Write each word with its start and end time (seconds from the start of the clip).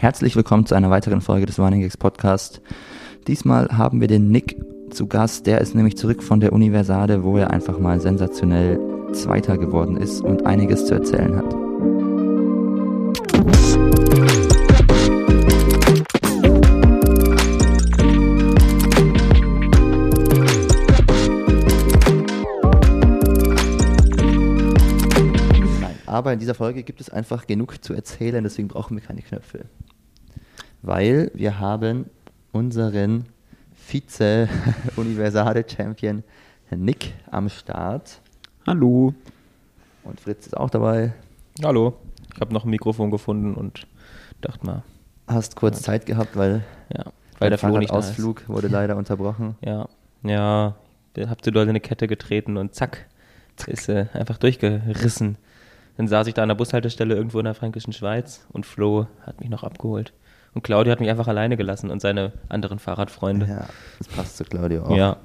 Herzlich 0.00 0.34
willkommen 0.34 0.64
zu 0.64 0.74
einer 0.74 0.88
weiteren 0.88 1.20
Folge 1.20 1.44
des 1.44 1.58
Running 1.58 1.82
Gags 1.82 1.98
Podcast. 1.98 2.62
Diesmal 3.26 3.68
haben 3.76 4.00
wir 4.00 4.08
den 4.08 4.30
Nick 4.30 4.56
zu 4.88 5.06
Gast. 5.06 5.46
Der 5.46 5.60
ist 5.60 5.74
nämlich 5.74 5.98
zurück 5.98 6.22
von 6.22 6.40
der 6.40 6.54
Universade, 6.54 7.22
wo 7.22 7.36
er 7.36 7.50
einfach 7.50 7.78
mal 7.78 8.00
sensationell 8.00 8.80
Zweiter 9.12 9.58
geworden 9.58 9.98
ist 9.98 10.22
und 10.22 10.46
einiges 10.46 10.86
zu 10.86 10.94
erzählen 10.94 11.36
hat. 11.36 11.54
Aber 26.20 26.32
in 26.34 26.38
dieser 26.38 26.54
Folge 26.54 26.82
gibt 26.82 27.00
es 27.00 27.08
einfach 27.08 27.46
genug 27.46 27.82
zu 27.82 27.94
erzählen, 27.94 28.44
deswegen 28.44 28.68
brauchen 28.68 28.94
wir 28.94 29.02
keine 29.02 29.22
Knöpfe. 29.22 29.64
Weil 30.82 31.30
wir 31.32 31.58
haben 31.58 32.10
unseren 32.52 33.24
Vize-Universale-Champion 33.72 36.22
Nick 36.76 37.14
am 37.30 37.48
Start. 37.48 38.20
Hallo. 38.66 39.14
Und 40.04 40.20
Fritz 40.20 40.48
ist 40.48 40.56
auch 40.58 40.68
dabei. 40.68 41.14
Hallo. 41.64 41.94
Ich 42.34 42.40
habe 42.42 42.52
noch 42.52 42.64
ein 42.64 42.70
Mikrofon 42.70 43.10
gefunden 43.10 43.54
und 43.54 43.86
dachte 44.42 44.66
mal. 44.66 44.82
Hast 45.26 45.56
kurz 45.56 45.78
ja. 45.78 45.84
Zeit 45.84 46.04
gehabt, 46.04 46.36
weil, 46.36 46.62
ja, 46.94 47.04
weil 47.38 47.48
der 47.48 47.58
Flo 47.58 47.78
nicht 47.78 47.92
Ausflug 47.92 48.46
wurde 48.46 48.68
leider 48.68 48.98
unterbrochen. 48.98 49.56
Ja, 49.64 49.88
ja. 50.22 50.76
Habt 51.16 51.46
ihr 51.46 51.52
dort 51.52 51.70
eine 51.70 51.80
Kette 51.80 52.08
getreten 52.08 52.58
und 52.58 52.74
zack, 52.74 53.06
ist 53.66 53.88
äh, 53.88 54.04
einfach 54.12 54.36
durchgerissen. 54.36 55.38
Dann 56.00 56.08
saß 56.08 56.28
ich 56.28 56.32
da 56.32 56.44
an 56.44 56.48
der 56.48 56.54
Bushaltestelle 56.54 57.14
irgendwo 57.14 57.40
in 57.40 57.44
der 57.44 57.52
fränkischen 57.52 57.92
Schweiz 57.92 58.46
und 58.52 58.64
Flo 58.64 59.06
hat 59.26 59.38
mich 59.38 59.50
noch 59.50 59.64
abgeholt. 59.64 60.14
Und 60.54 60.62
Claudio 60.62 60.92
hat 60.92 60.98
mich 60.98 61.10
einfach 61.10 61.28
alleine 61.28 61.58
gelassen 61.58 61.90
und 61.90 62.00
seine 62.00 62.32
anderen 62.48 62.78
Fahrradfreunde. 62.78 63.44
Ja, 63.44 63.66
das 63.98 64.08
passt 64.08 64.38
zu 64.38 64.44
Claudio 64.44 64.84
auch. 64.84 64.96
Ja. 64.96 65.18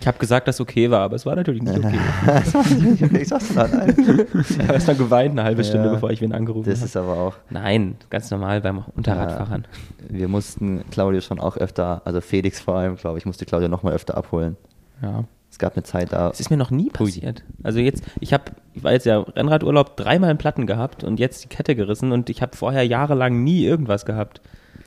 Ich 0.00 0.06
habe 0.06 0.16
gesagt, 0.18 0.46
dass 0.46 0.54
es 0.54 0.60
okay 0.60 0.88
war, 0.92 1.00
aber 1.00 1.16
es 1.16 1.26
war 1.26 1.34
natürlich 1.34 1.62
nicht 1.62 1.76
okay. 1.76 1.98
das 2.26 2.54
war 2.54 2.64
nicht 2.64 3.02
okay. 3.02 3.22
Ich 3.22 3.26
sag's 3.26 3.52
dann. 3.52 3.88
Ich 3.88 4.58
habe 4.60 4.72
erst 4.72 4.86
mal 4.86 4.94
geweint, 4.94 5.32
eine 5.32 5.42
halbe 5.42 5.64
Stunde, 5.64 5.86
ja, 5.86 5.94
bevor 5.94 6.12
ich 6.12 6.22
ihn 6.22 6.32
angerufen 6.32 6.66
habe. 6.70 6.78
Das 6.78 6.88
ist 6.88 6.96
aber 6.96 7.14
auch. 7.14 7.34
Nein, 7.50 7.96
ganz 8.08 8.30
normal 8.30 8.60
beim 8.60 8.84
Unterradfahrern. 8.94 9.66
Ja, 10.08 10.16
wir 10.16 10.28
mussten 10.28 10.88
Claudio 10.92 11.20
schon 11.22 11.40
auch 11.40 11.56
öfter, 11.56 12.02
also 12.04 12.20
Felix 12.20 12.60
vor 12.60 12.76
allem, 12.76 12.94
glaube 12.94 13.18
ich, 13.18 13.26
musste 13.26 13.46
Claudio 13.46 13.66
noch 13.68 13.82
mal 13.82 13.94
öfter 13.94 14.16
abholen. 14.16 14.56
Ja. 15.02 15.24
Es 15.58 15.60
gab 15.60 15.74
eine 15.74 15.82
Zeit 15.82 16.12
da. 16.12 16.30
Es 16.30 16.38
ist 16.38 16.50
mir 16.50 16.56
noch 16.56 16.70
nie 16.70 16.88
passiert. 16.88 17.42
Also 17.64 17.80
jetzt, 17.80 18.04
ich 18.20 18.32
habe, 18.32 18.44
ich 18.74 18.84
war 18.84 18.92
jetzt 18.92 19.06
ja 19.06 19.18
Rennradurlaub 19.18 19.96
dreimal 19.96 20.30
in 20.30 20.38
Platten 20.38 20.68
gehabt 20.68 21.02
und 21.02 21.18
jetzt 21.18 21.42
die 21.42 21.48
Kette 21.48 21.74
gerissen 21.74 22.12
und 22.12 22.30
ich 22.30 22.42
habe 22.42 22.56
vorher 22.56 22.86
jahrelang 22.86 23.42
nie 23.42 23.64
irgendwas 23.64 24.06
gehabt. 24.06 24.40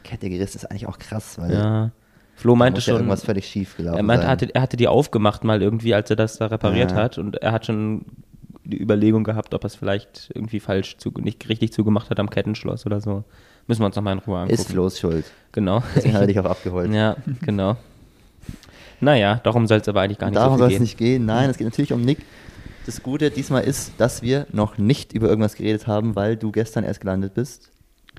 Kette 0.05 0.29
gerissen 0.29 0.59
ist 0.59 0.71
eigentlich 0.71 0.87
auch 0.87 0.97
krass, 0.97 1.37
weil. 1.37 1.51
Ja. 1.51 1.91
Flo 2.35 2.55
meinte 2.55 2.79
schon. 2.79 2.93
Ja 2.93 2.99
irgendwas 3.01 3.25
völlig 3.25 3.47
schief 3.47 3.75
gelaufen. 3.75 3.97
Er 3.97 4.03
meinte, 4.03 4.29
hatte, 4.29 4.55
er 4.55 4.61
hatte 4.61 4.77
die 4.77 4.87
aufgemacht 4.87 5.43
mal 5.43 5.61
irgendwie, 5.61 5.93
als 5.93 6.09
er 6.09 6.15
das 6.15 6.37
da 6.37 6.45
repariert 6.45 6.91
ja. 6.91 6.97
hat 6.97 7.17
und 7.17 7.35
er 7.35 7.51
hat 7.51 7.65
schon 7.65 8.05
die 8.63 8.81
Überlegung 8.81 9.25
gehabt, 9.25 9.53
ob 9.53 9.65
er 9.65 9.67
es 9.67 9.75
vielleicht 9.75 10.31
irgendwie 10.33 10.61
falsch, 10.61 10.95
zu, 10.99 11.11
nicht 11.19 11.49
richtig 11.49 11.73
zugemacht 11.73 12.09
hat 12.09 12.21
am 12.21 12.29
Kettenschloss 12.29 12.85
oder 12.85 13.01
so. 13.01 13.25
Müssen 13.67 13.81
wir 13.81 13.87
uns 13.87 13.97
nochmal 13.97 14.13
in 14.13 14.19
Ruhe 14.19 14.37
angucken. 14.37 14.53
Ist 14.53 14.71
Flo's 14.71 15.01
Schuld. 15.01 15.25
Genau. 15.51 15.83
Deswegen 15.97 16.13
hat 16.13 16.21
er 16.21 16.27
dich 16.27 16.39
auch 16.39 16.45
abgeholt. 16.49 16.93
Ja, 16.93 17.17
genau. 17.41 17.75
Naja, 19.01 19.41
darum 19.43 19.67
soll 19.67 19.79
es 19.79 19.87
aber 19.87 20.01
eigentlich 20.01 20.19
gar 20.19 20.29
nicht 20.29 20.37
darum 20.37 20.57
so 20.57 20.65
soll 20.65 20.73
es 20.73 20.79
nicht 20.79 20.97
gehen. 20.97 21.25
Nein, 21.25 21.49
es 21.49 21.57
geht 21.57 21.65
natürlich 21.65 21.91
um 21.91 22.01
Nick. 22.01 22.19
Das 22.85 23.01
Gute 23.03 23.31
diesmal 23.31 23.63
ist, 23.63 23.93
dass 23.97 24.21
wir 24.21 24.47
noch 24.51 24.77
nicht 24.77 25.13
über 25.13 25.27
irgendwas 25.27 25.55
geredet 25.55 25.87
haben, 25.87 26.15
weil 26.15 26.37
du 26.37 26.51
gestern 26.51 26.83
erst 26.83 27.01
gelandet 27.01 27.33
bist 27.33 27.71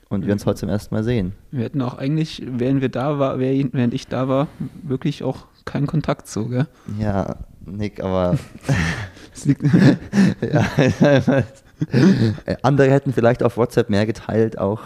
und 0.09 0.27
wir 0.27 0.33
uns 0.33 0.45
heute 0.45 0.61
zum 0.61 0.69
ersten 0.69 0.95
Mal 0.95 1.05
sehen. 1.05 1.33
Wir 1.51 1.65
hätten 1.65 1.83
auch 1.83 1.95
eigentlich, 1.99 2.43
während 2.47 2.81
wir 2.81 2.89
da 2.89 3.19
war, 3.19 3.39
während 3.39 3.95
ich 3.95 4.09
da 4.09 4.29
war, 4.29 4.49
wirklich 4.83 5.23
auch 5.23 5.47
keinen 5.65 5.87
Kontakt 5.87 6.29
so, 6.29 6.47
gell? 6.47 6.67
Ja, 6.99 7.37
Nick, 7.65 8.03
aber 8.03 8.39
ja, 10.53 10.67
andere 12.63 12.91
hätten 12.91 13.13
vielleicht 13.13 13.43
auf 13.43 13.57
WhatsApp 13.57 13.89
mehr 13.89 14.07
geteilt 14.07 14.59
auch. 14.59 14.81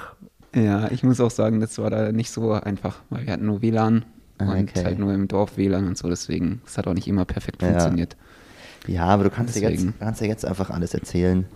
Ja, 0.55 0.91
ich 0.91 1.03
muss 1.03 1.21
auch 1.21 1.31
sagen, 1.31 1.61
das 1.61 1.79
war 1.79 1.91
da 1.91 2.13
nicht 2.13 2.31
so 2.31 2.53
einfach, 2.53 3.01
weil 3.11 3.27
wir 3.27 3.33
hatten 3.33 3.47
nur 3.47 3.61
WLAN 3.63 4.05
und 4.39 4.49
okay. 4.49 4.85
halt 4.85 4.99
nur 4.99 5.13
im 5.15 5.29
Dorf 5.29 5.57
WLAN 5.57 5.87
und 5.87 5.99
so, 5.99 6.09
deswegen, 6.09 6.61
es 6.67 6.77
hat 6.77 6.87
auch 6.87 6.95
nicht 6.95 7.09
immer 7.09 7.25
perfekt 7.25 7.63
ja. 7.63 7.69
funktioniert. 7.69 8.17
Ja, 8.87 9.07
aber 9.07 9.25
du 9.25 9.31
kannst 9.31 9.57
ja, 9.57 9.69
jetzt, 9.69 9.87
kannst 9.99 10.21
ja 10.21 10.27
jetzt 10.27 10.45
einfach 10.45 10.71
alles 10.71 10.95
erzählen 10.95 11.47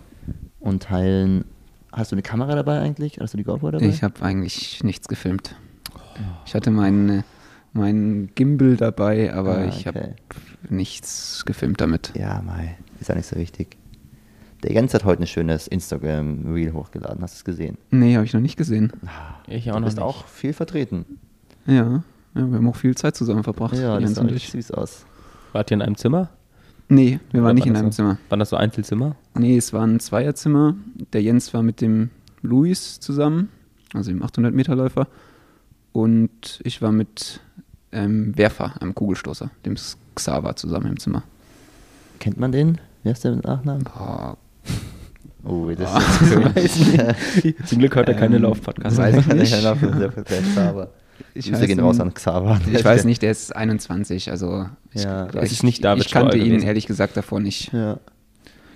und 0.58 0.84
teilen. 0.84 1.44
Hast 1.92 2.12
du 2.12 2.16
eine 2.16 2.22
Kamera 2.22 2.54
dabei 2.54 2.80
eigentlich? 2.80 3.18
Hast 3.20 3.34
du 3.34 3.38
die 3.38 3.44
GoPro 3.44 3.70
dabei? 3.70 3.86
Ich 3.86 4.02
habe 4.02 4.22
eigentlich 4.22 4.82
nichts 4.82 5.08
gefilmt. 5.08 5.54
Ich 6.46 6.54
hatte 6.54 6.70
meinen 6.70 7.24
mein 7.72 8.30
Gimbal 8.34 8.76
dabei, 8.76 9.32
aber 9.32 9.58
ah, 9.58 9.66
okay. 9.66 9.68
ich 9.68 9.86
habe 9.86 10.14
nichts 10.68 11.44
gefilmt 11.46 11.80
damit. 11.80 12.12
Ja, 12.16 12.42
Mai, 12.42 12.76
ist 13.00 13.08
ja 13.08 13.14
nicht 13.14 13.26
so 13.26 13.36
wichtig. 13.36 13.76
Der 14.62 14.72
Jens 14.72 14.92
hat 14.92 15.04
heute 15.04 15.22
ein 15.22 15.26
schönes 15.26 15.68
Instagram-Reel 15.68 16.72
hochgeladen. 16.72 17.22
Hast 17.22 17.34
du 17.34 17.38
es 17.38 17.44
gesehen? 17.44 17.78
Nee, 17.90 18.16
habe 18.16 18.26
ich 18.26 18.34
noch 18.34 18.40
nicht 18.40 18.56
gesehen. 18.56 18.92
Ah, 19.06 19.36
ich 19.46 19.70
auch 19.70 19.76
du 19.76 19.80
noch 19.80 19.86
bist 19.86 19.96
nicht. 19.96 20.06
auch 20.06 20.26
viel 20.26 20.52
vertreten. 20.52 21.06
Ja. 21.66 22.02
Ja, 22.34 22.48
wir 22.48 22.58
haben 22.58 22.68
auch 22.68 22.76
viel 22.76 22.96
Zeit 22.96 23.16
zusammen 23.16 23.42
verbracht. 23.42 23.76
Ja, 23.76 23.98
das 23.98 24.14
sah 24.14 24.22
richtig 24.22 24.50
süß 24.50 24.70
aus. 24.72 25.04
Wart 25.52 25.70
ihr 25.70 25.76
in 25.76 25.82
einem 25.82 25.96
Zimmer? 25.96 26.30
Nee, 26.88 27.20
wir 27.30 27.42
waren 27.44 27.54
nicht 27.54 27.66
in 27.66 27.76
einem 27.76 27.92
so, 27.92 27.96
Zimmer. 27.96 28.18
Waren 28.28 28.40
das 28.40 28.50
so 28.50 28.56
Einzelzimmer? 28.56 29.14
Nee, 29.34 29.56
es 29.56 29.72
waren 29.72 29.96
ein 29.96 30.00
Zweierzimmer. 30.00 30.74
Der 31.12 31.22
Jens 31.22 31.54
war 31.54 31.62
mit 31.62 31.80
dem 31.80 32.10
Luis 32.42 32.98
zusammen, 32.98 33.48
also 33.94 34.10
dem 34.10 34.22
800-Meter-Läufer. 34.22 35.06
Und 35.92 36.60
ich 36.64 36.82
war 36.82 36.90
mit 36.90 37.40
ähm, 37.92 38.36
Werfer, 38.36 38.74
einem 38.80 38.94
Kugelstoßer, 38.94 39.50
dem 39.64 39.76
Xaver, 40.14 40.56
zusammen 40.56 40.86
im 40.86 40.98
Zimmer. 40.98 41.22
Kennt 42.18 42.38
man 42.38 42.52
den? 42.52 42.78
Wer 43.02 43.12
ist 43.12 43.24
der 43.24 43.36
mit 43.36 43.44
Nachnamen? 43.44 43.84
Boah. 43.84 44.36
Oh, 45.44 45.70
das 45.70 45.90
oh, 45.94 46.50
ist 46.58 47.68
Zum 47.68 47.78
Glück 47.78 47.96
hört 47.96 48.08
er 48.08 48.14
keine 48.14 48.36
ähm, 48.36 48.42
Lauf-Podcast. 48.42 48.96
Weiß 48.98 49.16
ich 49.16 49.26
nicht. 49.34 49.52
Xaver. 49.52 50.90
Ich 51.34 51.50
Grüße 51.50 51.66
gehen 51.66 51.80
raus 51.80 52.00
an 52.00 52.12
Xaver. 52.14 52.60
Ich 52.72 52.84
weiß 52.84 53.04
nicht, 53.04 53.22
der 53.22 53.30
ist 53.30 53.54
21, 53.54 54.30
also 54.30 54.66
ja. 54.94 55.28
ich, 55.28 55.34
es 55.36 55.52
ist 55.52 55.62
nicht 55.62 55.84
David 55.84 56.06
Ich 56.06 56.12
kannte 56.12 56.36
ihn 56.36 56.60
ehrlich 56.62 56.86
gesagt 56.86 57.16
davor 57.16 57.40
nicht. 57.40 57.72
Ja. 57.72 57.98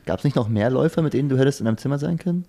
Gab 0.06 0.18
es 0.18 0.24
nicht 0.24 0.36
noch 0.36 0.48
mehr 0.48 0.70
Läufer, 0.70 1.02
mit 1.02 1.14
denen 1.14 1.28
du 1.28 1.38
hättest 1.38 1.60
in 1.60 1.66
einem 1.66 1.78
Zimmer 1.78 1.98
sein 1.98 2.18
können? 2.18 2.44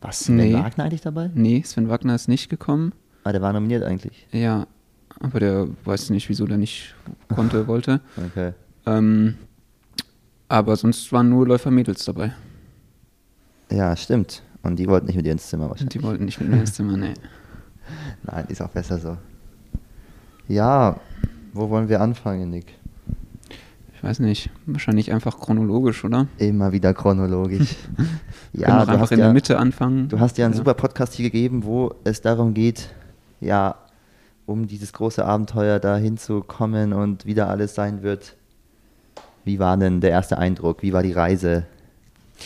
Was, 0.00 0.20
Sven 0.20 0.36
nee. 0.36 0.54
Wagner 0.54 0.84
eigentlich 0.84 1.00
dabei? 1.00 1.30
Nee, 1.34 1.62
Sven 1.64 1.88
Wagner 1.88 2.14
ist 2.14 2.28
nicht 2.28 2.48
gekommen. 2.48 2.92
Ah, 3.24 3.32
der 3.32 3.42
war 3.42 3.52
nominiert 3.52 3.82
eigentlich. 3.82 4.26
Ja, 4.30 4.66
aber 5.20 5.40
der 5.40 5.68
weiß 5.84 6.10
nicht, 6.10 6.28
wieso 6.28 6.46
der 6.46 6.58
nicht 6.58 6.94
konnte, 7.34 7.66
wollte. 7.68 8.00
Okay. 8.16 8.52
Ähm, 8.86 9.36
aber 10.48 10.76
sonst 10.76 11.10
waren 11.12 11.30
nur 11.30 11.46
Läufer-Mädels 11.46 12.04
dabei. 12.04 12.34
Ja, 13.70 13.96
stimmt. 13.96 14.42
Und 14.62 14.76
die 14.76 14.86
wollten 14.88 15.06
nicht 15.06 15.16
mit 15.16 15.26
dir 15.26 15.32
ins 15.32 15.48
Zimmer 15.48 15.70
wahrscheinlich. 15.70 15.92
Die 15.94 16.02
wollten 16.02 16.24
nicht 16.26 16.40
mit 16.40 16.50
mir 16.50 16.60
ins 16.60 16.74
Zimmer, 16.74 16.96
nee. 16.96 17.14
Nein, 18.22 18.46
ist 18.48 18.62
auch 18.62 18.68
besser 18.68 18.98
so. 18.98 19.16
Ja, 20.48 20.96
wo 21.52 21.70
wollen 21.70 21.88
wir 21.88 22.00
anfangen, 22.00 22.50
Nick? 22.50 22.66
Ich 23.94 24.02
weiß 24.02 24.18
nicht, 24.18 24.50
wahrscheinlich 24.66 25.12
einfach 25.12 25.38
chronologisch, 25.38 26.04
oder? 26.04 26.26
Immer 26.36 26.72
wieder 26.72 26.92
chronologisch. 26.92 27.76
ja, 28.52 28.84
du 28.84 28.92
einfach 28.92 29.10
in 29.12 29.18
ja, 29.18 29.26
der 29.26 29.32
Mitte 29.32 29.58
anfangen. 29.58 30.08
Du 30.08 30.20
hast 30.20 30.36
ja 30.36 30.44
einen 30.44 30.54
ja. 30.54 30.58
super 30.58 30.74
Podcast 30.74 31.14
hier 31.14 31.30
gegeben, 31.30 31.64
wo 31.64 31.94
es 32.04 32.20
darum 32.20 32.52
geht, 32.52 32.90
ja, 33.40 33.76
um 34.46 34.66
dieses 34.66 34.92
große 34.92 35.24
Abenteuer 35.24 35.78
da 35.78 35.96
hinzukommen 35.96 36.92
und 36.92 37.24
wieder 37.24 37.48
alles 37.48 37.74
sein 37.74 38.02
wird. 38.02 38.36
Wie 39.44 39.58
war 39.58 39.76
denn 39.76 40.00
der 40.00 40.10
erste 40.10 40.38
Eindruck? 40.38 40.82
Wie 40.82 40.92
war 40.92 41.02
die 41.02 41.12
Reise? 41.12 41.64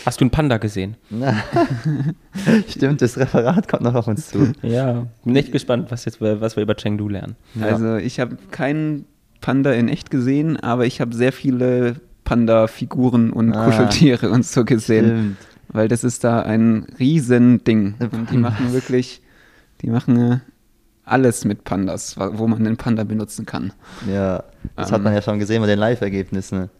Hast 0.05 0.21
du 0.21 0.25
einen 0.25 0.31
Panda 0.31 0.59
gesehen? 0.59 0.97
Stimmt, 2.69 3.03
das 3.03 3.19
Referat 3.19 3.69
kommt 3.69 3.83
noch 3.83 3.95
auf 3.95 4.07
uns 4.07 4.29
zu. 4.29 4.53
Ja, 4.63 5.07
bin 5.25 5.37
echt 5.37 5.53
gespannt, 5.53 5.91
was, 5.91 6.05
jetzt, 6.05 6.21
was 6.21 6.57
wir 6.57 6.63
über 6.63 6.75
Chengdu 6.75 7.09
lernen. 7.09 7.37
Ja. 7.55 7.67
Also 7.67 7.97
ich 7.97 8.21
habe 8.21 8.37
keinen 8.51 9.07
Panda 9.41 9.73
in 9.73 9.89
echt 9.89 10.11
gesehen, 10.11 10.57
aber 10.59 10.87
ich 10.87 11.01
habe 11.01 11.15
sehr 11.15 11.33
viele 11.33 11.97
Panda-Figuren 12.25 13.33
und 13.33 13.55
ah, 13.55 13.65
Kuscheltiere 13.65 14.31
und 14.31 14.45
so 14.45 14.65
gesehen. 14.65 15.07
Stimmt. 15.07 15.37
Weil 15.71 15.89
das 15.89 16.05
ist 16.05 16.25
da 16.25 16.41
ein 16.41 16.87
Riesending. 16.99 17.95
Und 17.99 18.31
die 18.31 18.39
machen 18.39 18.73
wirklich, 18.73 19.23
die 19.83 19.89
machen 19.89 20.17
äh, 20.17 20.39
alles 21.05 21.45
mit 21.45 21.65
Pandas, 21.65 22.17
wo 22.19 22.47
man 22.47 22.65
den 22.65 22.77
Panda 22.77 23.05
benutzen 23.05 23.47
kann. 23.47 23.73
Ja, 24.11 24.45
das 24.77 24.89
ähm, 24.89 24.95
hat 24.95 25.03
man 25.03 25.15
ja 25.15 25.23
schon 25.23 25.39
gesehen 25.39 25.61
bei 25.61 25.67
den 25.67 25.79
Live-Ergebnissen. 25.79 26.71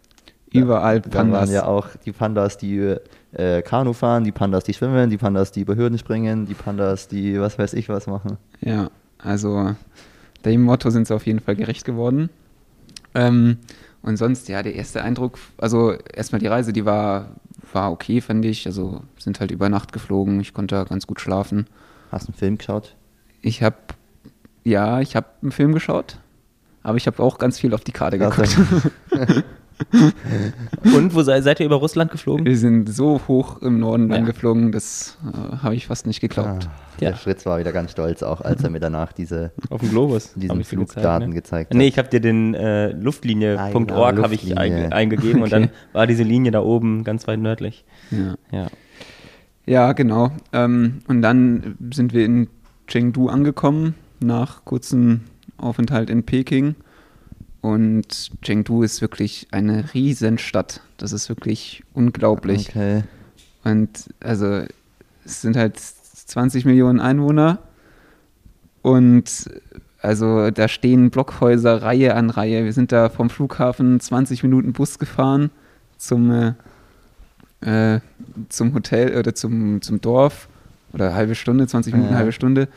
Überall 0.53 1.01
Pandas. 1.01 1.13
Dann 1.13 1.33
waren 1.33 1.51
ja 1.51 1.65
auch 1.67 1.89
die 2.05 2.13
Pandas, 2.13 2.57
die 2.59 2.97
äh, 3.33 3.63
Kanu 3.63 3.93
fahren, 3.93 4.25
die 4.25 4.33
Pandas, 4.33 4.65
die 4.65 4.75
schwimmen, 4.75 5.11
die 5.11 5.19
Pandas, 5.19 5.53
die 5.53 5.61
über 5.61 5.77
Hürden 5.77 5.99
springen, 5.99 6.47
die 6.47 6.55
Pandas, 6.55 7.09
die 7.09 7.39
was 7.41 7.59
weiß 7.59 7.75
ich 7.75 7.89
was 7.89 8.07
machen. 8.07 8.39
Ja, 8.61 8.91
also 9.19 9.75
dem 10.45 10.63
Motto 10.63 10.91
sind 10.91 11.07
sie 11.07 11.15
auf 11.15 11.27
jeden 11.27 11.41
Fall 11.41 11.57
gerecht 11.57 11.85
geworden. 11.85 12.31
Ähm, 13.15 13.59
und 14.03 14.17
sonst, 14.17 14.49
ja, 14.49 14.63
der 14.63 14.75
erste 14.75 15.03
Eindruck, 15.03 15.39
also 15.59 15.93
erstmal 15.93 16.41
die 16.41 16.47
Reise, 16.47 16.73
die 16.73 16.85
war, 16.85 17.33
war 17.73 17.91
okay, 17.91 18.21
fand 18.21 18.45
ich. 18.45 18.67
Also 18.67 19.03
sind 19.19 19.41
halt 19.41 19.51
über 19.51 19.69
Nacht 19.69 19.93
geflogen, 19.93 20.41
ich 20.41 20.55
konnte 20.55 20.85
ganz 20.89 21.07
gut 21.07 21.21
schlafen. 21.21 21.67
Hast 22.11 22.29
du 22.29 22.33
einen 22.33 22.39
Film 22.39 22.59
geschaut? 22.59 22.95
Ich 23.43 23.63
habe, 23.63 23.77
ja, 24.65 25.01
ich 25.01 25.17
habe 25.17 25.27
einen 25.43 25.53
Film 25.53 25.73
geschaut, 25.73 26.19
aber 26.83 26.97
ich 26.97 27.07
habe 27.07 27.23
auch 27.23 27.39
ganz 27.39 27.59
viel 27.59 27.75
auf 27.75 27.85
die 27.85 27.93
Karte 27.93 28.19
geguckt. 28.19 28.57
Und 30.97 31.15
wo 31.15 31.23
sei, 31.23 31.41
seid 31.41 31.61
ihr 31.61 31.67
über 31.67 31.77
Russland 31.77 32.11
geflogen? 32.11 32.45
Wir 32.45 32.57
sind 32.57 32.89
so 32.89 33.21
hoch 33.29 33.63
im 33.63 33.79
Norden 33.79 34.11
ja. 34.11 34.21
geflogen, 34.21 34.73
das 34.73 35.17
äh, 35.25 35.57
habe 35.59 35.75
ich 35.75 35.87
fast 35.87 36.07
nicht 36.07 36.21
geglaubt. 36.21 36.69
Ah, 36.69 37.01
ja. 37.01 37.11
Der 37.11 37.17
Fritz 37.17 37.47
war 37.47 37.59
wieder 37.59 37.73
ganz 37.73 37.93
stolz, 37.93 38.23
auch 38.23 38.41
als 38.41 38.63
er 38.63 38.71
mir 38.71 38.81
danach 38.81 39.13
diese 39.13 39.53
auf 39.71 39.81
dem 39.81 39.91
Globus 39.91 40.33
diesen 40.35 40.65
Flugdaten 40.65 41.31
gezeigt, 41.31 41.31
ne? 41.31 41.35
gezeigt, 41.35 41.71
hat. 41.71 41.77
Nee, 41.77 41.87
ich 41.87 41.99
habe 41.99 42.09
dir 42.09 42.21
den 42.21 42.55
äh, 42.55 42.91
Luftlinie.org 42.91 43.61
ah, 43.61 44.11
genau, 44.11 44.23
habe 44.23 44.35
ich 44.35 44.59
ein, 44.59 44.93
eingegeben 44.93 45.43
okay. 45.43 45.43
und 45.43 45.53
dann 45.53 45.71
war 45.93 46.07
diese 46.07 46.25
Linie 46.25 46.51
da 46.51 46.61
oben 46.61 47.05
ganz 47.05 47.27
weit 47.29 47.39
nördlich. 47.39 47.85
Ja, 48.11 48.35
ja. 48.51 48.67
ja 49.67 49.93
genau. 49.93 50.33
Ähm, 50.53 51.01
und 51.07 51.23
dann 51.23 51.77
sind 51.93 52.13
wir 52.13 52.25
in 52.25 52.49
Chengdu 52.89 53.29
angekommen, 53.29 53.95
nach 54.21 54.65
kurzem 54.65 55.23
Aufenthalt 55.57 56.11
in 56.11 56.25
Peking. 56.25 56.75
Und 57.69 58.31
Chengdu 58.41 58.83
ist 58.83 59.03
wirklich 59.03 59.47
eine 59.51 59.93
Riesenstadt. 59.93 60.81
Das 60.97 61.13
ist 61.13 61.29
wirklich 61.29 61.85
unglaublich. 61.93 62.71
Okay. 62.71 63.03
Und 63.63 64.09
also 64.21 64.63
es 65.27 65.43
sind 65.43 65.55
halt 65.55 65.79
20 65.79 66.65
Millionen 66.65 66.99
Einwohner 66.99 67.59
und 68.81 69.51
also 70.01 70.51
da 70.51 70.67
stehen 70.67 71.11
Blockhäuser 71.11 71.83
Reihe 71.83 72.15
an 72.15 72.31
Reihe. 72.31 72.65
Wir 72.65 72.73
sind 72.73 72.91
da 72.91 73.11
vom 73.11 73.29
Flughafen 73.29 74.01
20 74.01 74.43
Minuten 74.45 74.73
Bus 74.73 74.99
gefahren 74.99 75.51
zum, 75.99 76.31
äh, 76.31 76.55
äh 77.97 78.01
zum 78.49 78.73
Hotel 78.73 79.19
oder 79.19 79.35
zum, 79.35 79.83
zum 79.83 80.01
Dorf 80.01 80.49
oder 80.95 81.13
halbe 81.13 81.35
Stunde, 81.35 81.67
20 81.67 81.93
Minuten, 81.93 82.13
ja. 82.13 82.19
halbe 82.19 82.33
Stunde. 82.33 82.69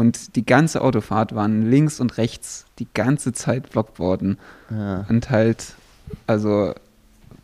Und 0.00 0.34
die 0.34 0.46
ganze 0.46 0.80
Autofahrt 0.80 1.34
waren 1.34 1.70
links 1.70 2.00
und 2.00 2.16
rechts 2.16 2.64
die 2.78 2.88
ganze 2.94 3.34
Zeit 3.34 3.68
blockt 3.68 3.98
worden. 3.98 4.38
Ja. 4.70 5.04
Und 5.10 5.28
halt, 5.28 5.74
also 6.26 6.72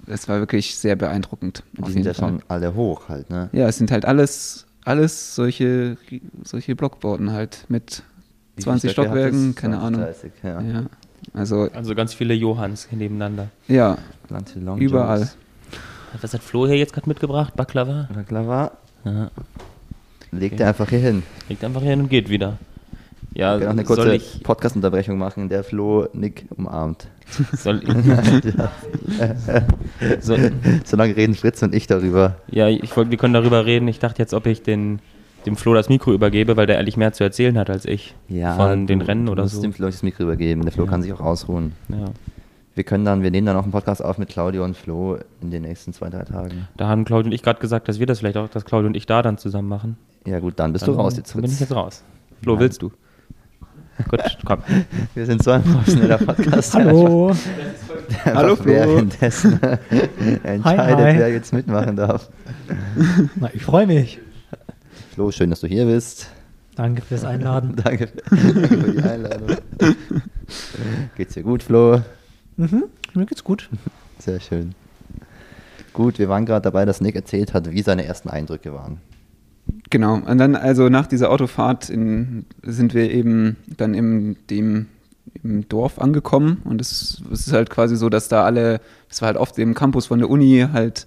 es 0.07 0.27
war 0.27 0.39
wirklich 0.39 0.79
sehr 0.79 0.97
beeindruckend. 0.97 1.63
Die 1.73 1.93
sind 1.93 2.07
ja 2.07 2.15
schon 2.15 2.41
alle 2.49 2.75
hoch 2.75 3.11
halt, 3.11 3.29
ne? 3.29 3.51
Ja, 3.53 3.69
es 3.69 3.77
sind 3.77 3.91
halt 3.91 4.07
alles, 4.07 4.65
alles 4.87 5.35
solche, 5.35 5.99
solche 6.45 6.75
Blockbauten 6.75 7.31
halt 7.31 7.67
mit 7.69 8.03
20 8.59 8.91
Stockwerken, 8.91 9.55
keine 9.55 9.79
20, 9.79 9.87
Ahnung. 9.87 10.01
30, 10.01 10.33
ja. 10.43 10.61
ja. 10.63 10.87
Also, 11.35 11.69
also 11.75 11.95
ganz 11.95 12.15
viele 12.15 12.33
Johanns 12.33 12.89
nebeneinander. 12.91 13.49
Ja, 13.69 13.99
überall. 14.79 15.29
Was 16.23 16.33
hat 16.33 16.43
Flo 16.43 16.67
hier 16.67 16.79
jetzt 16.79 16.95
gerade 16.95 17.07
mitgebracht? 17.07 17.55
Baklava? 17.55 18.09
Baklava. 18.15 18.73
Ja. 19.05 19.31
Legt 20.39 20.55
okay. 20.55 20.63
er 20.63 20.69
einfach 20.69 20.89
hier 20.89 20.99
hin. 20.99 21.23
Legt 21.49 21.65
einfach 21.65 21.81
hier 21.81 21.91
hin 21.91 22.01
und 22.01 22.09
geht 22.09 22.29
wieder. 22.29 22.59
Ja, 23.37 23.59
wir 23.61 23.67
noch 23.67 23.73
eine 23.73 23.85
kurze 23.85 24.19
Podcast-Unterbrechung 24.43 25.19
machen, 25.19 25.43
in 25.43 25.49
der 25.51 25.63
Flo 25.63 26.09
Nick 26.15 26.47
umarmt. 26.57 27.09
Soll 27.53 27.83
ich? 27.83 27.91
so, 30.21 30.37
lange 30.97 31.17
reden 31.17 31.35
Fritz 31.35 31.63
und 31.63 31.75
ich 31.75 31.87
darüber. 31.87 32.37
Ja, 32.51 32.69
ich 32.69 32.97
wollte, 32.97 33.11
wir 33.11 33.19
können 33.19 33.35
darüber 33.35 33.67
reden. 33.67 33.89
Ich 33.89 33.99
dachte 33.99 34.23
jetzt, 34.23 34.33
ob 34.33 34.47
ich 34.47 34.63
den, 34.63 35.01
dem 35.45 35.57
Flo 35.57 35.75
das 35.75 35.91
Mikro 35.91 36.15
übergebe, 36.15 36.57
weil 36.57 36.67
der 36.67 36.77
ehrlich 36.77 36.97
mehr 36.97 37.13
zu 37.13 37.25
erzählen 37.25 37.59
hat 37.59 37.69
als 37.69 37.85
ich. 37.85 38.15
Ja. 38.29 38.57
Von 38.57 38.87
den 38.87 39.03
Rennen 39.03 39.29
oder 39.29 39.47
so. 39.49 39.61
dem 39.61 39.75
Flo 39.75 39.85
das 39.85 40.03
Mikro 40.03 40.23
übergeben. 40.23 40.63
Der 40.63 40.73
Flo 40.73 40.85
ja. 40.85 40.91
kann 40.91 41.03
sich 41.03 41.13
auch 41.13 41.21
ausruhen. 41.21 41.73
Ja. 41.89 42.07
Wir 42.77 42.85
können 42.85 43.07
dann, 43.07 43.23
wir 43.23 43.31
nehmen 43.31 43.47
dann 43.47 43.57
auch 43.57 43.63
einen 43.63 43.73
Podcast 43.73 44.05
auf 44.05 44.19
mit 44.19 44.29
Claudio 44.29 44.63
und 44.63 44.77
Flo 44.77 45.17
in 45.41 45.51
den 45.51 45.63
nächsten 45.63 45.95
zwei, 45.95 46.11
drei 46.11 46.25
Tagen. 46.25 46.69
Da 46.77 46.89
haben 46.89 47.07
Claudio 47.07 47.29
und 47.29 47.33
ich 47.33 47.43
gerade 47.43 47.59
gesagt, 47.59 47.89
dass 47.89 47.99
wir 47.99 48.07
das 48.07 48.19
vielleicht 48.19 48.37
auch, 48.37 48.51
dass 48.51 48.67
Claudio 48.67 48.89
und 48.89 48.95
ich 48.95 49.07
da 49.07 49.23
dann 49.23 49.39
zusammen 49.39 49.67
machen. 49.67 49.97
Ja 50.27 50.41
gut, 50.41 50.59
dann 50.59 50.75
bist 50.75 50.87
dann 50.87 50.95
du 50.95 51.01
raus 51.01 51.17
jetzt. 51.17 51.35
Dann 51.35 51.41
bin 51.41 51.51
ich 51.51 51.59
jetzt 51.59 51.75
raus. 51.75 52.05
Flo, 52.43 52.53
Nein. 52.53 52.61
willst 52.61 52.83
du? 52.83 52.93
Gut, 54.11 54.21
komm. 54.45 54.59
Wir 55.15 55.25
sind 55.25 55.43
so 55.43 55.53
ein 55.53 55.63
professioneller 55.63 56.19
Podcast. 56.19 56.75
Hallo. 56.75 57.35
Der 58.27 58.35
Hallo, 58.35 58.57
Flo. 58.57 58.67
Währenddessen 58.67 59.59
entscheidet, 60.43 60.65
hi, 60.65 61.13
hi. 61.13 61.19
wer 61.19 61.33
jetzt 61.33 61.55
mitmachen 61.55 61.97
darf. 61.97 62.29
Na, 63.37 63.49
ich 63.55 63.65
freue 63.65 63.87
mich. 63.87 64.21
Flo, 65.15 65.31
schön, 65.31 65.49
dass 65.49 65.61
du 65.61 65.67
hier 65.67 65.87
bist. 65.87 66.29
Danke 66.75 67.01
fürs 67.01 67.25
Einladen. 67.25 67.75
danke, 67.83 68.09
danke 68.29 68.69
für 68.69 68.93
die 68.93 69.03
Einladung. 69.03 69.57
Geht's 71.17 71.33
dir 71.33 71.43
gut, 71.43 71.63
Flo? 71.63 72.03
Mhm, 72.57 72.85
mir 73.15 73.27
geht's 73.27 73.45
gut. 73.45 73.69
Sehr 74.19 74.41
schön. 74.41 74.75
Gut, 75.93 76.19
wir 76.19 76.29
waren 76.29 76.47
gerade 76.47 76.63
dabei, 76.63 76.85
dass 76.85 77.01
Nick 77.01 77.17
erzählt 77.17 77.55
hat, 77.55 77.71
wie 77.71 77.83
seine 77.83 78.05
ersten 78.05 78.29
Eindrücke 78.29 78.73
waren. 78.73 79.01
Genau, 79.91 80.15
und 80.15 80.39
dann 80.39 80.55
also 80.55 80.89
nach 80.89 81.07
dieser 81.07 81.31
Autofahrt 81.31 81.91
in, 81.91 82.45
sind 82.63 82.95
wir 82.95 83.11
eben 83.11 83.57
dann 83.77 83.95
im, 83.95 84.37
dem, 84.51 84.87
im 85.43 85.69
Dorf 85.69 85.99
angekommen 85.99 86.61
und 86.65 86.81
es, 86.81 87.23
es 87.33 87.47
ist 87.47 87.53
halt 87.53 87.71
quasi 87.71 87.97
so, 87.97 88.09
dass 88.09 88.29
da 88.29 88.45
alle, 88.45 88.81
es 89.11 89.23
war 89.23 89.29
halt 89.29 89.37
auf 89.37 89.53
dem 89.53 89.75
Campus 89.75 90.07
von 90.07 90.19
der 90.19 90.31
Uni 90.31 90.67
halt, 90.73 91.07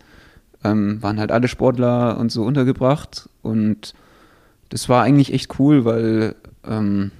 ähm, 0.63 1.01
waren 1.01 1.19
halt 1.19 1.31
alle 1.31 1.47
Sportler 1.47 2.17
und 2.17 2.31
so 2.31 2.43
untergebracht 2.43 3.29
und 3.41 3.93
das 4.69 4.89
war 4.89 5.03
eigentlich 5.03 5.33
echt 5.33 5.59
cool, 5.59 5.85
weil 5.85 6.35
ähm, 6.65 7.11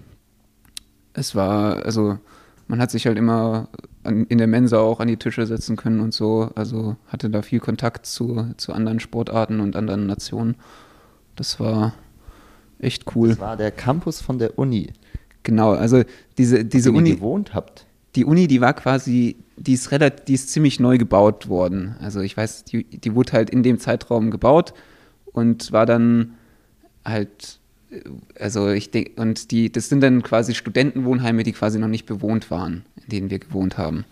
es 1.14 1.36
war, 1.36 1.86
also 1.86 2.20
man 2.68 2.82
hat 2.82 2.92
sich 2.92 3.06
halt 3.06 3.18
immer 3.18 3.68
an, 4.04 4.26
in 4.26 4.38
der 4.38 4.48
Mensa 4.48 4.80
auch 4.80 5.00
an 5.00 5.08
die 5.08 5.18
Tische 5.18 5.46
setzen 5.46 5.76
können 5.76 6.00
und 6.00 6.14
so, 6.14 6.52
also 6.56 6.96
hatte 7.08 7.30
da 7.30 7.42
viel 7.42 7.60
Kontakt 7.60 8.06
zu, 8.06 8.54
zu 8.58 8.74
anderen 8.74 9.00
Sportarten 9.00 9.60
und 9.60 9.76
anderen 9.76 10.06
Nationen. 10.06 10.56
Das 11.36 11.60
war 11.60 11.94
echt 12.80 13.16
cool. 13.16 13.30
Das 13.30 13.40
war 13.40 13.58
der 13.58 13.72
Campus 13.72 14.22
von 14.22 14.40
der 14.40 14.58
Uni. 14.58 14.92
Genau, 15.44 15.72
also 15.72 16.04
diese, 16.38 16.66
diese 16.66 16.92
Uni. 16.92 17.16
gewohnt 17.16 17.54
habt. 17.54 17.86
Die 18.16 18.26
Uni, 18.26 18.48
die 18.48 18.62
war 18.62 18.74
quasi, 18.74 19.38
die 19.56 19.74
ist 19.74 19.92
relativ, 19.92 20.26
die 20.26 20.34
ist 20.34 20.50
ziemlich 20.50 20.80
neu 20.80 20.98
gebaut 20.98 21.48
worden. 21.48 21.96
Also 22.02 22.22
ich 22.22 22.36
weiß, 22.36 22.66
die, 22.66 22.84
die 22.84 23.16
wurde 23.16 23.34
halt 23.34 23.50
in 23.50 23.64
dem 23.64 23.80
Zeitraum 23.80 24.32
gebaut 24.32 24.74
und 25.32 25.72
war 25.72 25.86
dann 25.86 26.34
halt, 27.06 27.60
also 28.40 28.70
ich 28.70 28.92
denke, 28.92 29.22
und 29.22 29.52
die, 29.52 29.72
das 29.72 29.90
sind 29.90 30.02
dann 30.02 30.24
quasi 30.24 30.56
Studentenwohnheime, 30.56 31.44
die 31.44 31.54
quasi 31.54 31.80
noch 31.80 31.88
nicht 31.88 32.06
bewohnt 32.06 32.52
waren, 32.52 32.84
denen 33.10 33.30
wir 33.30 33.40
gewohnt 33.40 33.78
haben. 33.78 34.06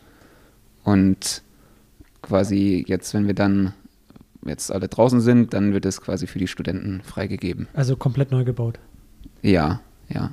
Und 0.83 1.41
quasi 2.21 2.83
jetzt, 2.87 3.13
wenn 3.13 3.27
wir 3.27 3.33
dann 3.33 3.73
jetzt 4.45 4.71
alle 4.71 4.87
draußen 4.87 5.21
sind, 5.21 5.53
dann 5.53 5.73
wird 5.73 5.85
es 5.85 6.01
quasi 6.01 6.27
für 6.27 6.39
die 6.39 6.47
Studenten 6.47 7.01
freigegeben. 7.01 7.67
Also 7.73 7.95
komplett 7.95 8.31
neu 8.31 8.43
gebaut. 8.43 8.79
Ja, 9.41 9.81
ja. 10.09 10.31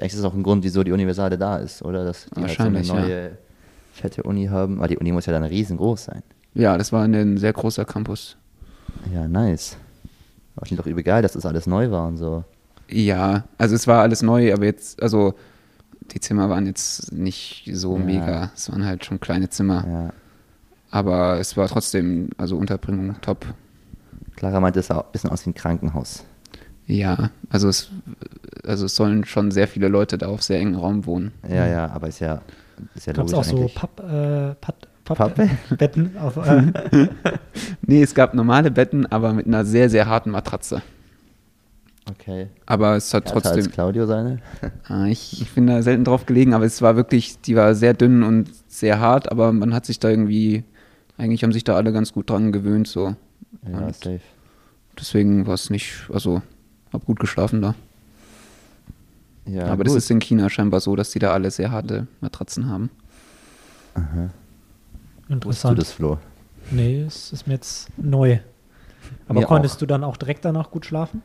Eigentlich 0.00 0.12
ist 0.12 0.18
das 0.18 0.24
auch 0.24 0.34
ein 0.34 0.42
Grund, 0.42 0.64
wieso 0.64 0.84
die 0.84 0.92
Universale 0.92 1.38
da 1.38 1.56
ist, 1.56 1.82
oder? 1.82 2.04
Dass 2.04 2.26
die 2.26 2.42
Wahrscheinlich, 2.42 2.76
halt 2.76 2.86
so 2.86 2.92
eine 2.94 3.06
neue, 3.06 3.22
ja. 3.22 3.30
fette 3.92 4.22
Uni 4.22 4.46
haben. 4.46 4.78
Aber 4.78 4.88
die 4.88 4.98
Uni 4.98 5.12
muss 5.12 5.26
ja 5.26 5.32
dann 5.32 5.44
riesengroß 5.44 6.04
sein. 6.04 6.22
Ja, 6.54 6.76
das 6.76 6.92
war 6.92 7.04
ein 7.04 7.38
sehr 7.38 7.52
großer 7.52 7.84
Campus. 7.84 8.36
Ja, 9.12 9.26
nice. 9.26 9.76
War 10.56 10.66
schon 10.66 10.76
doch 10.76 10.86
übel 10.86 11.02
geil, 11.02 11.22
dass 11.22 11.32
das 11.32 11.46
alles 11.46 11.66
neu 11.66 11.90
war 11.90 12.06
und 12.06 12.16
so. 12.16 12.44
Ja, 12.90 13.44
also 13.58 13.74
es 13.74 13.86
war 13.86 14.02
alles 14.02 14.22
neu, 14.22 14.52
aber 14.52 14.64
jetzt, 14.64 15.02
also 15.02 15.34
die 16.12 16.20
Zimmer 16.20 16.48
waren 16.48 16.66
jetzt 16.66 17.12
nicht 17.12 17.70
so 17.72 17.96
ja. 17.96 18.04
mega. 18.04 18.50
Es 18.54 18.70
waren 18.70 18.84
halt 18.84 19.04
schon 19.04 19.20
kleine 19.20 19.48
Zimmer. 19.48 19.86
Ja. 19.86 20.12
Aber 20.90 21.38
es 21.38 21.56
war 21.56 21.68
trotzdem, 21.68 22.30
also 22.38 22.56
Unterbringung 22.56 23.20
top. 23.20 23.46
Clara 24.36 24.60
meinte, 24.60 24.80
es 24.80 24.86
sah 24.86 25.00
ein 25.00 25.12
bisschen 25.12 25.30
aus 25.30 25.44
wie 25.44 25.50
ein 25.50 25.54
Krankenhaus. 25.54 26.24
Ja, 26.86 27.30
also 27.50 27.68
es, 27.68 27.90
also 28.64 28.86
es 28.86 28.96
sollen 28.96 29.24
schon 29.24 29.50
sehr 29.50 29.68
viele 29.68 29.88
Leute 29.88 30.16
da 30.16 30.28
auf 30.28 30.42
sehr 30.42 30.58
engen 30.58 30.74
Raum 30.74 31.04
wohnen. 31.04 31.32
Ja, 31.46 31.66
ja, 31.66 31.90
aber 31.90 32.08
ist 32.08 32.20
ja, 32.20 32.40
ist 32.94 33.06
ja 33.06 33.12
Gab's 33.12 33.32
logisch 33.32 33.48
auch 33.48 33.52
eigentlich. 33.52 33.74
so 33.74 33.80
Papp, 33.80 34.00
äh, 34.00 34.54
Papp, 34.54 34.86
Papp 35.04 35.48
Betten 35.76 36.16
auf. 36.16 36.38
Äh. 36.38 36.72
nee, 37.82 38.02
es 38.02 38.14
gab 38.14 38.32
normale 38.32 38.70
Betten, 38.70 39.04
aber 39.06 39.34
mit 39.34 39.46
einer 39.46 39.66
sehr, 39.66 39.90
sehr 39.90 40.06
harten 40.06 40.30
Matratze. 40.30 40.80
Okay. 42.10 42.48
Aber 42.66 42.96
es 42.96 43.12
hat 43.12 43.26
Härter 43.26 43.40
trotzdem. 43.40 43.64
Als 43.64 43.70
Claudio 43.72 44.06
seine? 44.06 44.40
Ah, 44.84 45.06
ich, 45.06 45.42
ich 45.42 45.50
bin 45.50 45.66
da 45.66 45.82
selten 45.82 46.04
drauf 46.04 46.24
gelegen, 46.26 46.54
aber 46.54 46.64
es 46.64 46.80
war 46.80 46.96
wirklich, 46.96 47.40
die 47.42 47.56
war 47.56 47.74
sehr 47.74 47.92
dünn 47.94 48.22
und 48.22 48.50
sehr 48.66 49.00
hart, 49.00 49.30
aber 49.30 49.52
man 49.52 49.74
hat 49.74 49.84
sich 49.84 50.00
da 50.00 50.08
irgendwie 50.08 50.64
eigentlich 51.18 51.42
haben 51.42 51.52
sich 51.52 51.64
da 51.64 51.74
alle 51.74 51.92
ganz 51.92 52.12
gut 52.12 52.30
dran 52.30 52.52
gewöhnt, 52.52 52.86
so. 52.86 53.16
Ja, 53.70 53.78
Und 53.78 53.94
safe. 53.94 54.20
Deswegen 54.98 55.46
war 55.46 55.54
es 55.54 55.68
nicht, 55.68 56.08
also, 56.12 56.42
hab 56.92 57.04
gut 57.04 57.20
geschlafen 57.20 57.60
da. 57.60 57.74
Ja, 59.44 59.66
Aber 59.66 59.78
gut. 59.78 59.88
das 59.88 59.94
ist 59.94 60.10
in 60.10 60.20
China 60.20 60.48
scheinbar 60.48 60.80
so, 60.80 60.94
dass 60.94 61.10
die 61.10 61.18
da 61.18 61.32
alle 61.32 61.50
sehr 61.50 61.70
harte 61.72 62.06
Matratzen 62.20 62.68
haben. 62.68 62.90
Aha. 63.94 64.30
Interessant. 65.28 65.76
du 65.76 65.82
das, 65.82 65.92
Flo? 65.92 66.18
Nee, 66.70 67.02
es 67.02 67.32
ist 67.32 67.46
mir 67.46 67.54
jetzt 67.54 67.88
neu. 67.96 68.38
Aber 69.26 69.40
mir 69.40 69.46
konntest 69.46 69.76
auch. 69.76 69.80
du 69.80 69.86
dann 69.86 70.04
auch 70.04 70.16
direkt 70.16 70.44
danach 70.44 70.70
gut 70.70 70.86
schlafen? 70.86 71.22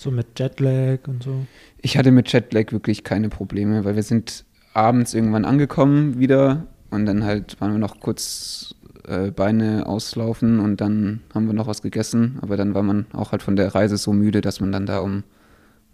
So 0.00 0.10
mit 0.10 0.38
Jetlag 0.38 1.00
und 1.08 1.22
so? 1.22 1.44
Ich 1.82 1.98
hatte 1.98 2.10
mit 2.10 2.32
Jetlag 2.32 2.72
wirklich 2.72 3.04
keine 3.04 3.28
Probleme, 3.28 3.84
weil 3.84 3.96
wir 3.96 4.02
sind 4.02 4.46
abends 4.72 5.12
irgendwann 5.12 5.44
angekommen 5.44 6.18
wieder 6.18 6.66
und 6.88 7.04
dann 7.04 7.22
halt 7.22 7.60
waren 7.60 7.72
wir 7.72 7.78
noch 7.78 8.00
kurz 8.00 8.74
äh, 9.06 9.30
Beine 9.30 9.86
auslaufen 9.86 10.58
und 10.58 10.80
dann 10.80 11.20
haben 11.34 11.46
wir 11.46 11.52
noch 11.52 11.66
was 11.66 11.82
gegessen. 11.82 12.38
Aber 12.40 12.56
dann 12.56 12.72
war 12.72 12.82
man 12.82 13.08
auch 13.12 13.32
halt 13.32 13.42
von 13.42 13.56
der 13.56 13.74
Reise 13.74 13.98
so 13.98 14.14
müde, 14.14 14.40
dass 14.40 14.58
man 14.60 14.72
dann 14.72 14.86
da 14.86 15.00
um 15.00 15.22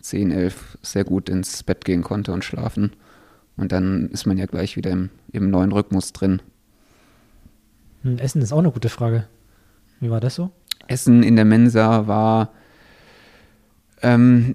10, 0.02 0.30
11 0.30 0.78
sehr 0.82 1.02
gut 1.02 1.28
ins 1.28 1.64
Bett 1.64 1.84
gehen 1.84 2.04
konnte 2.04 2.32
und 2.32 2.44
schlafen. 2.44 2.92
Und 3.56 3.72
dann 3.72 4.08
ist 4.10 4.24
man 4.24 4.38
ja 4.38 4.46
gleich 4.46 4.76
wieder 4.76 4.92
im, 4.92 5.10
im 5.32 5.50
neuen 5.50 5.72
Rhythmus 5.72 6.12
drin. 6.12 6.42
Hm, 8.02 8.18
Essen 8.18 8.40
ist 8.40 8.52
auch 8.52 8.60
eine 8.60 8.70
gute 8.70 8.88
Frage. 8.88 9.26
Wie 9.98 10.10
war 10.10 10.20
das 10.20 10.36
so? 10.36 10.52
Essen 10.86 11.24
in 11.24 11.34
der 11.34 11.44
Mensa 11.44 12.06
war, 12.06 12.52
ähm, 14.02 14.54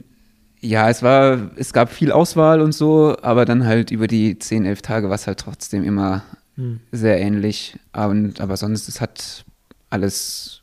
ja, 0.60 0.90
es 0.90 1.02
war, 1.02 1.52
es 1.56 1.74
gab 1.74 1.92
viel 1.92 2.12
Auswahl 2.12 2.62
und 2.62 2.74
so, 2.74 3.18
aber 3.22 3.46
dann 3.46 3.66
halt 3.66 3.92
über 3.92 4.08
die 4.08 4.38
10, 4.38 4.66
11 4.66 4.82
Tage 4.82 5.10
war 5.10 5.16
es 5.16 5.26
halt 5.26 5.40
trotzdem 5.40 5.84
immer 5.84 6.24
hm. 6.56 6.80
sehr 6.92 7.20
ähnlich. 7.20 7.80
Und, 7.94 8.40
aber 8.40 8.58
sonst, 8.58 8.88
es 8.88 9.02
hat 9.02 9.44
alles 9.90 10.62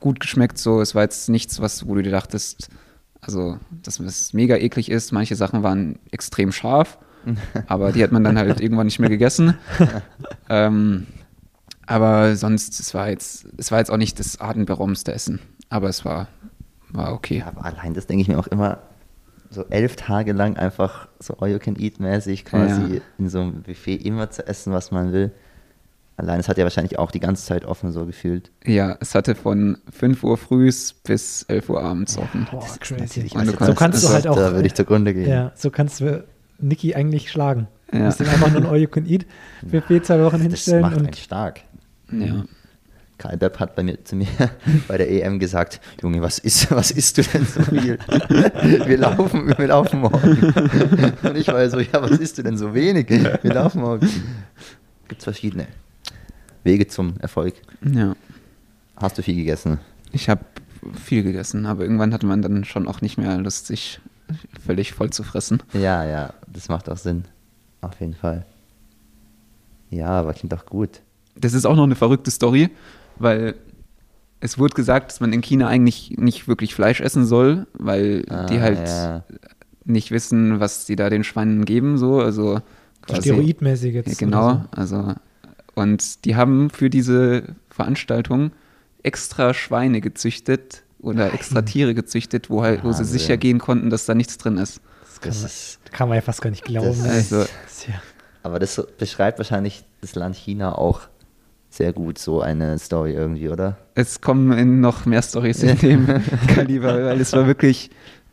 gut 0.00 0.20
geschmeckt 0.20 0.58
so. 0.58 0.80
Es 0.80 0.94
war 0.94 1.02
jetzt 1.02 1.28
nichts, 1.28 1.60
was, 1.60 1.86
wo 1.86 1.94
du 1.94 2.02
dir 2.02 2.10
dachtest, 2.10 2.68
also, 3.20 3.58
dass 3.70 4.00
es 4.00 4.32
mega 4.32 4.56
eklig 4.56 4.90
ist. 4.90 5.12
Manche 5.12 5.36
Sachen 5.36 5.62
waren 5.62 5.98
extrem 6.10 6.52
scharf, 6.52 6.98
aber 7.66 7.92
die 7.92 8.02
hat 8.02 8.12
man 8.12 8.24
dann 8.24 8.38
halt 8.38 8.60
irgendwann 8.60 8.86
nicht 8.86 8.98
mehr 8.98 9.10
gegessen. 9.10 9.54
ähm, 10.48 11.06
aber 11.86 12.36
sonst, 12.36 12.80
es 12.80 12.94
war 12.94 13.08
jetzt, 13.08 13.46
es 13.56 13.70
war 13.70 13.78
jetzt 13.78 13.90
auch 13.90 13.96
nicht 13.96 14.18
das 14.18 14.40
atemberaubendste 14.40 15.12
Essen, 15.12 15.40
aber 15.68 15.88
es 15.88 16.04
war, 16.04 16.28
war 16.94 17.12
okay. 17.12 17.38
Ja, 17.38 17.48
aber 17.48 17.64
allein 17.64 17.94
das 17.94 18.06
denke 18.06 18.22
ich 18.22 18.28
mir 18.28 18.38
auch 18.38 18.46
immer, 18.46 18.78
so 19.50 19.64
elf 19.70 19.96
Tage 19.96 20.32
lang 20.32 20.56
einfach 20.56 21.08
so 21.18 21.36
All-You-Can-Eat-mäßig 21.38 22.44
quasi 22.44 22.96
ja. 22.96 23.00
in 23.18 23.28
so 23.28 23.40
einem 23.40 23.62
Buffet 23.62 23.96
immer 23.96 24.30
zu 24.30 24.46
essen, 24.46 24.72
was 24.72 24.90
man 24.90 25.12
will. 25.12 25.32
Allein, 26.16 26.38
es 26.38 26.48
hat 26.48 26.58
ja 26.58 26.64
wahrscheinlich 26.64 26.98
auch 26.98 27.10
die 27.10 27.18
ganze 27.18 27.44
Zeit 27.44 27.64
offen, 27.64 27.90
so 27.90 28.06
gefühlt. 28.06 28.52
Ja, 28.64 28.96
es 29.00 29.16
hatte 29.16 29.34
von 29.34 29.78
5 29.90 30.22
Uhr 30.22 30.36
früh 30.36 30.70
bis 31.02 31.42
11 31.48 31.68
Uhr 31.68 31.82
abends 31.82 32.16
offen. 32.18 32.46
Boah, 32.50 32.60
das 32.60 32.78
crazy. 32.78 33.28
Und 33.34 33.46
du 33.46 33.64
so 33.64 33.74
kannst 33.74 34.04
du 34.04 34.08
halt 34.10 34.26
auch. 34.28 34.36
Da 34.36 34.52
würde 34.52 34.66
ich 34.66 34.74
zugrunde 34.74 35.12
gehen. 35.12 35.28
Ja, 35.28 35.52
so 35.56 35.70
kannst 35.70 36.00
du 36.00 36.24
Niki 36.60 36.94
eigentlich 36.94 37.30
schlagen. 37.30 37.66
Ja. 37.92 37.98
Du 37.98 38.04
musst 38.04 38.20
ihm 38.20 38.28
einfach 38.28 38.50
nur 38.52 38.62
ein 38.62 38.66
All-You-Can-Eat-Buffet 38.66 40.00
zwei 40.04 40.22
Wochen 40.22 40.40
hinstellen. 40.40 40.82
Das 40.82 40.92
macht 40.92 41.00
und 41.00 41.16
stark. 41.16 41.60
Ja. 42.12 42.44
Karl 43.24 43.38
Bepp 43.38 43.58
hat 43.58 43.74
bei 43.74 43.82
mir 43.82 44.04
zu 44.04 44.16
mir 44.16 44.26
bei 44.88 44.98
der 44.98 45.10
EM 45.10 45.38
gesagt, 45.38 45.80
Junge, 46.02 46.20
was 46.20 46.38
ist, 46.38 46.70
was 46.70 46.90
isst 46.90 47.16
du 47.16 47.22
denn 47.22 47.46
so 47.46 47.62
viel? 47.62 47.98
Wir 48.86 48.98
laufen, 48.98 49.48
wir 49.56 49.66
laufen 49.66 50.00
morgen. 50.00 50.52
Und 51.22 51.36
ich 51.36 51.48
war 51.48 51.68
so, 51.70 51.80
ja, 51.80 52.02
was 52.02 52.12
isst 52.12 52.36
du 52.36 52.42
denn 52.42 52.58
so 52.58 52.74
wenig? 52.74 53.08
Wir 53.08 53.54
laufen 53.54 53.80
morgen. 53.80 54.06
Gibt 55.08 55.20
es 55.20 55.24
verschiedene 55.24 55.66
Wege 56.64 56.86
zum 56.86 57.14
Erfolg. 57.20 57.54
Ja. 57.82 58.14
Hast 58.96 59.16
du 59.16 59.22
viel 59.22 59.36
gegessen? 59.36 59.78
Ich 60.12 60.28
habe 60.28 60.44
viel 61.02 61.22
gegessen, 61.22 61.64
aber 61.64 61.82
irgendwann 61.82 62.12
hatte 62.12 62.26
man 62.26 62.42
dann 62.42 62.64
schon 62.64 62.86
auch 62.86 63.00
nicht 63.00 63.16
mehr 63.16 63.38
Lust, 63.38 63.66
sich 63.68 64.00
völlig 64.64 64.92
voll 64.92 65.10
zu 65.10 65.22
fressen. 65.22 65.62
Ja, 65.72 66.04
ja, 66.04 66.34
das 66.46 66.68
macht 66.68 66.90
auch 66.90 66.98
Sinn. 66.98 67.24
Auf 67.80 67.98
jeden 68.00 68.14
Fall. 68.14 68.44
Ja, 69.88 70.08
aber 70.08 70.34
klingt 70.34 70.52
auch 70.52 70.66
gut. 70.66 71.00
Das 71.36 71.54
ist 71.54 71.64
auch 71.64 71.74
noch 71.74 71.84
eine 71.84 71.96
verrückte 71.96 72.30
Story 72.30 72.70
weil 73.16 73.54
es 74.40 74.58
wurde 74.58 74.74
gesagt, 74.74 75.10
dass 75.10 75.20
man 75.20 75.32
in 75.32 75.40
China 75.40 75.68
eigentlich 75.68 76.14
nicht 76.18 76.48
wirklich 76.48 76.74
Fleisch 76.74 77.00
essen 77.00 77.24
soll, 77.24 77.66
weil 77.72 78.24
ah, 78.28 78.44
die 78.46 78.60
halt 78.60 78.86
ja. 78.86 79.24
nicht 79.84 80.10
wissen, 80.10 80.60
was 80.60 80.86
sie 80.86 80.96
da 80.96 81.08
den 81.08 81.24
Schweinen 81.24 81.64
geben, 81.64 81.96
so, 81.96 82.20
also 82.20 82.60
quasi, 83.02 83.30
Steroidmäßig 83.30 83.94
jetzt. 83.94 84.08
Ja, 84.08 84.14
genau, 84.18 84.52
so. 84.52 84.62
also 84.72 85.14
und 85.74 86.24
die 86.24 86.36
haben 86.36 86.70
für 86.70 86.90
diese 86.90 87.54
Veranstaltung 87.70 88.52
extra 89.02 89.54
Schweine 89.54 90.00
gezüchtet 90.00 90.82
oder 91.00 91.26
Nein. 91.26 91.34
extra 91.34 91.62
Tiere 91.62 91.94
gezüchtet, 91.94 92.50
wo 92.50 92.62
halt, 92.62 92.84
wo 92.84 92.92
sie 92.92 93.04
sicher 93.04 93.36
gehen 93.36 93.58
konnten, 93.58 93.90
dass 93.90 94.06
da 94.06 94.14
nichts 94.14 94.38
drin 94.38 94.56
ist. 94.56 94.80
Das 95.04 95.20
kann, 95.20 95.40
man, 95.40 95.50
kann 95.92 96.08
man 96.08 96.16
ja 96.16 96.22
fast 96.22 96.42
gar 96.42 96.50
nicht 96.50 96.64
glauben. 96.64 97.02
Das, 97.02 97.32
also, 97.32 97.44
aber 98.42 98.58
das 98.58 98.86
beschreibt 98.98 99.38
wahrscheinlich 99.38 99.84
das 100.00 100.14
Land 100.14 100.36
China 100.36 100.76
auch 100.76 101.00
sehr 101.76 101.92
gut, 101.92 102.18
so 102.18 102.40
eine 102.40 102.78
Story 102.78 103.12
irgendwie, 103.12 103.48
oder? 103.48 103.76
Es 103.94 104.20
kommen 104.20 104.80
noch 104.80 105.06
mehr 105.06 105.22
Stories 105.22 105.62
in 105.62 105.76
dem 105.78 106.06
Kaliber, 106.54 107.04
weil 107.04 107.20
es 107.20 107.32
war 107.32 107.46
wirklich, 107.46 107.90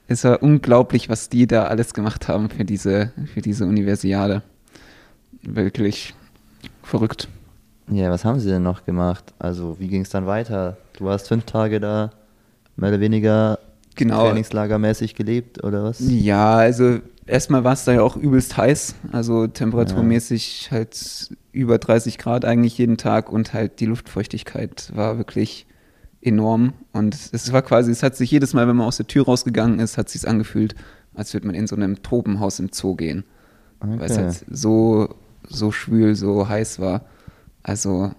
es 0.08 0.24
war 0.24 0.44
unglaublich, 0.44 1.10
was 1.10 1.30
die 1.30 1.48
da 1.48 1.66
alles 1.66 1.94
gemacht 1.94 2.28
haben 2.28 2.50
für 2.50 2.66
diese, 2.66 3.12
für 3.34 3.42
diese 3.42 3.66
Universiade. 3.66 4.44
Wirklich 5.42 6.14
verrückt. 6.84 7.28
Ja, 7.90 8.12
was 8.12 8.26
haben 8.26 8.40
sie 8.40 8.50
denn 8.50 8.64
noch 8.64 8.86
gemacht? 8.86 9.34
Also, 9.40 9.76
wie 9.80 9.88
ging 9.88 10.04
es 10.04 10.10
dann 10.10 10.28
weiter? 10.28 10.78
Du 10.94 11.06
warst 11.06 11.28
fünf 11.28 11.46
Tage 11.46 11.80
da, 11.80 12.12
mehr 12.76 12.90
oder 12.90 13.00
weniger 13.00 13.58
genau. 13.96 14.28
trainingslagermäßig 14.28 15.16
gelebt, 15.16 15.64
oder 15.64 15.84
was? 15.84 16.00
Ja, 16.00 16.58
also 16.58 17.00
erstmal 17.32 17.64
war 17.64 17.74
es 17.74 17.86
da 17.86 17.94
ja 17.94 18.02
auch 18.02 18.16
übelst 18.16 18.58
heiß, 18.58 18.96
also 19.12 19.48
temperaturmäßig 19.48 20.66
ja. 20.66 20.72
halt 20.72 21.36
über 21.52 21.78
30 21.78 22.18
Grad 22.18 22.46
eigentlich 22.46 22.78
jeden 22.78 22.98
Tag 22.98 23.32
und 23.32 23.54
halt 23.54 23.80
die 23.80 23.86
Luftfeuchtigkeit 23.86 24.92
war 24.96 25.18
wirklich 25.18 25.66
enorm 26.22 26.74
und 26.92 27.18
es 27.32 27.52
war 27.52 27.62
quasi, 27.62 27.92
es 27.92 28.04
hat 28.04 28.16
sich 28.16 28.30
jedes 28.30 28.54
Mal, 28.54 28.68
wenn 28.68 28.76
man 28.76 28.88
aus 28.88 28.98
der 28.98 29.08
Tür 29.08 29.26
rausgegangen 29.26 29.80
ist, 29.80 29.98
hat 29.98 30.10
sich 30.10 30.28
angefühlt, 30.28 30.76
als 31.16 31.34
würde 31.34 31.48
man 31.48 31.56
in 31.56 31.68
so 31.68 31.76
einem 31.76 32.04
Tropenhaus 32.04 32.60
im 32.60 32.70
Zoo 32.72 32.96
gehen, 32.96 33.24
okay. 33.80 34.00
weil 34.00 34.12
es 34.12 34.18
halt 34.18 34.46
so 34.50 35.16
so 35.48 35.72
schwül, 35.72 36.16
so 36.16 36.48
heiß 36.48 36.80
war. 36.80 37.06
Also 37.64 38.12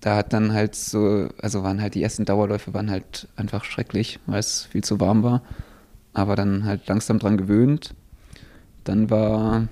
da 0.00 0.16
hat 0.16 0.32
dann 0.32 0.52
halt 0.52 0.74
so, 0.74 1.28
also 1.40 1.62
waren 1.62 1.82
halt 1.82 1.94
die 1.94 2.02
ersten 2.02 2.24
Dauerläufe 2.24 2.72
waren 2.72 2.90
halt 2.90 3.28
einfach 3.36 3.64
schrecklich, 3.64 4.20
weil 4.26 4.38
es 4.38 4.64
viel 4.64 4.84
zu 4.84 5.00
warm 5.00 5.22
war, 5.22 5.42
aber 6.12 6.36
dann 6.36 6.64
halt 6.64 6.86
langsam 6.86 7.18
dran 7.18 7.36
gewöhnt 7.36 7.94
dann 8.88 9.10
war 9.10 9.68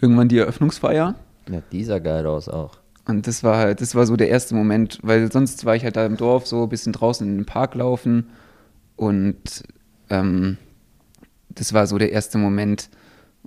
irgendwann 0.00 0.28
die 0.28 0.38
Eröffnungsfeier. 0.38 1.14
Ja, 1.50 1.62
dieser 1.72 2.00
geil 2.00 2.26
aus 2.26 2.48
auch. 2.48 2.78
Und 3.06 3.26
das 3.26 3.42
war 3.42 3.58
halt, 3.58 3.80
das 3.80 3.94
war 3.94 4.06
so 4.06 4.16
der 4.16 4.28
erste 4.28 4.54
Moment, 4.54 4.98
weil 5.02 5.30
sonst 5.30 5.64
war 5.64 5.76
ich 5.76 5.84
halt 5.84 5.96
da 5.96 6.06
im 6.06 6.16
Dorf 6.16 6.46
so 6.46 6.62
ein 6.62 6.68
bisschen 6.68 6.92
draußen 6.92 7.26
in 7.26 7.36
den 7.36 7.44
Park 7.44 7.74
laufen 7.74 8.30
und 8.96 9.64
ähm, 10.08 10.56
das 11.50 11.72
war 11.72 11.86
so 11.86 11.98
der 11.98 12.12
erste 12.12 12.38
Moment, 12.38 12.88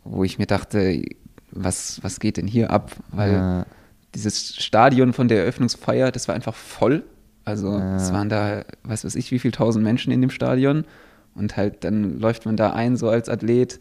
wo 0.03 0.24
ich 0.24 0.38
mir 0.38 0.45
dachte, 0.45 1.03
was, 1.51 2.03
was 2.03 2.19
geht 2.19 2.38
denn 2.38 2.47
hier 2.47 2.71
ab? 2.71 2.91
Weil 3.12 3.33
ja. 3.33 3.65
dieses 4.13 4.55
Stadion 4.55 5.13
von 5.13 5.27
der 5.27 5.39
Eröffnungsfeier, 5.39 6.12
das 6.12 6.27
war 6.27 6.36
einfach 6.36 6.55
voll. 6.55 7.03
Also 7.45 7.71
ja. 7.71 7.95
es 7.95 8.12
waren 8.13 8.29
da, 8.29 8.63
was 8.83 9.05
weiß 9.05 9.15
ich, 9.15 9.31
wie 9.31 9.39
viele 9.39 9.53
tausend 9.53 9.83
Menschen 9.83 10.12
in 10.12 10.21
dem 10.21 10.29
Stadion. 10.29 10.86
Und 11.33 11.57
halt 11.57 11.83
dann 11.83 12.19
läuft 12.19 12.45
man 12.45 12.57
da 12.57 12.71
ein 12.71 12.97
so 12.97 13.09
als 13.09 13.29
Athlet 13.29 13.79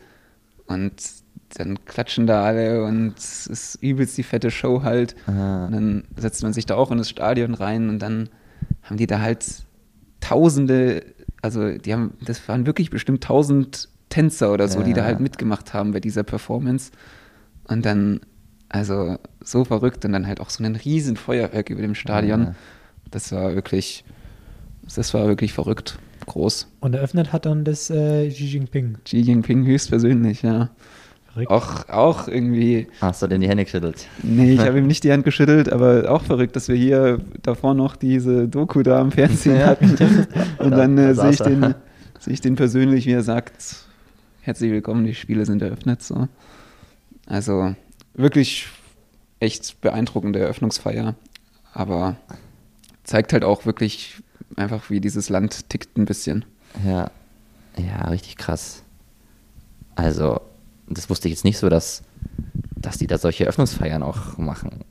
und 0.66 0.92
dann 1.54 1.84
klatschen 1.84 2.26
da 2.26 2.44
alle 2.44 2.84
und 2.84 3.18
es 3.18 3.46
ist 3.46 3.76
übelst 3.76 4.18
die 4.18 4.22
fette 4.22 4.50
Show 4.50 4.82
halt. 4.82 5.14
Aha. 5.26 5.66
Und 5.66 5.72
dann 5.72 6.04
setzt 6.16 6.42
man 6.42 6.52
sich 6.52 6.66
da 6.66 6.74
auch 6.74 6.90
in 6.90 6.98
das 6.98 7.08
Stadion 7.08 7.54
rein 7.54 7.88
und 7.88 8.00
dann 8.00 8.28
haben 8.82 8.96
die 8.96 9.06
da 9.06 9.20
halt 9.20 9.44
tausende, 10.20 11.04
also 11.42 11.76
die 11.78 11.92
haben, 11.92 12.14
das 12.24 12.46
waren 12.48 12.66
wirklich 12.66 12.90
bestimmt 12.90 13.22
tausend 13.22 13.88
Tänzer 14.08 14.52
oder 14.52 14.68
so, 14.68 14.80
ja. 14.80 14.84
die 14.84 14.92
da 14.92 15.04
halt 15.04 15.20
mitgemacht 15.20 15.72
haben 15.74 15.92
bei 15.92 16.00
dieser 16.00 16.22
Performance. 16.22 16.90
Und 17.64 17.84
dann, 17.84 18.20
also 18.68 19.18
so 19.42 19.64
verrückt 19.64 20.04
und 20.04 20.12
dann 20.12 20.26
halt 20.26 20.40
auch 20.40 20.50
so 20.50 20.62
ein 20.62 20.76
riesen 20.76 21.16
Feuerwerk 21.16 21.70
über 21.70 21.82
dem 21.82 21.94
Stadion. 21.94 22.42
Ja. 22.42 22.54
Das 23.10 23.32
war 23.32 23.54
wirklich, 23.54 24.04
das 24.94 25.14
war 25.14 25.26
wirklich 25.26 25.52
verrückt 25.52 25.98
groß. 26.26 26.68
Und 26.80 26.94
eröffnet 26.94 27.32
hat 27.32 27.46
dann 27.46 27.64
das 27.64 27.90
äh, 27.90 28.28
Xi 28.28 28.44
Jinping. 28.44 28.98
Xi 29.04 29.18
Jinping 29.18 29.64
höchstpersönlich, 29.64 30.42
ja. 30.42 30.70
Verrückt. 31.32 31.50
Auch, 31.50 31.88
auch 31.88 32.28
irgendwie. 32.28 32.86
Hast 33.00 33.22
du 33.22 33.26
denn 33.26 33.42
die 33.42 33.48
Hände 33.48 33.64
geschüttelt? 33.64 34.08
Nee, 34.22 34.54
ich 34.54 34.60
habe 34.66 34.78
ihm 34.78 34.86
nicht 34.86 35.04
die 35.04 35.12
Hand 35.12 35.24
geschüttelt, 35.24 35.70
aber 35.70 36.10
auch 36.10 36.22
verrückt, 36.22 36.56
dass 36.56 36.68
wir 36.68 36.76
hier 36.76 37.20
davor 37.42 37.74
noch 37.74 37.96
diese 37.96 38.48
Doku 38.48 38.82
da 38.82 39.00
am 39.00 39.12
Fernsehen 39.12 39.56
ja. 39.56 39.66
hatten. 39.66 39.96
Und 40.58 40.70
dann 40.70 40.96
äh, 40.96 41.14
sehe 41.14 41.30
ich, 41.30 41.38
den, 41.38 41.74
seh 42.18 42.32
ich 42.32 42.40
den 42.40 42.56
persönlich, 42.56 43.06
wie 43.06 43.12
er 43.12 43.22
sagt, 43.22 43.76
herzlich 44.40 44.70
willkommen, 44.70 45.04
die 45.04 45.14
Spiele 45.14 45.44
sind 45.44 45.60
eröffnet. 45.60 46.02
So. 46.02 46.28
Also 47.26 47.74
wirklich 48.14 48.68
echt 49.40 49.80
beeindruckende 49.80 50.38
Eröffnungsfeier, 50.38 51.16
aber 51.74 52.16
zeigt 53.04 53.32
halt 53.32 53.44
auch 53.44 53.66
wirklich, 53.66 54.22
einfach 54.56 54.90
wie 54.90 55.00
dieses 55.00 55.28
Land 55.28 55.68
tickt 55.68 55.96
ein 55.96 56.04
bisschen. 56.04 56.44
Ja, 56.84 57.10
ja, 57.78 58.08
richtig 58.08 58.36
krass. 58.36 58.82
Also, 59.94 60.40
das 60.88 61.08
wusste 61.10 61.28
ich 61.28 61.34
jetzt 61.34 61.44
nicht 61.44 61.58
so, 61.58 61.68
dass, 61.68 62.02
dass 62.76 62.98
die 62.98 63.06
da 63.06 63.18
solche 63.18 63.44
Öffnungsfeiern 63.44 64.02
auch 64.02 64.38
machen. 64.38 64.84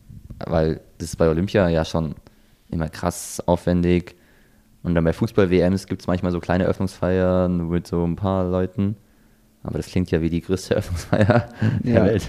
Weil 0.45 0.81
das 0.97 1.09
ist 1.09 1.15
bei 1.17 1.29
Olympia 1.29 1.69
ja 1.69 1.85
schon 1.85 2.15
immer 2.69 2.89
krass 2.89 3.41
aufwendig. 3.45 4.15
Und 4.83 4.95
dann 4.95 5.03
bei 5.03 5.13
Fußball-WMs 5.13 5.87
gibt 5.87 6.01
es 6.01 6.07
manchmal 6.07 6.31
so 6.31 6.39
kleine 6.39 6.65
Öffnungsfeiern 6.65 7.69
mit 7.69 7.87
so 7.87 8.03
ein 8.05 8.15
paar 8.15 8.49
Leuten. 8.49 8.97
Aber 9.63 9.77
das 9.77 9.87
klingt 9.87 10.11
ja 10.11 10.21
wie 10.21 10.29
die 10.29 10.41
größte 10.41 10.75
Öffnungsfeier 10.77 11.49
der 11.83 11.93
ja. 11.93 12.05
Welt. 12.05 12.27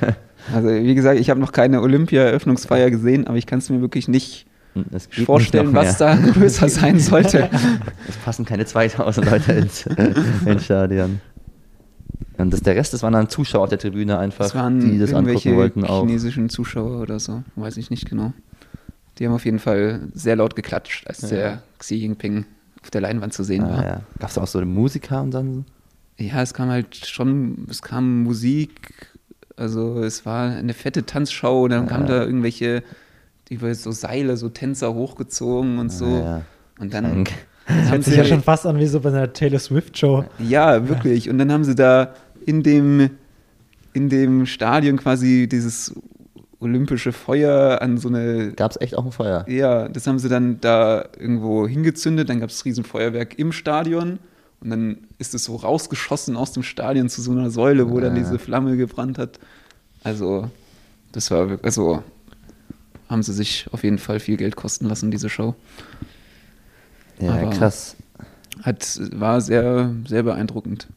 Also 0.54 0.68
wie 0.68 0.94
gesagt, 0.94 1.20
ich 1.20 1.28
habe 1.28 1.40
noch 1.40 1.52
keine 1.52 1.82
Olympia-Öffnungsfeier 1.82 2.90
gesehen, 2.90 3.26
aber 3.26 3.36
ich 3.36 3.46
kann 3.46 3.58
es 3.58 3.68
mir 3.68 3.80
wirklich 3.80 4.08
nicht 4.08 4.45
vorstellen, 5.24 5.72
was 5.74 5.98
da 5.98 6.14
größer 6.14 6.68
sein 6.68 6.98
sollte. 7.00 7.48
Es 8.08 8.16
passen 8.18 8.44
keine 8.44 8.64
2000 8.66 9.30
Leute 9.30 9.52
ins, 9.52 9.86
ins 10.46 10.64
Stadion. 10.64 11.20
Und 12.38 12.52
das, 12.52 12.60
der 12.60 12.76
Rest, 12.76 12.92
das 12.92 13.02
waren 13.02 13.12
dann 13.14 13.28
Zuschauer 13.28 13.64
auf 13.64 13.68
der 13.70 13.78
Tribüne 13.78 14.18
einfach, 14.18 14.44
Das 14.46 14.54
waren 14.54 14.80
die 14.80 14.98
das 14.98 15.12
angucken 15.14 15.56
wollten 15.56 15.84
auch. 15.84 16.00
chinesischen 16.02 16.48
Zuschauer 16.50 17.00
oder 17.00 17.18
so, 17.18 17.42
weiß 17.56 17.76
ich 17.78 17.90
nicht 17.90 18.08
genau. 18.08 18.32
Die 19.18 19.26
haben 19.26 19.32
auf 19.34 19.44
jeden 19.46 19.58
Fall 19.58 20.00
sehr 20.12 20.36
laut 20.36 20.54
geklatscht, 20.56 21.06
als 21.06 21.22
Ja. 21.22 21.28
der 21.28 21.62
Xi 21.78 21.94
Jinping 21.96 22.44
auf 22.82 22.90
der 22.90 23.00
Leinwand 23.00 23.32
zu 23.32 23.42
sehen 23.42 23.64
Ah, 23.64 23.68
war. 23.70 23.84
ja. 23.84 24.00
Gab 24.18 24.28
es 24.30 24.36
auch 24.38 24.46
so 24.46 24.60
Musiker 24.64 25.22
und 25.22 25.30
dann? 25.32 25.64
Ja, 26.18 26.42
es 26.42 26.52
kam 26.54 26.68
halt 26.68 26.94
schon, 27.06 27.66
es 27.70 27.80
kam 27.82 28.22
Musik, 28.22 29.06
also 29.56 30.02
es 30.02 30.26
war 30.26 30.50
eine 30.50 30.74
fette 30.74 31.04
Tanzschau, 31.06 31.62
und 31.64 31.70
dann 31.70 31.84
Ja. 31.84 31.88
kamen 31.88 32.06
da 32.06 32.22
irgendwelche, 32.22 32.82
über 33.50 33.74
so 33.74 33.90
Seile, 33.92 34.36
so 34.36 34.48
Tänzer 34.48 34.92
hochgezogen 34.94 35.78
und 35.78 35.90
so. 35.92 36.06
Ja. 36.06 36.42
Und 36.78 36.92
dann 36.94 37.04
Krank. 37.04 37.32
haben 37.66 37.88
Hört 37.90 38.04
sich 38.04 38.14
sie, 38.14 38.18
ja 38.20 38.24
schon 38.24 38.42
fast 38.42 38.66
an 38.66 38.78
wie 38.78 38.86
so 38.86 39.00
bei 39.00 39.08
einer 39.10 39.32
Taylor 39.32 39.58
Swift-Show. 39.58 40.24
ja, 40.38 40.88
wirklich. 40.88 41.28
Und 41.30 41.38
dann 41.38 41.50
haben 41.52 41.64
sie 41.64 41.74
da 41.74 42.14
in 42.44 42.62
dem, 42.62 43.10
in 43.92 44.08
dem 44.08 44.46
Stadion 44.46 44.96
quasi 44.98 45.48
dieses 45.50 45.94
olympische 46.58 47.12
Feuer 47.12 47.80
an 47.82 47.98
so 47.98 48.08
eine 48.08 48.52
Gab 48.52 48.70
es 48.70 48.80
echt 48.80 48.96
auch 48.96 49.04
ein 49.04 49.12
Feuer? 49.12 49.44
Ja, 49.48 49.88
das 49.88 50.06
haben 50.06 50.18
sie 50.18 50.28
dann 50.28 50.60
da 50.60 51.04
irgendwo 51.18 51.66
hingezündet, 51.68 52.28
dann 52.28 52.40
gab 52.40 52.50
es 52.50 52.64
Riesenfeuerwerk 52.64 53.38
im 53.38 53.52
Stadion 53.52 54.18
und 54.60 54.70
dann 54.70 54.98
ist 55.18 55.34
es 55.34 55.44
so 55.44 55.56
rausgeschossen 55.56 56.34
aus 56.36 56.52
dem 56.52 56.62
Stadion 56.62 57.08
zu 57.10 57.20
so 57.20 57.32
einer 57.32 57.50
Säule, 57.50 57.90
wo 57.90 58.00
dann 58.00 58.12
Ah. 58.12 58.18
diese 58.18 58.38
Flamme 58.38 58.76
gebrannt 58.76 59.18
hat. 59.18 59.38
Also, 60.02 60.48
das 61.12 61.30
war 61.30 61.50
wirklich, 61.50 61.64
also 61.66 62.02
haben 63.08 63.22
sie 63.22 63.32
sich 63.32 63.66
auf 63.72 63.84
jeden 63.84 63.98
Fall 63.98 64.20
viel 64.20 64.36
Geld 64.36 64.56
kosten 64.56 64.86
lassen, 64.86 65.10
diese 65.10 65.28
Show. 65.28 65.54
Ja, 67.20 67.32
Aber- 67.34 67.50
krass. 67.50 67.96
Hat, 68.62 68.98
war 69.12 69.40
sehr, 69.42 69.90
sehr 70.06 70.22
beeindruckend. 70.22 70.88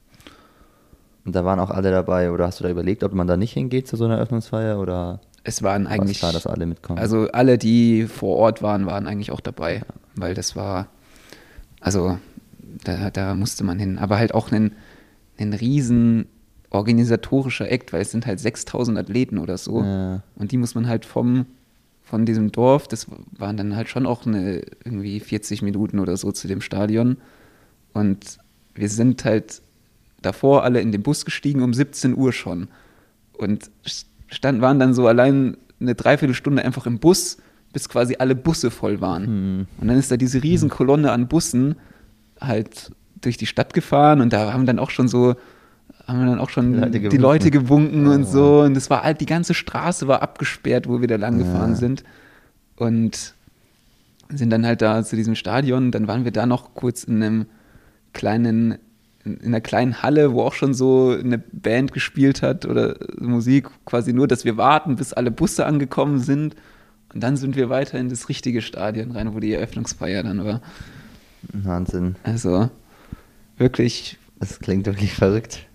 Und 1.26 1.36
da 1.36 1.44
waren 1.44 1.60
auch 1.60 1.70
alle 1.70 1.92
dabei. 1.92 2.32
Oder 2.32 2.46
hast 2.48 2.60
du 2.60 2.64
da 2.64 2.70
überlegt, 2.70 3.04
ob 3.04 3.14
man 3.14 3.28
da 3.28 3.36
nicht 3.38 3.52
hingeht 3.54 3.88
zu 3.88 3.98
so 3.98 4.06
einer 4.06 4.16
Eröffnungsfeier? 4.16 4.80
Oder 4.80 5.20
Es 5.44 5.62
waren 5.62 5.84
war 5.86 5.92
eigentlich, 5.92 6.20
klar, 6.20 6.32
dass 6.32 6.48
alle 6.48 6.66
mitkommen? 6.66 6.98
also 7.00 7.28
alle, 7.32 7.58
die 7.58 8.08
vor 8.08 8.38
Ort 8.38 8.62
waren, 8.64 8.86
waren 8.86 9.08
eigentlich 9.08 9.32
auch 9.32 9.42
dabei, 9.42 9.82
weil 10.16 10.34
das 10.34 10.56
war, 10.56 10.88
also 11.82 12.18
da, 12.86 13.12
da 13.12 13.36
musste 13.36 13.66
man 13.66 13.78
hin. 13.78 13.98
Aber 14.00 14.18
halt 14.18 14.34
auch 14.34 14.52
ein, 14.54 14.72
ein 15.38 15.54
riesen 15.54 16.28
organisatorischer 16.72 17.70
Act, 17.70 17.92
weil 17.94 18.02
es 18.02 18.12
sind 18.12 18.26
halt 18.26 18.40
6000 18.40 18.98
Athleten 18.98 19.38
oder 19.38 19.58
so. 19.58 19.84
Ja. 19.84 20.22
Und 20.36 20.52
die 20.54 20.58
muss 20.58 20.76
man 20.76 20.88
halt 20.88 21.04
vom, 21.06 21.46
von 22.10 22.26
diesem 22.26 22.52
Dorf, 22.52 22.88
das 22.88 23.06
waren 23.38 23.56
dann 23.56 23.76
halt 23.76 23.88
schon 23.88 24.08
auch 24.08 24.26
eine, 24.26 24.64
irgendwie 24.84 25.20
40 25.20 25.62
Minuten 25.62 26.00
oder 26.00 26.18
so 26.18 26.32
zu 26.32 26.48
dem 26.48 26.60
Stadion. 26.60 27.18
Und 27.94 28.40
wir 28.74 28.90
sind 28.90 29.24
halt 29.26 29.62
davor 30.22 30.64
alle 30.64 30.82
in 30.82 30.92
den 30.92 31.04
Bus 31.04 31.24
gestiegen 31.24 31.62
um 31.62 31.72
17 31.72 32.18
Uhr 32.18 32.34
schon. 32.34 32.68
Und 33.34 33.70
stand, 34.28 34.60
waren 34.62 34.80
dann 34.80 34.96
so 34.96 35.06
allein 35.06 35.58
eine 35.80 35.94
Dreiviertelstunde 35.94 36.66
einfach 36.66 36.88
im 36.88 36.98
Bus, 36.98 37.38
bis 37.74 37.88
quasi 37.88 38.16
alle 38.18 38.34
Busse 38.34 38.72
voll 38.72 39.02
waren. 39.02 39.26
Hm. 39.28 39.68
Und 39.80 39.88
dann 39.88 39.98
ist 39.98 40.10
da 40.10 40.18
diese 40.18 40.42
Riesenkolonne 40.42 41.12
an 41.12 41.28
Bussen 41.28 41.76
halt 42.42 42.92
durch 43.22 43.38
die 43.38 43.46
Stadt 43.46 43.76
gefahren 43.76 44.20
und 44.22 44.34
da 44.34 44.52
haben 44.52 44.66
dann 44.66 44.80
auch 44.80 44.90
schon 44.90 45.08
so 45.08 45.36
haben 46.10 46.26
dann 46.26 46.40
auch 46.40 46.50
schon 46.50 46.74
Die 46.74 46.78
Leute 46.80 46.92
die 46.92 47.00
gewunken. 47.02 47.22
Leute 47.22 47.52
gewunken 47.52 48.08
Oh, 48.08 48.12
und 48.12 48.24
so 48.26 48.62
und 48.62 48.76
es 48.76 48.90
war 48.90 49.04
halt 49.04 49.22
die 49.22 49.26
ganze 49.26 49.54
Straße 49.54 50.08
war 50.08 50.22
abgesperrt, 50.22 50.88
wo 50.90 51.00
wir 51.02 51.08
da 51.08 51.16
lang 51.16 51.38
gefahren 51.38 51.72
Ja. 51.72 51.76
sind 51.78 52.04
und 52.76 53.34
sind 54.32 54.50
dann 54.52 54.66
halt 54.66 54.82
da 54.82 55.04
zu 55.04 55.16
diesem 55.16 55.36
Stadion, 55.36 55.92
dann 55.92 56.08
waren 56.08 56.24
wir 56.26 56.32
da 56.32 56.46
noch 56.46 56.74
kurz 56.76 57.04
in 57.04 57.24
einem 57.24 57.46
kleinen 58.14 58.72
in 59.26 59.38
in 59.42 59.48
einer 59.48 59.62
kleinen 59.62 60.02
Halle, 60.02 60.34
wo 60.34 60.42
auch 60.44 60.54
schon 60.54 60.74
so 60.74 61.12
eine 61.12 61.38
Band 61.38 61.92
gespielt 61.92 62.42
hat 62.42 62.66
oder 62.66 62.96
Musik, 63.20 63.68
quasi 63.86 64.14
nur, 64.14 64.28
dass 64.28 64.46
wir 64.46 64.56
warten, 64.56 64.96
bis 64.96 65.12
alle 65.14 65.30
Busse 65.30 65.66
angekommen 65.66 66.20
sind. 66.20 66.56
Und 67.14 67.22
dann 67.22 67.36
sind 67.36 67.56
wir 67.58 67.70
weiter 67.70 68.00
in 68.00 68.08
das 68.10 68.30
richtige 68.30 68.62
Stadion 68.62 69.12
rein, 69.12 69.34
wo 69.36 69.40
die 69.40 69.54
Eröffnungsfeier 69.54 70.24
dann 70.24 70.44
war. 70.46 70.62
Wahnsinn. 71.52 72.16
Also 72.24 72.70
wirklich, 73.58 74.18
Das 74.40 74.60
klingt 74.62 74.86
wirklich 74.86 75.14
verrückt. 75.14 75.68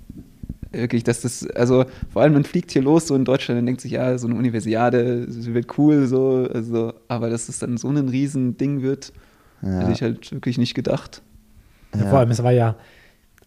Wirklich, 0.75 1.05
dass 1.05 1.21
das, 1.23 1.47
also 1.51 1.85
vor 2.13 2.23
allem 2.23 2.33
man 2.35 2.45
fliegt 2.45 2.71
hier 2.73 2.83
los 2.83 3.07
so 3.07 3.15
in 3.15 3.25
Deutschland 3.25 3.61
und 3.61 3.67
denkt 3.67 3.81
sich, 3.81 3.93
ja, 3.93 4.17
so 4.19 4.27
eine 4.27 4.37
Universiade, 4.37 5.27
das 5.27 5.47
wird 5.53 5.79
cool, 5.79 6.07
so, 6.07 6.49
also, 6.53 6.93
aber 7.09 7.31
dass 7.31 7.49
es 7.49 7.59
dann 7.59 7.77
so 7.77 7.89
ein 7.89 8.09
Riesending 8.09 8.83
wird, 8.83 9.13
Ja. 9.63 9.81
hätte 9.81 9.93
ich 9.93 10.03
halt 10.03 10.31
wirklich 10.33 10.59
nicht 10.59 10.75
gedacht. 10.75 11.23
Ja. 11.95 12.07
Vor 12.11 12.19
allem, 12.19 12.31
es 12.31 12.43
war 12.43 12.53
ja, 12.53 12.77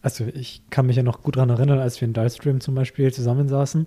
also 0.02 0.24
ich 0.32 0.62
kann 0.70 0.86
mich 0.86 0.96
ja 0.96 1.02
noch 1.02 1.22
gut 1.22 1.36
daran 1.36 1.50
erinnern, 1.50 1.78
als 1.78 2.00
wir 2.00 2.06
in 2.06 2.14
Divestream 2.14 2.60
zum 2.60 2.74
Beispiel 2.74 3.12
zusammensaßen, 3.12 3.86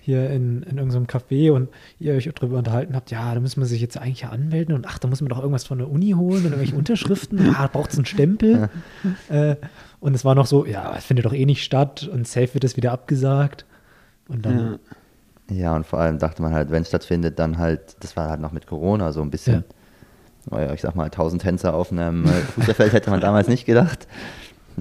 hier 0.00 0.30
in, 0.30 0.62
in 0.62 0.78
irgendeinem 0.78 1.06
Café 1.06 1.52
und 1.52 1.68
ihr 1.98 2.14
euch 2.14 2.30
darüber 2.34 2.58
unterhalten 2.58 2.94
habt, 2.96 3.10
ja, 3.10 3.34
da 3.34 3.40
muss 3.40 3.56
man 3.56 3.66
sich 3.66 3.80
jetzt 3.80 3.98
eigentlich 3.98 4.22
ja 4.22 4.30
anmelden 4.30 4.74
und 4.74 4.86
ach, 4.86 4.98
da 4.98 5.08
muss 5.08 5.20
man 5.20 5.28
doch 5.28 5.38
irgendwas 5.38 5.64
von 5.64 5.78
der 5.78 5.90
Uni 5.90 6.12
holen 6.12 6.38
und 6.38 6.52
irgendwelche 6.52 6.76
Unterschriften, 6.78 7.52
ja, 7.52 7.66
braucht 7.66 7.90
es 7.90 7.98
einen 7.98 8.06
Stempel. 8.06 8.70
äh, 9.28 9.56
und 10.00 10.14
es 10.14 10.24
war 10.24 10.34
noch 10.34 10.46
so, 10.46 10.64
ja, 10.64 10.94
es 10.96 11.04
findet 11.04 11.26
doch 11.26 11.34
eh 11.34 11.44
nicht 11.44 11.62
statt 11.62 12.08
und 12.10 12.26
safe 12.26 12.54
wird 12.54 12.64
es 12.64 12.76
wieder 12.76 12.92
abgesagt. 12.92 13.66
Und 14.28 14.46
dann, 14.46 14.58
Ja. 14.58 14.78
Ja, 15.50 15.74
und 15.74 15.84
vor 15.84 15.98
allem 15.98 16.18
dachte 16.18 16.42
man 16.42 16.52
halt, 16.52 16.70
wenn 16.70 16.82
es 16.82 16.88
stattfindet, 16.88 17.38
dann 17.40 17.58
halt, 17.58 17.96
das 18.00 18.16
war 18.16 18.28
halt 18.28 18.40
noch 18.40 18.52
mit 18.52 18.66
Corona 18.68 19.12
so 19.12 19.20
ein 19.20 19.30
bisschen. 19.30 19.64
Weil, 20.46 20.72
Ich 20.74 20.80
sag 20.80 20.94
mal, 20.94 21.04
1000 21.04 21.42
Tänzer 21.42 21.74
auf 21.74 21.90
einem 21.92 22.24
äh, 22.24 22.28
Fußballfeld 22.28 22.92
hätte 22.92 23.10
man 23.10 23.20
damals 23.20 23.48
nicht 23.48 23.66
gedacht. 23.66 24.06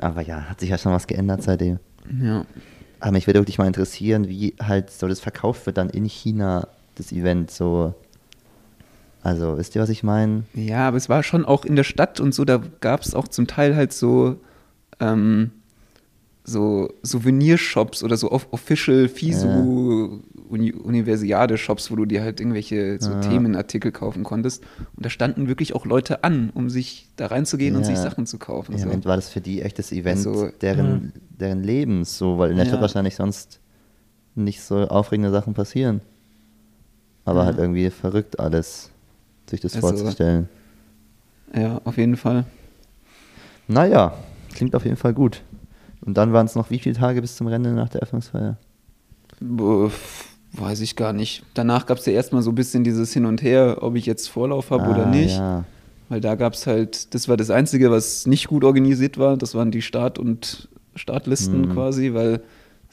Aber 0.01 0.21
ja, 0.21 0.41
hat 0.49 0.59
sich 0.59 0.69
ja 0.69 0.77
schon 0.77 0.93
was 0.93 1.07
geändert 1.07 1.43
seitdem. 1.43 1.79
ja. 2.21 2.45
Aber 3.01 3.13
mich 3.13 3.27
würde 3.27 3.39
wirklich 3.39 3.57
mal 3.57 3.67
interessieren, 3.67 4.27
wie 4.27 4.55
halt 4.61 4.91
so 4.91 5.07
das 5.07 5.21
verkauft 5.21 5.65
wird 5.65 5.77
dann 5.77 5.89
in 5.89 6.03
China, 6.03 6.67
das 6.95 7.13
Event 7.13 7.49
so. 7.49 7.93
Also, 9.23 9.57
wisst 9.57 9.75
ihr, 9.75 9.81
was 9.81 9.89
ich 9.89 10.03
meine? 10.03 10.43
Ja, 10.53 10.87
aber 10.87 10.97
es 10.97 11.07
war 11.07 11.23
schon 11.23 11.45
auch 11.45 11.63
in 11.63 11.75
der 11.77 11.83
Stadt 11.83 12.19
und 12.19 12.33
so, 12.33 12.45
da 12.45 12.61
gab 12.81 13.01
es 13.01 13.15
auch 13.15 13.27
zum 13.27 13.47
Teil 13.47 13.75
halt 13.75 13.93
so, 13.93 14.39
ähm, 14.99 15.51
so 16.49 16.89
Souvenirshops 17.03 18.03
oder 18.03 18.17
so 18.17 18.31
off 18.31 18.47
Official 18.51 19.07
FISU 19.07 20.19
Uni 20.49 20.73
Universiade-Shops, 20.73 21.91
wo 21.91 21.95
du 21.95 22.05
dir 22.05 22.23
halt 22.23 22.39
irgendwelche 22.39 22.97
so 22.99 23.11
Ja. 23.11 23.19
Themenartikel 23.21 23.91
kaufen 23.91 24.23
konntest. 24.23 24.63
Und 24.95 25.05
da 25.05 25.09
standen 25.09 25.47
wirklich 25.47 25.75
auch 25.75 25.85
Leute 25.85 26.23
an, 26.23 26.49
um 26.53 26.69
sich 26.69 27.07
da 27.17 27.27
reinzugehen 27.27 27.75
und 27.75 27.81
Ja. 27.83 27.87
sich 27.89 27.97
Sachen 27.97 28.25
zu 28.25 28.37
kaufen. 28.39 28.71
Ja, 28.73 28.79
so. 28.79 28.89
und 28.89 29.05
war 29.05 29.15
das 29.15 29.29
für 29.29 29.41
die 29.41 29.61
echt 29.61 29.77
das 29.77 29.91
Event 29.91 30.17
Also, 30.25 30.49
deren, 30.61 31.13
deren 31.29 31.63
Lebens 31.63 32.17
so, 32.17 32.37
weil 32.39 32.49
in 32.51 32.55
der 32.57 32.65
Ja. 32.65 32.71
Stadt 32.71 32.81
wahrscheinlich 32.81 33.15
sonst 33.15 33.59
nicht 34.35 34.61
so 34.61 34.87
aufregende 34.87 35.29
Sachen 35.31 35.53
passieren. 35.53 36.01
Aber 37.25 37.41
Ja. 37.41 37.45
halt 37.45 37.59
irgendwie 37.59 37.89
verrückt 37.91 38.39
alles, 38.39 38.89
sich 39.49 39.61
das 39.61 39.75
Also- 39.75 39.87
vorzustellen. 39.89 40.49
Ja, 41.55 41.79
auf 41.83 41.97
jeden 41.97 42.17
Fall. 42.17 42.45
Naja, 43.67 44.13
klingt 44.53 44.75
auf 44.75 44.83
jeden 44.83 44.97
Fall 44.97 45.13
gut. 45.13 45.43
Und 46.09 46.15
dann 46.15 46.33
waren 46.33 46.47
es 46.47 46.55
noch 46.55 46.71
wie 46.71 46.79
viele 46.79 46.95
Tage 46.95 47.21
bis 47.21 47.35
zum 47.35 47.45
Rennen 47.45 47.75
nach 47.75 47.87
der 47.89 48.01
Öffnungsfeier? 48.01 48.57
Boah, 49.39 49.91
weiß 50.53 50.81
ich 50.81 50.95
gar 50.95 51.13
nicht. 51.13 51.43
Danach 51.53 51.85
gab 51.85 51.99
es 51.99 52.07
ja 52.07 52.13
erstmal 52.13 52.41
so 52.41 52.49
ein 52.49 52.55
bisschen 52.55 52.83
dieses 52.83 53.13
Hin 53.13 53.27
und 53.27 53.43
Her, 53.43 53.77
ob 53.81 53.95
ich 53.95 54.07
jetzt 54.07 54.27
Vorlauf 54.27 54.71
habe 54.71 54.89
oder 54.89 55.05
Ah, 55.05 55.09
nicht. 55.11 55.37
Ja. 55.37 55.65
Weil 56.09 56.19
da 56.19 56.33
gab 56.33 56.53
es 56.53 56.65
halt, 56.65 57.13
das 57.13 57.27
war 57.29 57.37
das 57.37 57.51
Einzige, 57.51 57.91
was 57.91 58.25
nicht 58.25 58.47
gut 58.47 58.63
organisiert 58.63 59.19
war. 59.19 59.37
Das 59.37 59.53
waren 59.53 59.69
die 59.69 59.83
Start- 59.83 60.17
und 60.17 60.67
Startlisten 60.95 61.61
Mhm. 61.67 61.73
quasi, 61.73 62.15
weil 62.15 62.41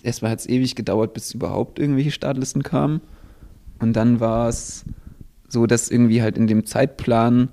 erstmal 0.02 0.32
hat 0.32 0.40
es 0.40 0.46
ewig 0.46 0.74
gedauert, 0.74 1.14
bis 1.14 1.32
überhaupt 1.32 1.78
irgendwelche 1.78 2.10
Startlisten 2.10 2.62
kamen. 2.62 3.00
Und 3.78 3.94
dann 3.94 4.20
war 4.20 4.50
es 4.50 4.84
so, 5.48 5.64
dass 5.66 5.88
irgendwie 5.90 6.20
halt 6.20 6.36
in 6.36 6.48
dem 6.48 6.66
Zeitplan 6.66 7.48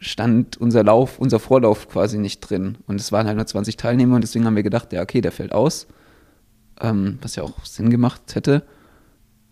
stand 0.00 0.56
unser 0.56 0.84
Lauf, 0.84 1.18
unser 1.18 1.38
Vorlauf 1.38 1.88
quasi 1.88 2.18
nicht 2.18 2.40
drin. 2.40 2.78
Und 2.86 3.00
es 3.00 3.12
waren 3.12 3.26
halt 3.26 3.36
nur 3.36 3.46
20 3.46 3.76
Teilnehmer 3.76 4.14
und 4.16 4.22
deswegen 4.22 4.44
haben 4.44 4.56
wir 4.56 4.62
gedacht, 4.62 4.92
ja, 4.92 5.02
okay, 5.02 5.20
der 5.20 5.32
fällt 5.32 5.52
aus. 5.52 5.86
Ähm, 6.80 7.18
was 7.22 7.36
ja 7.36 7.42
auch 7.42 7.64
Sinn 7.64 7.90
gemacht 7.90 8.34
hätte. 8.34 8.62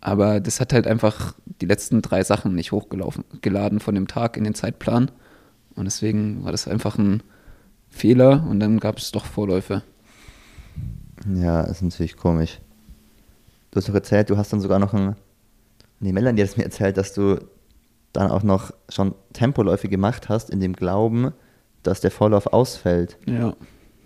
Aber 0.01 0.41
das 0.41 0.61
hat 0.61 0.73
halt 0.73 0.87
einfach 0.87 1.35
die 1.61 1.67
letzten 1.67 2.03
drei 2.03 2.23
Sachen 2.23 2.55
nicht 2.55 2.71
hochgelaufen, 2.71 3.25
geladen 3.41 3.81
von 3.81 3.95
dem 3.95 4.07
Tag 4.07 4.37
in 4.37 4.45
den 4.45 4.55
Zeitplan. 4.55 5.11
Und 5.75 5.87
deswegen 5.87 6.45
war 6.45 6.53
das 6.53 6.69
einfach 6.69 6.99
ein 6.99 7.23
Fehler 7.89 8.47
und 8.49 8.61
dann 8.61 8.79
gab 8.79 8.99
es 8.99 9.11
doch 9.11 9.25
Vorläufe. 9.25 9.83
Ja, 11.35 11.63
ist 11.63 11.83
natürlich 11.83 12.17
komisch. 12.17 12.61
Du 13.71 13.79
hast 13.79 13.89
doch 13.89 13.95
erzählt, 13.95 14.31
du 14.31 14.37
hast 14.37 14.53
dann 14.53 14.61
sogar 14.61 14.79
noch 14.79 14.95
ein. 14.95 15.17
Nee, 15.99 16.13
Melanie 16.13 16.43
hat 16.43 16.51
es 16.51 16.57
mir 16.57 16.65
erzählt, 16.65 16.97
dass 16.99 17.15
du 17.15 17.39
dann 18.17 18.31
auch 18.31 18.43
noch 18.43 18.71
schon 18.89 19.15
Tempoläufe 19.33 19.89
gemacht 19.89 20.29
hast, 20.29 20.51
in 20.51 20.61
dem 20.61 20.73
Glauben, 20.75 21.33
dass 21.83 22.01
der 22.01 22.11
Vorlauf 22.11 22.47
ausfällt. 22.49 23.17
Ja. 23.27 23.55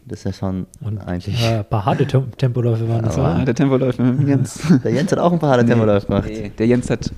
Das 0.06 0.20
ist 0.20 0.24
ja 0.24 0.32
schon 0.32 0.66
und 0.80 0.98
eigentlich. 0.98 1.44
ein 1.46 1.64
paar 1.64 1.84
harte 1.84 2.06
Tem 2.06 2.30
Tempoläufe 2.36 2.88
waren 2.88 3.04
das, 3.04 3.16
oder? 3.18 3.44
der 3.44 3.54
Tempoläufer 3.54 4.02
mit 4.02 4.26
Jens. 4.28 4.60
Der 4.82 4.90
Jens 4.92 5.12
hat 5.12 5.18
auch 5.18 5.32
ein 5.32 5.38
paar 5.38 5.50
harte 5.50 5.66
Tempoläufe 5.66 6.06
gemacht. 6.06 6.24
Nee, 6.28 6.50
der 6.58 6.66
Jens 6.66 6.90
hat, 6.90 7.12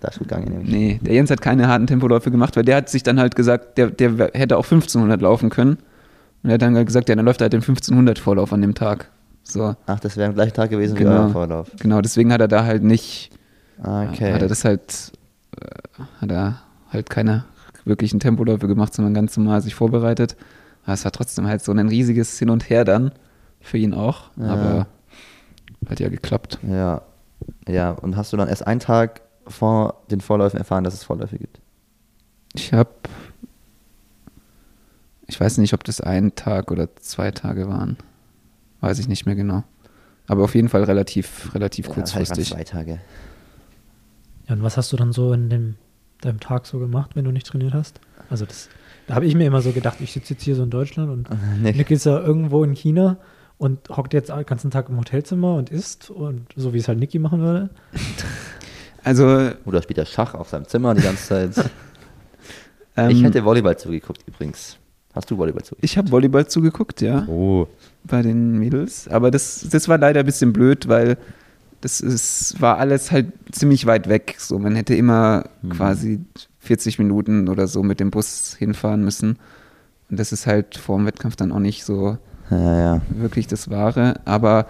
Da 0.00 0.08
ist 0.08 0.18
gut 0.18 0.28
gegangen, 0.28 0.48
nämlich. 0.50 0.70
nee, 0.70 1.00
der 1.02 1.14
Jens 1.14 1.30
hat 1.30 1.40
keine 1.40 1.68
harten 1.68 1.86
Tempoläufe 1.86 2.30
gemacht, 2.30 2.56
weil 2.56 2.64
der 2.64 2.76
hat 2.76 2.88
sich 2.88 3.02
dann 3.02 3.18
halt 3.20 3.34
gesagt, 3.36 3.76
der, 3.76 3.90
der 3.90 4.30
hätte 4.32 4.56
auch 4.56 4.64
1500 4.64 5.20
laufen 5.20 5.50
können. 5.50 5.78
Und 6.42 6.50
er 6.50 6.54
hat 6.54 6.62
dann 6.62 6.76
halt 6.76 6.86
gesagt, 6.86 7.08
ja, 7.08 7.16
dann 7.16 7.24
läuft 7.24 7.40
er 7.40 7.46
halt 7.46 7.52
den 7.54 7.60
1500 7.60 8.18
Vorlauf 8.18 8.52
an 8.52 8.62
dem 8.62 8.74
Tag. 8.74 9.10
So. 9.42 9.74
Ach, 9.86 10.00
das 10.00 10.16
wäre 10.16 10.28
am 10.28 10.34
gleichen 10.34 10.54
Tag 10.54 10.70
gewesen 10.70 10.94
Genau. 10.96 11.10
wie 11.10 11.14
euer 11.16 11.28
Vorlauf. 11.30 11.70
Genau, 11.80 12.00
deswegen 12.00 12.32
hat 12.32 12.40
er 12.40 12.48
da 12.48 12.64
halt 12.64 12.82
nicht, 12.82 13.30
Ah, 13.82 14.04
Okay. 14.10 14.32
hat 14.32 14.42
er 14.42 14.48
das 14.48 14.64
halt, 14.64 15.12
hat 16.20 16.30
er 16.30 16.60
halt 16.90 17.10
keine 17.10 17.44
wirklichen 17.84 18.20
Tempoläufe 18.20 18.66
gemacht, 18.68 18.94
sondern 18.94 19.14
ganz 19.14 19.36
normal 19.36 19.62
sich 19.62 19.74
vorbereitet. 19.74 20.36
Aber 20.84 20.94
es 20.94 21.04
war 21.04 21.12
trotzdem 21.12 21.46
halt 21.46 21.62
so 21.62 21.72
ein 21.72 21.88
riesiges 21.88 22.38
Hin 22.38 22.50
und 22.50 22.68
Her 22.70 22.84
dann, 22.84 23.12
für 23.60 23.78
ihn 23.78 23.94
auch, 23.94 24.30
Ja. 24.36 24.46
aber 24.48 24.86
hat 25.88 26.00
ja 26.00 26.08
geklappt. 26.08 26.58
ja. 26.66 27.02
Ja, 27.68 27.90
und 27.90 28.16
hast 28.16 28.32
du 28.32 28.36
dann 28.38 28.48
erst 28.48 28.66
einen 28.66 28.80
Tag 28.80 29.20
vor 29.46 30.02
den 30.10 30.20
Vorläufen 30.22 30.56
erfahren, 30.56 30.84
dass 30.84 30.94
es 30.94 31.04
Vorläufe 31.04 31.36
gibt? 31.36 31.60
Ich 32.54 32.72
habe, 32.72 32.90
ich 35.26 35.38
weiß 35.40 35.58
nicht, 35.58 35.74
ob 35.74 35.84
das 35.84 36.00
ein 36.00 36.34
Tag 36.34 36.70
oder 36.70 36.94
zwei 36.96 37.30
Tage 37.30 37.68
waren. 37.68 37.96
Weiß 38.80 38.98
ich 38.98 39.08
nicht 39.08 39.26
mehr 39.26 39.34
genau. 39.34 39.64
Aber 40.28 40.44
auf 40.44 40.54
jeden 40.54 40.68
Fall 40.68 40.84
relativ, 40.84 41.54
relativ 41.54 41.88
Ja, 41.88 41.94
kurzfristig. 41.94 42.38
es 42.44 42.48
zwei 42.50 42.64
Tage. 42.64 43.00
Ja, 44.48 44.54
und 44.54 44.62
was 44.62 44.76
hast 44.76 44.92
du 44.92 44.96
dann 44.96 45.12
so 45.12 45.32
in 45.32 45.48
dem, 45.48 45.74
deinem 46.20 46.40
Tag 46.40 46.66
so 46.66 46.78
gemacht, 46.78 47.12
wenn 47.14 47.24
du 47.24 47.32
nicht 47.32 47.46
trainiert 47.46 47.74
hast? 47.74 48.00
Also 48.30 48.46
das, 48.46 48.68
da 49.06 49.14
habe 49.14 49.26
ich 49.26 49.34
mir 49.34 49.46
immer 49.46 49.60
so 49.60 49.72
gedacht, 49.72 50.00
ich 50.00 50.12
sitze 50.12 50.34
jetzt 50.34 50.42
hier 50.42 50.54
so 50.54 50.62
in 50.62 50.70
Deutschland 50.70 51.10
und 51.10 51.28
Nick. 51.62 51.76
Nick 51.76 51.90
ist 51.90 52.06
ja 52.06 52.18
irgendwo 52.18 52.64
in 52.64 52.74
China 52.74 53.18
und 53.58 53.88
hockt 53.88 54.14
jetzt 54.14 54.30
den 54.30 54.44
ganzen 54.44 54.70
Tag 54.70 54.88
im 54.88 54.98
Hotelzimmer 54.98 55.54
und 55.54 55.70
isst 55.70 56.10
und 56.10 56.46
so 56.56 56.72
wie 56.74 56.78
es 56.78 56.88
halt 56.88 56.98
Niki 56.98 57.18
machen 57.18 57.40
würde. 57.40 57.70
Also, 59.06 59.52
Oder 59.64 59.82
spielt 59.82 59.98
er 59.98 60.04
Schach 60.04 60.34
auf 60.34 60.48
seinem 60.48 60.66
Zimmer 60.66 60.92
die 60.92 61.02
ganze 61.02 61.28
Zeit? 61.28 61.70
ähm, 62.96 63.10
ich 63.10 63.22
hätte 63.22 63.44
Volleyball 63.44 63.78
zugeguckt 63.78 64.24
übrigens. 64.26 64.78
Hast 65.14 65.30
du 65.30 65.38
Volleyball 65.38 65.62
zugeguckt? 65.62 65.84
ich 65.84 65.96
habe 65.96 66.10
Volleyball 66.10 66.48
zugeguckt, 66.48 67.00
ja. 67.02 67.24
Oh. 67.28 67.68
bei 68.02 68.22
den 68.22 68.58
Mädels. 68.58 69.06
Aber 69.06 69.30
das, 69.30 69.68
das 69.70 69.88
war 69.88 69.98
leider 69.98 70.18
ein 70.18 70.26
bisschen 70.26 70.52
blöd, 70.52 70.88
weil 70.88 71.18
das 71.86 72.00
ist, 72.00 72.60
war 72.60 72.78
alles 72.78 73.12
halt 73.12 73.32
ziemlich 73.52 73.86
weit 73.86 74.08
weg. 74.08 74.34
So, 74.38 74.58
man 74.58 74.74
hätte 74.74 74.96
immer 74.96 75.44
Mhm. 75.62 75.68
quasi 75.70 76.20
40 76.58 76.98
Minuten 76.98 77.48
oder 77.48 77.68
so 77.68 77.84
mit 77.84 78.00
dem 78.00 78.10
Bus 78.10 78.56
hinfahren 78.58 79.04
müssen. 79.04 79.38
Und 80.10 80.18
das 80.18 80.32
ist 80.32 80.46
halt 80.48 80.76
vor 80.76 80.96
dem 80.98 81.06
Wettkampf 81.06 81.36
dann 81.36 81.52
auch 81.52 81.60
nicht 81.60 81.84
so 81.84 82.18
Ja, 82.50 82.78
ja. 82.96 83.02
wirklich 83.10 83.46
das 83.46 83.70
Wahre. 83.70 84.20
Aber 84.24 84.66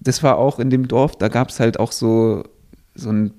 das 0.00 0.22
war 0.22 0.38
auch 0.38 0.60
in 0.60 0.70
dem 0.70 0.86
Dorf, 0.86 1.16
da 1.16 1.26
gab 1.28 1.48
es 1.48 1.58
halt 1.58 1.80
auch 1.80 1.90
so, 1.90 2.44
so 2.94 3.10
ein 3.10 3.32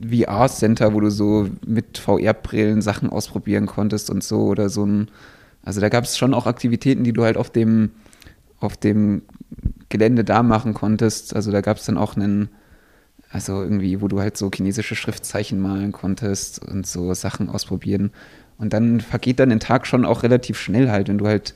VR-Center, 0.00 0.94
wo 0.94 1.00
du 1.00 1.10
so 1.10 1.48
mit 1.66 1.98
VR-Brillen 1.98 2.80
Sachen 2.80 3.10
ausprobieren 3.10 3.66
konntest 3.66 4.08
und 4.08 4.22
so 4.22 4.42
oder 4.46 4.68
so 4.68 4.84
ein, 4.86 5.08
also 5.64 5.80
da 5.80 5.88
gab 5.88 6.04
es 6.04 6.16
schon 6.16 6.32
auch 6.32 6.46
Aktivitäten, 6.46 7.02
die 7.02 7.12
du 7.12 7.24
halt 7.24 7.36
auf 7.36 7.50
dem, 7.50 7.90
auf 8.60 8.76
dem 8.76 9.22
Gelände 9.88 10.24
da 10.24 10.42
machen 10.42 10.74
konntest. 10.74 11.34
Also 11.34 11.50
da 11.50 11.60
gab 11.60 11.78
es 11.78 11.84
dann 11.84 11.98
auch 11.98 12.16
einen, 12.16 12.48
also 13.30 13.62
irgendwie, 13.62 14.00
wo 14.00 14.08
du 14.08 14.20
halt 14.20 14.36
so 14.36 14.50
chinesische 14.52 14.94
Schriftzeichen 14.94 15.60
malen 15.60 15.92
konntest 15.92 16.64
und 16.64 16.86
so 16.86 17.12
Sachen 17.14 17.48
ausprobieren. 17.48 18.12
Und 18.58 18.72
dann 18.72 19.00
vergeht 19.00 19.40
dann 19.40 19.48
der 19.48 19.58
Tag 19.58 19.86
schon 19.86 20.04
auch 20.04 20.22
relativ 20.22 20.58
schnell 20.58 20.90
halt, 20.90 21.08
wenn 21.08 21.18
du 21.18 21.26
halt 21.26 21.54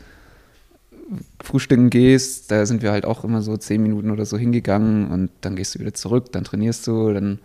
frühstücken 1.43 1.91
gehst, 1.91 2.51
da 2.51 2.65
sind 2.67 2.83
wir 2.83 2.93
halt 2.93 3.05
auch 3.05 3.25
immer 3.25 3.43
so 3.43 3.57
zehn 3.57 3.83
Minuten 3.83 4.11
oder 4.11 4.25
so 4.25 4.39
hingegangen 4.39 5.11
und 5.11 5.31
dann 5.43 5.57
gehst 5.57 5.75
du 5.75 5.81
wieder 5.81 5.95
zurück, 5.95 6.33
dann 6.33 6.45
trainierst 6.45 6.87
du, 6.87 7.13
dann 7.13 7.39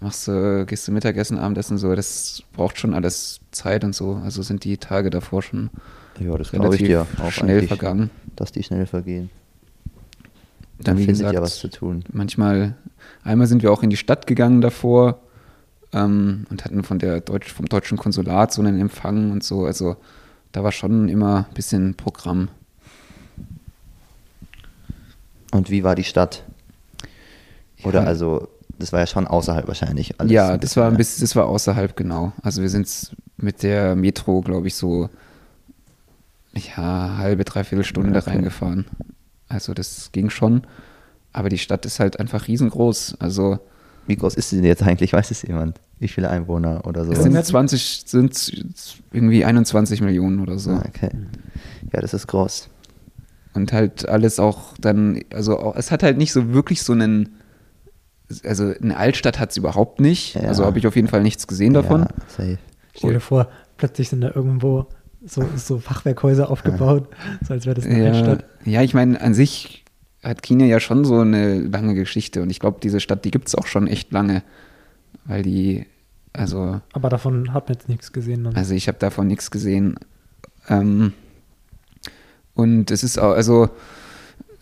machst 0.00 0.26
du, 0.26 0.66
gehst 0.66 0.88
du 0.88 0.92
Mittagessen, 0.92 1.38
Abendessen, 1.38 1.78
so, 1.78 1.94
das 1.94 2.42
braucht 2.52 2.78
schon 2.78 2.94
alles 2.94 3.40
Zeit 3.52 3.84
und 3.84 3.94
so. 3.94 4.20
Also 4.24 4.42
sind 4.42 4.64
die 4.64 4.78
Tage 4.78 5.10
davor 5.10 5.42
schon 5.42 5.70
Ja, 6.18 6.36
das 6.36 6.50
glaube 6.50 6.74
ich 6.74 6.82
relativ 6.82 6.86
dir 6.86 7.06
auch 7.24 7.30
schnell 7.30 7.66
vergangen. 7.66 8.10
dass 8.36 8.52
die 8.52 8.62
schnell 8.62 8.86
vergehen. 8.86 9.30
Dann, 10.84 10.96
wie 10.98 11.04
findet 11.04 11.18
gesagt, 11.20 11.34
ja 11.34 11.42
was 11.42 11.56
zu 11.58 11.68
tun. 11.68 12.04
manchmal, 12.12 12.74
einmal 13.24 13.46
sind 13.46 13.62
wir 13.62 13.72
auch 13.72 13.82
in 13.82 13.90
die 13.90 13.96
Stadt 13.96 14.26
gegangen 14.26 14.60
davor 14.60 15.20
ähm, 15.92 16.46
und 16.50 16.64
hatten 16.64 16.82
von 16.82 16.98
der 16.98 17.20
Deutsch, 17.20 17.52
vom 17.52 17.66
deutschen 17.66 17.98
Konsulat 17.98 18.52
so 18.52 18.62
einen 18.62 18.80
Empfang 18.80 19.30
und 19.30 19.44
so. 19.44 19.64
Also 19.66 19.96
da 20.52 20.62
war 20.64 20.72
schon 20.72 21.08
immer 21.08 21.46
ein 21.48 21.54
bisschen 21.54 21.94
Programm. 21.94 22.48
Und 25.50 25.70
wie 25.70 25.84
war 25.84 25.94
die 25.94 26.04
Stadt? 26.04 26.44
Oder 27.84 28.02
Ja. 28.02 28.06
also, 28.06 28.48
das 28.78 28.92
war 28.92 29.00
ja 29.00 29.06
schon 29.06 29.26
außerhalb 29.26 29.68
wahrscheinlich. 29.68 30.18
alles 30.18 30.32
ja, 30.32 30.56
das 30.56 30.76
war 30.76 30.88
ein 30.88 30.96
bisschen, 30.96 31.20
das 31.22 31.36
war 31.36 31.46
außerhalb, 31.46 31.96
genau. 31.96 32.32
Also 32.42 32.62
wir 32.62 32.68
sind 32.70 33.12
mit 33.36 33.62
der 33.62 33.94
Metro, 33.96 34.40
glaube 34.40 34.68
ich, 34.68 34.74
so 34.74 35.10
ja, 36.54 37.16
halbe, 37.18 37.44
dreiviertel 37.44 37.84
Stunde 37.84 38.18
Okay. 38.18 38.30
reingefahren. 38.30 38.86
Also 39.52 39.74
das 39.74 40.10
ging 40.12 40.30
schon. 40.30 40.62
Aber 41.32 41.48
die 41.48 41.58
Stadt 41.58 41.86
ist 41.86 42.00
halt 42.00 42.20
einfach 42.20 42.48
riesengroß. 42.48 43.16
Also 43.18 43.58
Wie 44.06 44.16
groß 44.16 44.34
ist 44.34 44.50
sie 44.50 44.56
denn 44.56 44.64
jetzt 44.64 44.82
eigentlich? 44.82 45.12
Weiß 45.12 45.30
es 45.30 45.42
jemand? 45.42 45.80
Wie 45.98 46.08
viele 46.08 46.28
Einwohner 46.28 46.86
oder 46.86 47.04
so? 47.04 47.12
es 47.12 47.22
sind 47.22 47.44
20, 47.44 48.02
sind 48.06 49.00
irgendwie 49.12 49.44
21 49.44 50.00
Millionen 50.00 50.40
oder 50.40 50.58
so. 50.58 50.72
Ah, 50.72 50.84
okay. 50.86 51.10
Ja, 51.92 52.00
das 52.00 52.12
ist 52.12 52.26
groß. 52.26 52.68
Und 53.54 53.72
halt 53.72 54.08
alles 54.08 54.40
auch 54.40 54.74
dann, 54.80 55.20
also 55.32 55.58
auch, 55.58 55.76
es 55.76 55.90
hat 55.90 56.02
halt 56.02 56.18
nicht 56.18 56.32
so 56.32 56.52
wirklich 56.52 56.82
so 56.82 56.92
einen, 56.92 57.36
also 58.44 58.72
eine 58.82 58.96
Altstadt 58.96 59.38
hat 59.38 59.50
es 59.50 59.56
überhaupt 59.56 60.00
nicht. 60.00 60.34
Ja. 60.34 60.42
Also 60.42 60.64
habe 60.64 60.78
ich 60.78 60.86
auf 60.86 60.96
jeden 60.96 61.08
Fall 61.08 61.22
nichts 61.22 61.46
gesehen 61.46 61.74
davon. 61.74 62.00
Ja, 62.00 62.08
safe. 62.28 62.58
Stell 62.96 63.12
dir 63.14 63.20
vor, 63.20 63.48
plötzlich 63.76 64.08
sind 64.08 64.22
da 64.22 64.32
irgendwo 64.34 64.86
so, 65.26 65.44
so 65.56 65.78
Fachwerkhäuser 65.78 66.50
aufgebaut, 66.50 67.08
so 67.46 67.54
als 67.54 67.66
wäre 67.66 67.74
das 67.74 67.86
eine 67.86 68.04
Ja, 68.04 68.10
Altstadt. 68.12 68.44
ja, 68.64 68.82
ich 68.82 68.94
meine, 68.94 69.20
an 69.20 69.34
sich 69.34 69.84
hat 70.22 70.42
China 70.42 70.64
ja 70.64 70.80
schon 70.80 71.04
so 71.04 71.20
eine 71.20 71.60
lange 71.60 71.94
Geschichte 71.94 72.42
und 72.42 72.50
ich 72.50 72.60
glaube, 72.60 72.78
diese 72.82 73.00
Stadt, 73.00 73.24
die 73.24 73.30
gibt 73.30 73.48
es 73.48 73.54
auch 73.54 73.66
schon 73.66 73.86
echt 73.86 74.12
lange, 74.12 74.42
weil 75.24 75.42
die, 75.42 75.86
also, 76.32 76.80
Aber 76.92 77.08
davon 77.08 77.52
hat 77.52 77.68
man 77.68 77.74
jetzt 77.74 77.88
nichts 77.88 78.12
gesehen. 78.12 78.44
Dann. 78.44 78.54
also 78.56 78.74
ich 78.74 78.88
habe 78.88 78.98
davon 78.98 79.26
nichts 79.26 79.50
gesehen. 79.50 79.96
Ähm, 80.68 81.12
und 82.54 82.90
es 82.90 83.02
ist 83.02 83.18
auch, 83.18 83.32
also, 83.32 83.68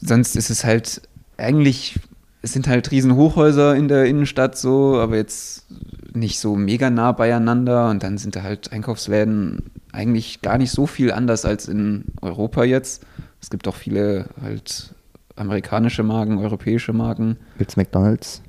sonst 0.01 0.37
ist 0.37 0.51
es 0.51 0.64
halt 0.64 1.03
eigentlich, 1.37 1.99
es 2.42 2.53
sind 2.53 2.68
halt 2.68 2.90
riesen 2.90 3.16
Hochhäuser 3.16 3.75
in 3.77 3.88
der 3.88 4.07
Innenstadt 4.07 4.57
so, 4.57 4.99
aber 4.99 5.16
jetzt 5.16 5.66
nicht 6.14 6.38
so 6.40 6.57
mega 6.57 6.90
nah 6.90 7.12
beieinander 7.12 7.90
und 7.90 8.03
dann 8.03 8.18
sind 8.18 8.35
da 8.37 8.42
halt 8.42 8.73
Einkaufsläden 8.73 9.70
eigentlich 9.92 10.42
gar 10.42 10.59
nicht 10.59 10.70
so 10.70 10.87
viel 10.87 11.12
anders 11.12 11.44
als 11.44 11.68
in 11.68 12.05
Europa 12.20 12.64
jetzt. 12.64 13.05
Es 13.40 13.50
gibt 13.50 13.66
auch 13.68 13.76
viele 13.76 14.26
halt 14.40 14.94
amerikanische 15.37 16.03
Marken, 16.03 16.38
europäische 16.38 16.92
Marken. 16.92 17.37
Gibt's 17.59 17.76
McDonalds? 17.76 18.42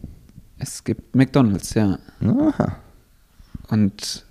Es 0.59 0.83
gibt 0.83 1.15
McDonalds, 1.15 1.73
ja. 1.73 1.97
Aha. 2.21 2.75
Und 3.69 4.25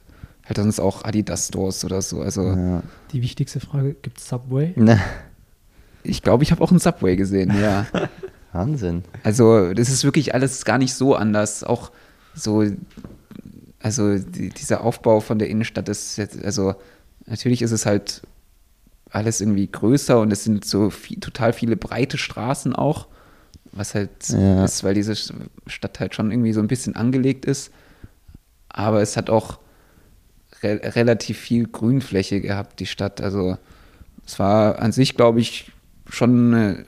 halt 0.44 0.56
sonst 0.56 0.80
auch 0.80 1.04
Adidas-Stores 1.04 1.84
oder 1.84 2.02
so. 2.02 2.20
Also 2.20 2.42
Ja. 2.42 2.82
Die 3.12 3.22
wichtigste 3.22 3.60
Frage, 3.60 3.94
gibt 3.94 4.18
es 4.18 4.28
Subway? 4.28 4.72
Ne. 4.76 5.00
ich 6.02 6.22
glaube, 6.22 6.44
ich 6.44 6.52
habe 6.52 6.62
auch 6.62 6.70
einen 6.70 6.80
Subway 6.80 7.16
gesehen, 7.16 7.52
ja. 7.60 7.86
Wahnsinn. 8.52 9.04
Also 9.22 9.72
das 9.74 9.88
ist 9.88 10.04
wirklich 10.04 10.34
alles 10.34 10.64
gar 10.64 10.78
nicht 10.78 10.94
so 10.94 11.14
anders. 11.14 11.62
Auch 11.64 11.90
so, 12.34 12.64
also 13.80 14.18
die, 14.18 14.50
dieser 14.50 14.82
Aufbau 14.82 15.20
von 15.20 15.38
der 15.38 15.48
Innenstadt 15.48 15.88
ist 15.88 16.16
jetzt, 16.16 16.44
also 16.44 16.74
natürlich 17.30 17.62
ist 17.62 17.70
es 17.70 17.86
halt 17.86 18.22
alles 19.10 19.40
irgendwie 19.40 19.66
größer 19.66 20.20
und 20.20 20.32
es 20.32 20.44
sind 20.44 20.64
so 20.64 20.90
viel, 20.90 21.18
total 21.18 21.52
viele 21.52 21.76
breite 21.76 22.18
Straßen 22.18 22.74
auch, 22.74 23.06
was 23.72 23.94
halt 23.94 24.10
Ja. 24.28 24.64
ist, 24.64 24.84
weil 24.84 24.94
diese 24.94 25.14
Stadt 25.66 26.00
halt 26.00 26.14
schon 26.14 26.30
irgendwie 26.30 26.52
so 26.52 26.60
ein 26.60 26.68
bisschen 26.68 26.94
angelegt 26.96 27.44
ist. 27.44 27.72
Aber 28.68 29.00
es 29.00 29.16
hat 29.16 29.30
auch 29.30 29.58
re 30.62 30.80
relativ 30.96 31.38
viel 31.38 31.66
Grünfläche 31.66 32.40
gehabt, 32.40 32.78
die 32.80 32.86
Stadt. 32.86 33.20
Also 33.20 33.56
es 34.26 34.38
war 34.38 34.78
an 34.80 34.92
sich, 34.92 35.16
glaube 35.16 35.40
ich, 35.40 35.72
schon 36.08 36.52
äh, 36.52 36.84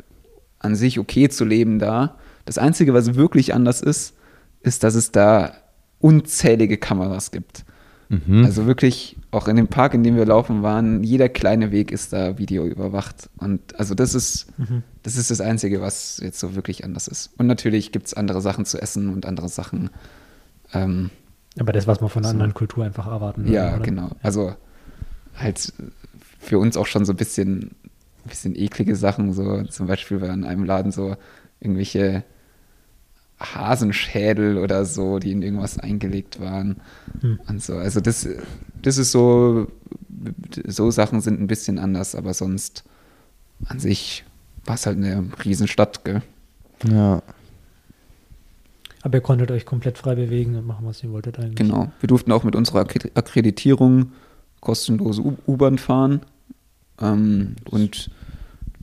an 0.58 0.76
sich 0.76 0.98
okay 0.98 1.28
zu 1.28 1.44
leben 1.44 1.78
da. 1.78 2.18
Das 2.44 2.58
Einzige, 2.58 2.94
was 2.94 3.14
wirklich 3.14 3.54
anders 3.54 3.80
ist, 3.80 4.14
ist, 4.60 4.84
dass 4.84 4.94
es 4.94 5.10
da 5.10 5.54
unzählige 5.98 6.76
Kameras 6.78 7.30
gibt. 7.30 7.64
Mhm. 8.26 8.44
Also 8.44 8.66
wirklich, 8.66 9.16
auch 9.30 9.48
in 9.48 9.56
dem 9.56 9.68
Park, 9.68 9.94
in 9.94 10.02
dem 10.04 10.16
wir 10.16 10.26
laufen 10.26 10.62
waren, 10.62 11.02
jeder 11.02 11.28
kleine 11.30 11.72
Weg 11.72 11.90
ist 11.90 12.12
da 12.12 12.36
Video 12.36 12.66
überwacht. 12.66 13.30
Und 13.38 13.78
also 13.80 13.94
das 13.94 14.14
ist, 14.14 14.46
Mhm. 14.58 14.82
das 15.02 15.16
ist 15.16 15.30
das 15.30 15.40
Einzige, 15.40 15.80
was 15.80 16.18
jetzt 16.22 16.38
so 16.38 16.54
wirklich 16.54 16.84
anders 16.84 17.08
ist. 17.08 17.30
Und 17.38 17.46
natürlich 17.46 17.90
gibt 17.90 18.06
es 18.08 18.14
andere 18.14 18.40
Sachen 18.42 18.66
zu 18.66 18.80
essen 18.80 19.08
und 19.08 19.24
andere 19.24 19.48
Sachen. 19.48 19.88
Ähm, 20.74 21.08
Aber 21.58 21.72
das, 21.72 21.86
was 21.86 22.00
man 22.02 22.10
von 22.10 22.22
einer 22.22 22.28
So. 22.28 22.34
anderen 22.34 22.54
Kultur 22.54 22.84
einfach 22.84 23.06
erwarten 23.06 23.44
würde, 23.44 23.54
ja, 23.54 23.74
oder? 23.76 23.82
genau. 23.82 24.10
Also 24.22 24.54
halt 25.34 25.72
für 26.38 26.58
uns 26.58 26.76
auch 26.76 26.86
schon 26.86 27.04
so 27.06 27.12
ein 27.14 27.16
bisschen, 27.16 27.70
ein 28.24 28.28
bisschen 28.28 28.54
eklige 28.56 28.94
Sachen. 28.94 29.32
So 29.32 29.62
zum 29.64 29.86
Beispiel 29.86 30.20
war 30.20 30.28
in 30.28 30.44
einem 30.44 30.64
Laden 30.64 30.92
so 30.92 31.16
irgendwelche 31.60 32.24
Hasenschädel 33.42 34.58
oder 34.58 34.84
so, 34.84 35.18
die 35.18 35.32
in 35.32 35.42
irgendwas 35.42 35.78
eingelegt 35.78 36.40
waren 36.40 36.80
Hm. 37.20 37.40
und 37.48 37.62
so. 37.62 37.74
Also 37.74 38.00
das, 38.00 38.26
das 38.80 38.98
ist 38.98 39.12
so, 39.12 39.66
so 40.66 40.90
Sachen 40.90 41.20
sind 41.20 41.40
ein 41.40 41.46
bisschen 41.46 41.78
anders, 41.78 42.14
aber 42.14 42.34
sonst 42.34 42.84
an 43.66 43.78
sich 43.80 44.24
war 44.64 44.76
es 44.76 44.86
halt 44.86 44.96
eine 44.96 45.26
Riesenstadt, 45.44 46.04
gell? 46.04 46.22
Ja. 46.88 47.22
Aber 49.02 49.18
ihr 49.18 49.22
konntet 49.22 49.50
euch 49.50 49.66
komplett 49.66 49.98
frei 49.98 50.14
bewegen 50.14 50.54
und 50.56 50.66
machen, 50.66 50.86
was 50.86 51.02
ihr 51.02 51.10
wolltet 51.10 51.38
eigentlich. 51.38 51.56
Genau. 51.56 51.90
Wir 52.00 52.06
durften 52.06 52.30
auch 52.30 52.44
mit 52.44 52.54
unserer 52.54 52.80
Akkreditierung 52.80 54.12
kostenlose 54.60 55.22
U-Bahn 55.46 55.78
fahren. 55.78 56.20
Ähm, 57.00 57.56
und 57.64 58.10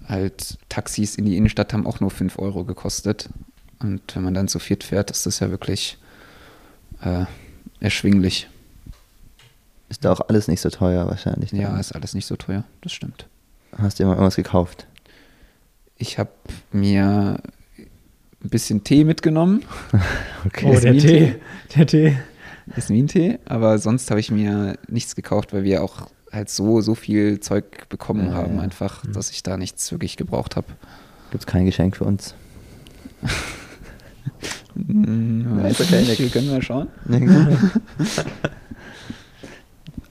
halt 0.05 0.57
Taxis 0.67 1.15
in 1.15 1.25
die 1.25 1.37
Innenstadt 1.37 1.71
haben 1.71 1.87
auch 1.87 1.99
nur 2.01 2.09
5 2.11 2.37
Euro 2.39 2.65
gekostet. 2.65 3.29
Und 3.79 4.01
wenn 4.15 4.23
man 4.23 4.33
dann 4.33 4.47
zu 4.47 4.59
viert 4.59 4.83
fährt, 4.83 5.11
ist 5.11 5.25
das 5.25 5.39
ja 5.39 5.49
wirklich 5.51 5.97
äh, 7.01 7.25
erschwinglich. 7.79 8.49
Ist 9.87 10.05
da 10.05 10.11
auch 10.11 10.21
alles 10.27 10.47
nicht 10.47 10.61
so 10.61 10.69
teuer 10.69 11.07
wahrscheinlich. 11.07 11.51
Ja, 11.51 11.79
ist 11.79 11.93
alles 11.93 12.13
nicht 12.13 12.25
so 12.25 12.35
teuer, 12.35 12.63
das 12.81 12.91
stimmt. 12.91 13.27
Hast 13.77 13.99
du 13.99 14.03
immer 14.03 14.13
irgendwas 14.13 14.35
gekauft? 14.35 14.85
Ich 15.97 16.19
habe 16.19 16.31
mir 16.71 17.41
ein 18.43 18.49
bisschen 18.49 18.83
Tee 18.83 19.03
mitgenommen. 19.03 19.63
okay. 20.45 20.65
Oh, 20.65 20.79
der 20.79 20.97
Tee. 20.97 21.35
Der 21.75 21.87
Tee. 21.87 22.17
Jasmin-Tee, 22.75 23.39
aber 23.45 23.79
sonst 23.79 24.09
habe 24.11 24.19
ich 24.19 24.31
mir 24.31 24.77
nichts 24.87 25.15
gekauft, 25.15 25.53
weil 25.53 25.63
wir 25.63 25.83
auch 25.83 26.07
halt 26.31 26.49
so, 26.49 26.81
so 26.81 26.95
viel 26.95 27.39
Zeug 27.39 27.89
bekommen 27.89 28.27
ja, 28.27 28.33
haben, 28.33 28.57
ja. 28.57 28.61
einfach, 28.61 29.03
mhm. 29.03 29.13
dass 29.13 29.31
ich 29.31 29.43
da 29.43 29.57
nichts 29.57 29.91
wirklich 29.91 30.17
gebraucht 30.17 30.55
habe. 30.55 30.67
Gibt 31.31 31.43
es 31.43 31.47
kein 31.47 31.65
Geschenk 31.65 31.97
für 31.97 32.05
uns? 32.05 32.35
Hm, 34.75 35.63
Weiß 35.63 35.81
okay, 35.81 36.01
nicht. 36.01 36.33
können 36.33 36.49
wir 36.51 36.61
schauen. 36.61 36.87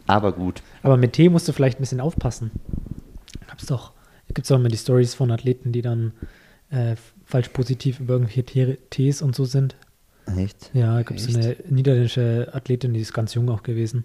aber 0.07 0.33
gut. 0.33 0.63
Aber 0.83 0.97
mit 0.97 1.13
Tee 1.13 1.29
musst 1.29 1.49
du 1.49 1.53
vielleicht 1.53 1.79
ein 1.79 1.83
bisschen 1.83 2.01
aufpassen. 2.01 2.51
Gab's 3.47 3.67
doch, 3.67 3.93
gibt 4.29 4.45
es 4.45 4.53
auch 4.53 4.57
immer 4.57 4.69
die 4.69 4.77
Stories 4.77 5.15
von 5.15 5.31
Athleten, 5.31 5.73
die 5.73 5.83
dann 5.83 6.13
äh, 6.71 6.97
falsch 7.25 7.49
positiv 7.49 8.01
über 8.01 8.15
irgendwelche 8.15 8.79
Tees 8.91 9.23
und 9.23 9.35
so 9.35 9.45
sind. 9.45 9.77
Echt? 10.37 10.71
Ja, 10.75 11.01
gibt 11.03 11.21
es 11.21 11.35
eine 11.35 11.57
niederländische 11.69 12.51
Athletin, 12.53 12.93
die 12.93 13.01
ist 13.01 13.15
ganz 13.15 13.35
jung 13.35 13.49
auch 13.49 13.63
gewesen. 13.63 14.05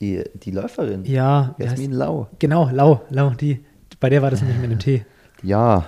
Die, 0.00 0.22
die 0.34 0.50
Läuferin? 0.50 1.04
Ja. 1.04 1.54
Jasmin 1.58 1.92
Lau. 1.92 2.28
Genau, 2.38 2.68
Lau, 2.70 3.02
Lau, 3.10 3.30
die. 3.30 3.64
Bei 4.00 4.10
der 4.10 4.22
war 4.22 4.30
das 4.30 4.42
nämlich 4.42 4.58
mit 4.58 4.70
dem 4.70 4.78
Tee. 4.78 5.04
Ja. 5.42 5.86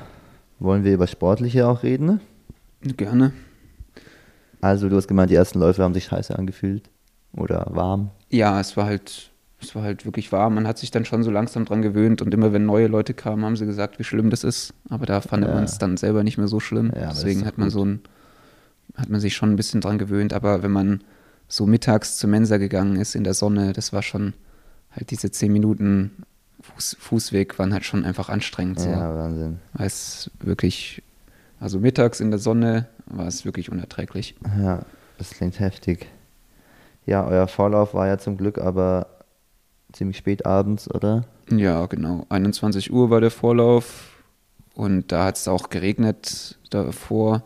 Wollen 0.59 0.85
wir 0.85 0.95
über 0.95 1.07
Sportliche 1.07 1.69
auch 1.69 1.83
reden? 1.83 2.21
Gerne. 2.83 3.33
Also, 4.61 4.89
du 4.89 4.97
hast 4.97 5.09
gemeint, 5.09 5.31
die 5.31 5.35
ersten 5.35 5.59
Läufe 5.59 5.83
haben 5.83 5.95
sich 5.95 6.05
scheiße 6.05 6.39
angefühlt. 6.39 6.91
Oder 7.33 7.67
warm. 7.71 8.11
Ja, 8.31 8.59
es 8.61 8.77
war 8.77 8.87
halt 8.87 9.31
es 9.61 9.75
war 9.75 9.83
halt 9.83 10.05
wirklich 10.05 10.33
warm. 10.33 10.55
Man 10.55 10.67
hat 10.67 10.79
sich 10.79 10.91
dann 10.91 11.05
schon 11.05 11.23
so 11.23 11.31
langsam 11.31 11.65
dran 11.65 11.83
gewöhnt 11.83 12.21
und 12.21 12.33
immer 12.35 12.53
wenn 12.53 12.67
neue 12.67 12.89
Leute 12.89 13.15
kamen, 13.15 13.45
haben 13.45 13.57
sie 13.57 13.67
gesagt, 13.67 13.99
wie 13.99 14.05
schlimm 14.05 14.31
das 14.31 14.45
ist. 14.45 14.75
Aber 14.91 15.07
da 15.07 15.21
fand 15.21 15.45
ja. 15.45 15.55
man 15.55 15.65
es 15.65 15.79
dann 15.79 15.97
selber 15.97 16.23
nicht 16.23 16.39
mehr 16.39 16.49
so 16.49 16.61
schlimm. 16.61 16.93
Ja, 16.95 17.09
Deswegen 17.09 17.47
hat 17.47 17.59
man 17.59 17.69
gut. 17.69 17.73
so 17.73 17.85
ein, 17.85 18.01
hat 18.95 19.09
man 19.09 19.21
sich 19.21 19.35
schon 19.35 19.51
ein 19.51 19.57
bisschen 19.57 19.81
dran 19.81 19.99
gewöhnt. 19.99 20.33
Aber 20.33 20.63
wenn 20.63 20.73
man 20.73 21.03
so 21.49 21.67
mittags 21.67 22.19
zur 22.19 22.29
Mensa 22.29 22.59
gegangen 22.59 22.97
ist 22.97 23.15
in 23.15 23.25
der 23.25 23.35
Sonne, 23.35 23.73
das 23.73 23.93
war 23.93 24.03
schon 24.03 24.35
halt 24.91 25.11
diese 25.11 25.31
zehn 25.31 25.53
Minuten 25.53 26.11
Fuß, 26.61 26.97
Fußweg 26.99 27.59
waren 27.59 27.73
halt 27.73 27.85
schon 27.85 28.05
einfach 28.05 28.29
anstrengend. 28.29 28.81
So. 28.81 28.89
Ja, 28.89 29.15
Wahnsinn. 29.15 29.59
Weil 29.73 29.87
es 29.87 30.31
wirklich, 30.41 31.03
also 31.61 31.79
mittags 31.79 32.21
in 32.21 32.31
der 32.31 32.39
Sonne 32.39 32.87
war 33.07 33.27
es 33.27 33.45
wirklich 33.45 33.71
unerträglich. 33.71 34.35
Ja, 34.61 34.83
das 35.19 35.31
klingt 35.31 35.59
heftig. 35.61 36.07
Ja, 37.07 37.27
euer 37.27 37.49
Vorlauf 37.49 37.95
war 37.95 38.07
ja 38.07 38.19
zum 38.19 38.37
Glück 38.37 38.59
aber 38.59 39.07
ziemlich 39.93 40.17
spät 40.17 40.45
abends, 40.45 40.93
oder? 40.93 41.25
Ja, 41.51 41.87
genau. 41.87 42.27
21 42.29 42.93
Uhr 42.93 43.11
war 43.11 43.21
der 43.21 43.31
Vorlauf 43.31 44.23
und 44.75 45.13
da 45.13 45.25
hat 45.25 45.37
es 45.37 45.49
auch 45.49 45.71
geregnet 45.71 46.59
davor. 46.71 47.45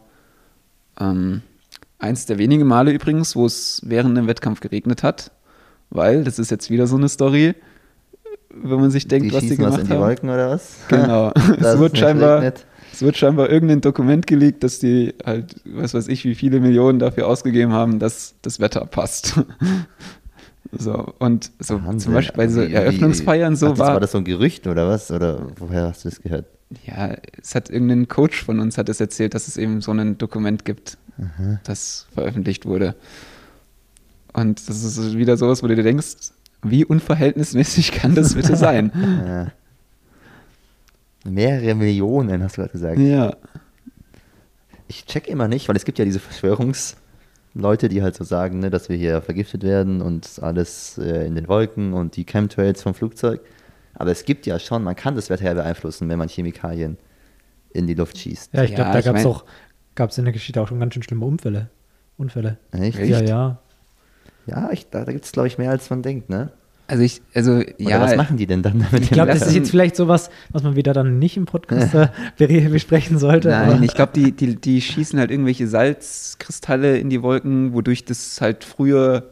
Ähm, 0.98 1.42
eins 1.98 2.26
der 2.26 2.38
wenigen 2.38 2.66
Male 2.66 2.92
übrigens, 2.92 3.36
wo 3.36 3.46
es 3.46 3.82
während 3.84 4.16
dem 4.16 4.26
Wettkampf 4.26 4.60
geregnet 4.60 5.02
hat, 5.02 5.30
weil, 5.90 6.24
das 6.24 6.38
ist 6.38 6.50
jetzt 6.50 6.70
wieder 6.70 6.86
so 6.86 6.96
eine 6.96 7.08
Story, 7.08 7.54
wenn 8.50 8.80
man 8.80 8.90
sich 8.90 9.06
denkt, 9.06 9.30
die 9.30 9.34
was 9.34 9.42
die 9.42 9.56
gemacht 9.56 9.74
was 9.74 9.80
in 9.80 9.86
die 9.86 9.98
Wolken 9.98 10.30
oder 10.30 10.50
was? 10.50 10.76
Genau. 10.88 11.32
es, 11.58 11.78
wird 11.78 11.98
scheinbar, 11.98 12.52
es 12.92 13.02
wird 13.02 13.16
scheinbar 13.16 13.50
irgendein 13.50 13.80
Dokument 13.80 14.26
geleakt, 14.26 14.62
dass 14.64 14.78
die 14.78 15.14
halt, 15.24 15.56
was 15.64 15.94
weiß 15.94 16.08
ich, 16.08 16.24
wie 16.24 16.34
viele 16.34 16.60
Millionen 16.60 16.98
dafür 16.98 17.26
ausgegeben 17.26 17.72
haben, 17.72 17.98
dass 17.98 18.34
das 18.42 18.60
Wetter 18.60 18.84
passt. 18.86 19.40
So, 20.72 21.14
und 21.18 21.50
so 21.58 21.82
Wahnsinn. 21.82 21.98
zum 21.98 22.12
Beispiel 22.14 22.36
bei 22.36 22.46
so 22.46 22.60
Eröffnungsfeiern 22.60 23.56
so 23.56 23.72
Ach, 23.72 23.78
war. 23.78 23.92
War 23.94 24.00
das 24.00 24.12
so 24.12 24.18
ein 24.18 24.24
Gerücht 24.24 24.68
oder 24.68 24.86
was? 24.86 25.10
Oder 25.10 25.48
woher 25.56 25.88
hast 25.88 26.04
du 26.04 26.10
das 26.10 26.22
gehört? 26.22 26.46
Ja, 26.86 27.16
es 27.42 27.56
hat 27.56 27.70
irgendein 27.70 28.06
Coach 28.06 28.44
von 28.44 28.60
uns 28.60 28.78
hat 28.78 28.88
es 28.88 29.00
erzählt, 29.00 29.34
dass 29.34 29.48
es 29.48 29.56
eben 29.56 29.80
so 29.80 29.90
ein 29.90 30.18
Dokument 30.18 30.64
gibt, 30.64 30.96
Aha. 31.18 31.60
das 31.64 32.06
veröffentlicht 32.14 32.66
wurde. 32.66 32.94
Und 34.32 34.68
das 34.68 34.84
ist 34.84 35.16
wieder 35.16 35.36
sowas, 35.36 35.62
wo 35.64 35.66
du 35.66 35.74
dir 35.74 35.82
denkst, 35.82 36.32
wie 36.62 36.84
unverhältnismäßig 36.84 37.90
kann 37.92 38.14
das 38.14 38.34
bitte 38.34 38.54
sein? 38.54 38.92
ja. 39.26 39.52
Mehrere 41.24 41.74
Millionen, 41.74 42.42
hast 42.42 42.56
du 42.56 42.62
gerade 42.62 42.72
gesagt. 42.72 42.98
Ja. 42.98 43.36
Ich 44.88 45.04
check 45.06 45.28
immer 45.28 45.48
nicht, 45.48 45.68
weil 45.68 45.76
es 45.76 45.84
gibt 45.84 45.98
ja 45.98 46.04
diese 46.04 46.18
Verschwörungs- 46.20 46.96
Leute, 47.52 47.88
die 47.88 48.00
halt 48.02 48.14
so 48.14 48.22
sagen, 48.22 48.60
ne, 48.60 48.70
dass 48.70 48.88
wir 48.88 48.96
hier 48.96 49.22
vergiftet 49.22 49.64
werden 49.64 50.02
und 50.02 50.38
alles 50.40 50.98
äh, 50.98 51.26
in 51.26 51.34
den 51.34 51.48
Wolken 51.48 51.92
und 51.94 52.14
die 52.16 52.24
Chemtrails 52.24 52.82
vom 52.82 52.94
Flugzeug. 52.94 53.40
Aber 53.94 54.12
es 54.12 54.24
gibt 54.24 54.46
ja 54.46 54.58
schon, 54.60 54.84
man 54.84 54.94
kann 54.94 55.16
das 55.16 55.30
Wetter 55.30 55.46
ja 55.46 55.54
beeinflussen, 55.54 56.08
wenn 56.08 56.18
man 56.18 56.28
Chemikalien 56.28 56.96
in 57.72 57.88
die 57.88 57.94
Luft 57.94 58.18
schießt. 58.18 58.54
Ja, 58.54 58.62
ich 58.62 58.74
glaube, 58.74 58.90
ja, 58.90 58.94
da 58.94 59.00
gab 59.00 59.16
es 59.16 59.26
auch, 59.26 59.44
gab 59.96 60.10
es 60.10 60.18
in 60.18 60.24
der 60.24 60.32
Geschichte 60.32 60.60
auch 60.62 60.68
schon 60.68 60.78
ganz 60.78 60.94
schön 60.94 61.02
schlimme 61.02 61.24
Unfälle. 61.26 61.70
Unfälle. 62.16 62.58
Echt? 62.70 62.98
Ja, 63.00 63.20
ja. 63.20 63.58
Ja, 64.46 64.70
ich, 64.70 64.88
da, 64.88 65.04
da 65.04 65.12
gibt 65.12 65.24
es, 65.24 65.32
glaube 65.32 65.48
ich, 65.48 65.58
mehr 65.58 65.70
als 65.70 65.90
man 65.90 66.02
denkt, 66.02 66.30
ne? 66.30 66.52
Also 66.90 67.04
ich, 67.04 67.22
also 67.34 67.52
Oder 67.52 67.74
ja. 67.78 68.00
was 68.00 68.16
machen 68.16 68.36
die 68.36 68.48
denn 68.48 68.64
dann 68.64 68.80
damit? 68.80 69.04
Ich 69.04 69.10
glaube, 69.10 69.30
das 69.30 69.46
ist 69.46 69.54
jetzt 69.54 69.70
vielleicht 69.70 69.94
sowas, 69.94 70.28
was 70.48 70.64
man 70.64 70.74
wieder 70.74 70.92
dann 70.92 71.20
nicht 71.20 71.36
im 71.36 71.46
Podcast 71.46 71.94
äh, 72.38 72.68
besprechen 72.68 73.16
sollte. 73.16 73.50
Nein, 73.50 73.74
aber. 73.74 73.84
ich 73.84 73.94
glaube, 73.94 74.10
die, 74.12 74.32
die, 74.32 74.56
die 74.56 74.80
schießen 74.80 75.16
halt 75.20 75.30
irgendwelche 75.30 75.68
Salzkristalle 75.68 76.98
in 76.98 77.08
die 77.08 77.22
Wolken, 77.22 77.74
wodurch 77.74 78.04
das 78.04 78.40
halt 78.40 78.64
früher 78.64 79.30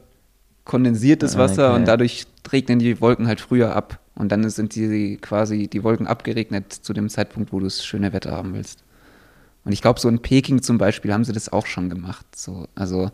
kondensiert 0.62 1.24
das 1.24 1.34
ah, 1.34 1.40
Wasser 1.40 1.70
okay. 1.70 1.80
und 1.80 1.88
dadurch 1.88 2.26
regnen 2.52 2.78
die 2.78 3.00
Wolken 3.00 3.26
halt 3.26 3.40
früher 3.40 3.74
ab. 3.74 3.98
Und 4.14 4.30
dann 4.30 4.48
sind 4.50 4.76
die 4.76 5.16
quasi 5.16 5.66
die 5.66 5.82
Wolken 5.82 6.06
abgeregnet 6.06 6.72
zu 6.72 6.92
dem 6.92 7.08
Zeitpunkt, 7.08 7.52
wo 7.52 7.58
du 7.58 7.64
das 7.64 7.84
schöne 7.84 8.12
Wetter 8.12 8.30
haben 8.30 8.54
willst. 8.54 8.84
Und 9.64 9.72
ich 9.72 9.82
glaube, 9.82 9.98
so 9.98 10.08
in 10.08 10.20
Peking 10.20 10.62
zum 10.62 10.78
Beispiel 10.78 11.12
haben 11.12 11.24
sie 11.24 11.32
das 11.32 11.52
auch 11.52 11.66
schon 11.66 11.90
gemacht. 11.90 12.24
So, 12.36 12.68
also 12.76 13.10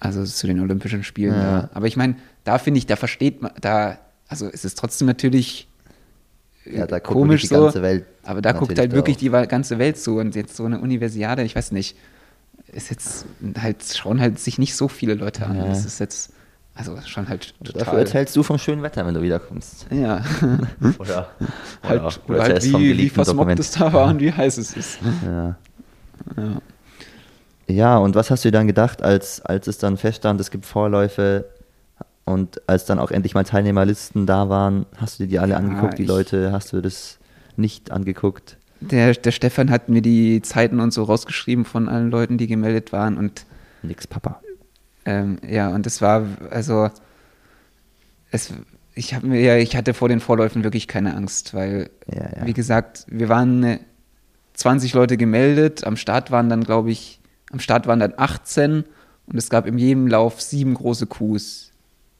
also 0.00 0.24
zu 0.24 0.46
den 0.46 0.60
Olympischen 0.60 1.04
Spielen. 1.04 1.34
Ja. 1.34 1.52
Ja. 1.52 1.70
Aber 1.74 1.86
ich 1.86 1.96
meine, 1.96 2.16
da 2.44 2.58
finde 2.58 2.78
ich, 2.78 2.86
da 2.86 2.96
versteht 2.96 3.42
man, 3.42 3.52
da, 3.60 3.98
also 4.28 4.48
es 4.48 4.64
ist 4.64 4.78
trotzdem 4.78 5.06
natürlich 5.06 5.68
ja, 6.64 6.86
da 6.86 7.00
komisch 7.00 7.48
so, 7.48 7.72
aber 8.22 8.42
da 8.42 8.52
guckt 8.52 8.78
halt 8.78 8.92
wirklich 8.92 9.16
die 9.16 9.30
ganze 9.30 9.78
Welt 9.78 9.98
zu 9.98 10.18
und 10.18 10.34
jetzt 10.34 10.56
so 10.56 10.64
eine 10.64 10.80
Universiade, 10.80 11.42
ich 11.42 11.56
weiß 11.56 11.72
nicht, 11.72 11.96
ist 12.72 12.90
jetzt 12.90 13.24
halt, 13.60 13.82
schauen 13.82 14.20
halt 14.20 14.38
sich 14.38 14.58
nicht 14.58 14.76
so 14.76 14.88
viele 14.88 15.14
Leute 15.14 15.46
an. 15.46 15.58
Das 15.58 15.84
ist 15.84 15.98
jetzt, 15.98 16.32
also 16.74 16.96
schon 17.06 17.28
halt 17.28 17.54
total. 17.64 17.84
Dafür 17.84 17.98
erzählst 18.00 18.36
du 18.36 18.42
vom 18.42 18.58
schönen 18.58 18.82
Wetter, 18.82 19.04
wenn 19.06 19.14
du 19.14 19.22
wiederkommst. 19.22 19.86
Ja. 19.90 20.22
oder, 20.98 21.30
halt, 21.82 22.00
oder, 22.00 22.12
oder 22.28 22.42
halt 22.42 22.62
wie, 22.64 22.96
wie 22.96 23.08
versmockt 23.08 23.58
es 23.58 23.72
da 23.72 23.92
war 23.92 24.08
und 24.08 24.20
wie 24.20 24.32
heiß 24.32 24.58
es 24.58 24.76
ist. 24.76 24.98
Ja. 25.24 25.56
ja. 26.36 26.62
Ja, 27.70 27.98
und 27.98 28.14
was 28.14 28.30
hast 28.30 28.44
du 28.44 28.50
dann 28.50 28.66
gedacht, 28.66 29.02
als, 29.02 29.40
als 29.42 29.66
es 29.66 29.78
dann 29.78 29.96
feststand, 29.96 30.40
es 30.40 30.50
gibt 30.50 30.66
Vorläufe 30.66 31.46
und 32.24 32.60
als 32.66 32.84
dann 32.84 32.98
auch 32.98 33.10
endlich 33.10 33.34
mal 33.34 33.44
Teilnehmerlisten 33.44 34.26
da 34.26 34.48
waren, 34.48 34.86
hast 34.96 35.18
du 35.18 35.24
dir 35.24 35.28
die 35.28 35.38
alle 35.38 35.52
ja, 35.52 35.58
angeguckt, 35.58 35.98
die 35.98 36.04
Leute, 36.04 36.52
hast 36.52 36.72
du 36.72 36.80
das 36.80 37.18
nicht 37.56 37.90
angeguckt? 37.90 38.56
Der, 38.80 39.12
der 39.12 39.30
Stefan 39.30 39.70
hat 39.70 39.88
mir 39.88 40.00
die 40.00 40.40
Zeiten 40.42 40.80
und 40.80 40.92
so 40.92 41.04
rausgeschrieben 41.04 41.64
von 41.64 41.88
allen 41.88 42.10
Leuten, 42.10 42.38
die 42.38 42.46
gemeldet 42.46 42.92
waren 42.92 43.18
und 43.18 43.44
nix 43.82 44.06
Papa. 44.06 44.40
Ähm, 45.04 45.38
ja, 45.46 45.68
und 45.68 45.86
es 45.86 46.00
war, 46.00 46.24
also 46.50 46.90
es, 48.30 48.52
ich 48.94 49.14
habe 49.14 49.26
mir 49.26 49.40
ja, 49.40 49.56
ich 49.56 49.76
hatte 49.76 49.92
vor 49.92 50.08
den 50.08 50.20
Vorläufen 50.20 50.64
wirklich 50.64 50.88
keine 50.88 51.14
Angst, 51.14 51.52
weil, 51.52 51.90
ja, 52.06 52.22
ja. 52.22 52.46
wie 52.46 52.52
gesagt, 52.54 53.04
wir 53.08 53.28
waren 53.28 53.80
20 54.54 54.94
Leute 54.94 55.16
gemeldet, 55.16 55.84
am 55.84 55.96
Start 55.96 56.30
waren 56.30 56.48
dann, 56.48 56.64
glaube 56.64 56.90
ich, 56.90 57.19
am 57.50 57.60
Start 57.60 57.86
waren 57.86 58.00
dann 58.00 58.14
18 58.16 58.84
und 59.26 59.36
es 59.36 59.50
gab 59.50 59.66
in 59.66 59.78
jedem 59.78 60.06
Lauf 60.06 60.40
sieben 60.40 60.74
große 60.74 61.06
Qs. 61.06 61.70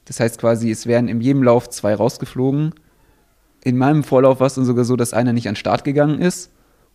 Das 0.05 0.19
heißt 0.19 0.39
quasi, 0.39 0.71
es 0.71 0.87
wären 0.87 1.07
in 1.07 1.21
jedem 1.21 1.43
Lauf 1.43 1.69
zwei 1.69 1.95
rausgeflogen. 1.95 2.73
In 3.63 3.77
meinem 3.77 4.03
Vorlauf 4.03 4.39
war 4.39 4.47
es 4.47 4.55
dann 4.55 4.65
sogar 4.65 4.85
so, 4.85 4.95
dass 4.95 5.13
einer 5.13 5.33
nicht 5.33 5.47
an 5.47 5.53
den 5.53 5.59
Start 5.59 5.83
gegangen 5.83 6.19
ist 6.19 6.51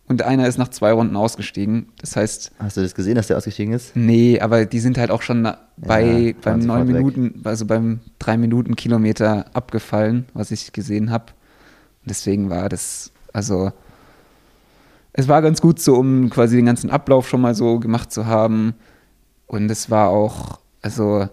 und 0.09 0.23
einer 0.23 0.47
ist 0.47 0.59
nach 0.59 0.69
zwei 0.69 0.93
Runden 0.93 1.17
ausgestiegen. 1.17 1.87
Das 2.01 2.17
heißt. 2.17 2.53
Hast 2.59 2.77
du 2.77 2.83
das 2.83 2.95
gesehen, 2.95 3.15
dass 3.15 3.29
der 3.29 3.37
ausgestiegen 3.37 3.73
ist? 3.73 3.95
Nee, 3.97 4.41
aber 4.41 4.67
die 4.67 4.81
sind 4.81 4.99
halt 4.99 5.11
auch 5.11 5.23
schon 5.23 5.49
bei, 5.77 6.05
ja, 6.05 6.35
beim 6.43 6.61
neun 6.61 6.87
Minuten, 6.87 7.41
also 7.45 7.65
beim 7.67 8.01
drei 8.19 8.37
Minuten 8.37 8.77
Kilometer 8.77 9.47
abgefallen, 9.55 10.27
was 10.35 10.51
ich 10.51 10.73
gesehen 10.73 11.11
habe. 11.11 11.27
Deswegen 12.05 12.51
war 12.51 12.69
das, 12.69 13.13
also 13.33 13.73
es 15.19 15.29
war 15.29 15.41
ganz 15.41 15.63
gut 15.63 15.81
so, 15.81 15.97
um 15.97 16.29
quasi 16.29 16.57
den 16.57 16.67
ganzen 16.67 16.91
Ablauf 16.91 17.27
schon 17.27 17.41
mal 17.41 17.55
so 17.55 17.81
gemacht 17.81 18.13
zu 18.13 18.27
haben. 18.27 18.75
Und 19.47 19.71
es 19.71 19.91
war 19.91 20.11
auch, 20.11 20.61
also 20.83 21.29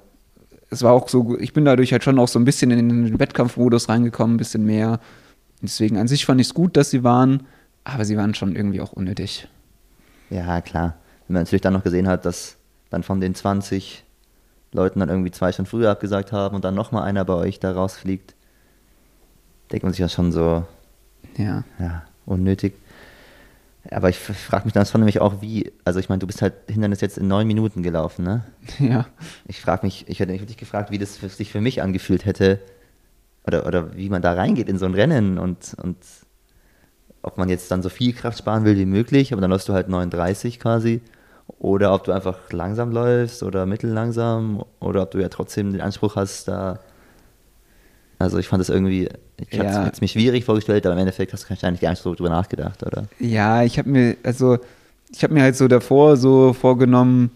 es 0.69 0.83
war 0.83 0.93
auch 0.93 1.09
so, 1.09 1.37
ich 1.37 1.51
bin 1.51 1.65
dadurch 1.65 1.91
halt 1.91 2.03
schon 2.03 2.17
auch 2.17 2.29
so 2.29 2.39
ein 2.39 2.45
bisschen 2.45 2.71
in 2.71 2.87
den 2.87 3.19
Wettkampfmodus 3.19 3.89
reingekommen, 3.89 4.35
ein 4.35 4.37
bisschen 4.37 4.65
mehr. 4.65 5.01
Deswegen 5.61 5.97
an 5.97 6.07
sich 6.07 6.25
fand 6.25 6.39
ich 6.39 6.47
es 6.47 6.53
gut, 6.53 6.77
dass 6.77 6.91
sie 6.91 7.03
waren, 7.03 7.43
aber 7.83 8.05
sie 8.05 8.15
waren 8.15 8.33
schon 8.33 8.55
irgendwie 8.55 8.79
auch 8.79 8.93
unnötig. 8.93 9.49
Ja, 10.29 10.61
klar. 10.61 10.95
Wenn 11.27 11.33
man 11.33 11.43
natürlich 11.43 11.61
dann 11.61 11.73
noch 11.73 11.83
gesehen 11.83 12.07
hat, 12.07 12.25
dass 12.25 12.55
dann 12.89 13.03
von 13.03 13.19
den 13.19 13.35
20 13.35 14.05
Leuten 14.71 15.01
dann 15.01 15.09
irgendwie 15.09 15.31
zwei 15.31 15.51
schon 15.51 15.65
früher 15.65 15.91
abgesagt 15.91 16.31
haben 16.31 16.55
und 16.55 16.63
dann 16.63 16.73
nochmal 16.73 17.03
einer 17.03 17.25
bei 17.25 17.33
euch 17.33 17.59
da 17.59 17.73
rausfliegt, 17.73 18.33
denkt 19.73 19.83
man 19.83 19.91
sich 19.91 19.99
ja 19.99 20.07
schon 20.07 20.31
so, 20.31 20.65
ja, 21.37 21.65
ja 21.79 22.03
unnötig. 22.25 22.75
Aber 23.91 24.09
ich 24.09 24.17
frage 24.17 24.65
mich 24.65 24.73
dann 24.73 24.85
schon 24.85 25.01
nämlich 25.01 25.19
auch, 25.19 25.41
wie, 25.41 25.73
also 25.83 25.99
ich 25.99 26.07
meine, 26.07 26.19
du 26.19 26.27
bist 26.27 26.41
halt 26.41 26.53
Hindernis 26.67 27.01
jetzt 27.01 27.17
in 27.17 27.27
neun 27.27 27.47
Minuten 27.47 27.83
gelaufen, 27.83 28.23
ne? 28.23 28.43
Ja. 28.79 29.07
Ich 29.45 29.59
frage 29.59 29.85
mich, 29.85 30.05
ich 30.07 30.19
hätte 30.19 30.37
dich 30.37 30.57
gefragt, 30.57 30.89
wie 30.91 30.97
das 30.97 31.15
sich 31.15 31.51
für 31.51 31.59
mich 31.59 31.81
angefühlt 31.81 32.25
hätte, 32.25 32.59
oder, 33.45 33.65
oder 33.65 33.95
wie 33.95 34.09
man 34.09 34.21
da 34.21 34.33
reingeht 34.33 34.69
in 34.69 34.77
so 34.77 34.85
ein 34.85 34.93
Rennen 34.93 35.37
und, 35.37 35.75
und 35.81 35.97
ob 37.21 37.37
man 37.37 37.49
jetzt 37.49 37.71
dann 37.71 37.81
so 37.81 37.89
viel 37.89 38.13
Kraft 38.13 38.37
sparen 38.37 38.63
will 38.63 38.77
wie 38.77 38.85
möglich, 38.85 39.33
aber 39.33 39.41
dann 39.41 39.51
läufst 39.51 39.67
du 39.67 39.73
halt 39.73 39.89
39 39.89 40.61
quasi, 40.61 41.01
oder 41.59 41.93
ob 41.93 42.05
du 42.05 42.13
einfach 42.13 42.39
langsam 42.51 42.91
läufst 42.91 43.43
oder 43.43 43.65
mittellangsam, 43.65 44.63
oder 44.79 45.03
ob 45.03 45.11
du 45.11 45.19
ja 45.19 45.27
trotzdem 45.27 45.73
den 45.73 45.81
Anspruch 45.81 46.15
hast, 46.15 46.47
da 46.47 46.79
also 48.19 48.37
ich 48.37 48.47
fand 48.47 48.61
das 48.61 48.69
irgendwie, 48.69 49.09
ich 49.37 49.59
habe 49.59 49.91
es 49.91 50.01
mir 50.01 50.07
schwierig 50.07 50.45
vorgestellt, 50.45 50.85
aber 50.85 50.93
im 50.93 50.99
Endeffekt 50.99 51.33
hast 51.33 51.45
du 51.45 51.49
wahrscheinlich 51.49 51.81
gar 51.81 51.89
nicht 51.89 52.01
so 52.01 52.13
drüber 52.15 52.29
nachgedacht, 52.29 52.83
oder? 52.83 53.07
Ja, 53.19 53.63
ich 53.63 53.77
habe 53.77 53.89
mir, 53.89 54.17
also 54.23 54.59
ich 55.11 55.23
habe 55.23 55.33
mir 55.33 55.43
halt 55.43 55.55
so 55.55 55.67
davor 55.67 56.17
so 56.17 56.53
vorgenommen, 56.53 57.31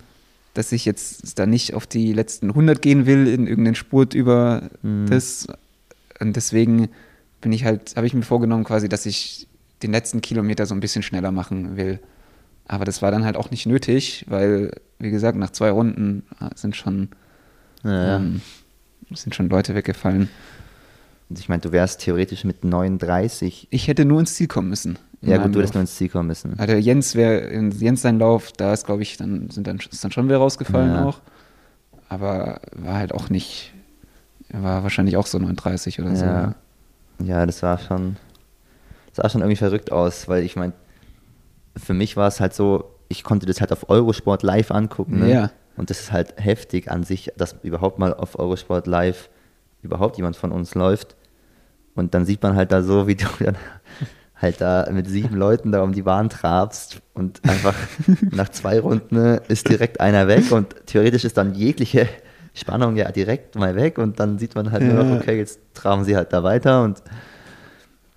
dass 0.54 0.72
ich 0.72 0.86
jetzt 0.86 1.38
da 1.38 1.46
nicht 1.46 1.74
auf 1.76 1.86
die 1.86 2.14
letzten 2.14 2.50
100 2.50 2.82
gehen 2.82 3.06
will 3.06 3.28
in 3.28 3.48
irgendeinen 3.48 3.76
Spurt 3.76 4.14
über 4.14 4.70
mhm. 4.82 5.06
das. 5.08 5.48
Und 6.20 6.36
deswegen 6.36 6.90
bin 7.42 7.52
ich 7.52 7.64
halt, 7.64 7.96
habe 7.96 8.08
ich 8.08 8.16
mir 8.16 8.24
vorgenommen 8.24 8.64
quasi, 8.64 8.90
dass 8.90 9.06
ich 9.06 9.48
den 9.84 9.92
letzten 9.92 10.22
Kilometer 10.22 10.66
so 10.66 10.74
ein 10.74 10.80
bisschen 10.80 11.04
schneller 11.04 11.32
machen 11.32 11.78
will. 11.78 12.00
Aber 12.68 12.86
das 12.86 13.02
war 13.02 13.12
dann 13.12 13.24
halt 13.24 13.38
auch 13.38 13.52
nicht 13.52 13.68
nötig, 13.68 14.26
weil, 14.28 14.72
wie 15.00 15.12
gesagt, 15.12 15.38
nach 15.38 15.52
zwei 15.52 15.70
Runden 15.70 16.24
sind 16.56 16.76
schon, 16.76 17.10
ja, 17.84 18.18
ähm, 18.18 18.42
sind 19.14 19.36
schon 19.36 19.50
Leute 19.50 19.76
weggefallen. 19.76 20.28
Ich 21.30 21.50
meine, 21.50 21.62
du 21.62 21.72
wärst 21.72 22.02
theoretisch 22.02 22.44
mit 22.46 22.64
39. 22.64 23.68
Ich 23.70 23.88
hätte 23.88 24.06
nur 24.06 24.20
ins 24.20 24.36
Ziel 24.36 24.48
kommen 24.48 24.70
müssen. 24.70 24.98
Ja, 25.22 25.38
gut, 25.38 25.54
du 25.54 25.60
hättest 25.60 25.74
nur 25.74 25.82
ins 25.82 25.96
Ziel 25.96 26.10
kommen 26.10 26.28
müssen. 26.28 26.58
Also 26.58 26.76
Jens 26.76 27.16
wäre, 27.16 27.52
Jens 27.54 28.02
sein 28.02 28.20
Lauf, 28.20 28.52
da 28.54 28.74
ist, 28.74 28.86
glaube 28.86 29.02
ich, 29.02 29.18
dann 29.18 29.50
sind 29.50 29.68
dann, 29.68 29.78
ist 29.78 30.04
dann 30.04 30.12
schon 30.12 30.28
wieder 30.28 30.38
rausgefallen 30.38 30.92
ja. 30.92 31.06
auch. 31.06 31.20
Aber 32.08 32.62
war 32.74 32.96
halt 32.96 33.14
auch 33.14 33.30
nicht, 33.30 33.74
war 34.50 34.84
wahrscheinlich 34.84 35.18
auch 35.18 35.26
so 35.26 35.38
39 35.38 36.00
oder 36.00 36.14
ja. 36.14 36.56
so. 37.20 37.26
Ja, 37.26 37.46
das 37.46 37.62
war 37.64 37.80
schon, 37.80 38.16
das 39.08 39.24
sah 39.24 39.30
schon 39.30 39.42
irgendwie 39.42 39.58
verrückt 39.58 39.92
aus, 39.92 40.30
weil 40.30 40.44
ich 40.44 40.56
meine, 40.56 40.74
für 41.76 41.94
mich 41.94 42.16
war 42.16 42.28
es 42.28 42.40
halt 42.40 42.54
so, 42.54 42.86
ich 43.10 43.24
konnte 43.24 43.46
das 43.46 43.60
halt 43.60 43.72
auf 43.72 43.90
Eurosport 43.90 44.44
live 44.44 44.72
angucken. 44.72 45.20
Ne? 45.20 45.32
Ja. 45.32 45.52
Und 45.76 45.90
das 45.90 46.00
ist 46.00 46.12
halt 46.12 46.36
heftig 46.38 46.90
an 46.90 47.04
sich, 47.04 47.32
dass 47.38 47.56
überhaupt 47.64 48.00
mal 48.00 48.14
auf 48.14 48.38
Eurosport 48.40 48.88
live 48.88 49.30
überhaupt 49.88 50.18
jemand 50.18 50.36
von 50.36 50.52
uns 50.52 50.76
läuft. 50.76 51.16
Und 51.96 52.14
dann 52.14 52.26
sieht 52.26 52.44
man 52.44 52.56
halt 52.56 52.72
da 52.72 52.84
so, 52.84 53.08
wie 53.08 53.16
du 53.16 53.26
dann 53.40 53.56
halt 54.40 54.62
da 54.62 54.88
mit 54.92 55.08
sieben 55.10 55.36
Leuten 55.36 55.72
da 55.72 55.82
um 55.82 55.94
die 55.94 56.04
Bahn 56.04 56.30
trabst 56.30 57.02
und 57.16 57.42
einfach 57.50 57.74
nach 58.32 58.50
zwei 58.50 58.80
Runden 58.80 59.40
ist 59.48 59.68
direkt 59.68 60.00
einer 60.00 60.28
weg 60.28 60.52
und 60.52 60.76
theoretisch 60.86 61.26
ist 61.26 61.38
dann 61.38 61.56
jegliche 61.56 62.08
Spannung 62.54 62.96
ja 62.96 63.12
direkt 63.12 63.56
mal 63.56 63.76
weg 63.76 63.98
und 63.98 64.20
dann 64.20 64.38
sieht 64.38 64.54
man 64.56 64.72
halt 64.72 64.84
ja. 64.84 64.94
nur 64.94 65.04
noch, 65.04 65.22
okay, 65.22 65.38
jetzt 65.38 65.60
traben 65.74 66.04
sie 66.04 66.16
halt 66.16 66.34
da 66.34 66.44
weiter 66.44 66.84
und 66.84 67.02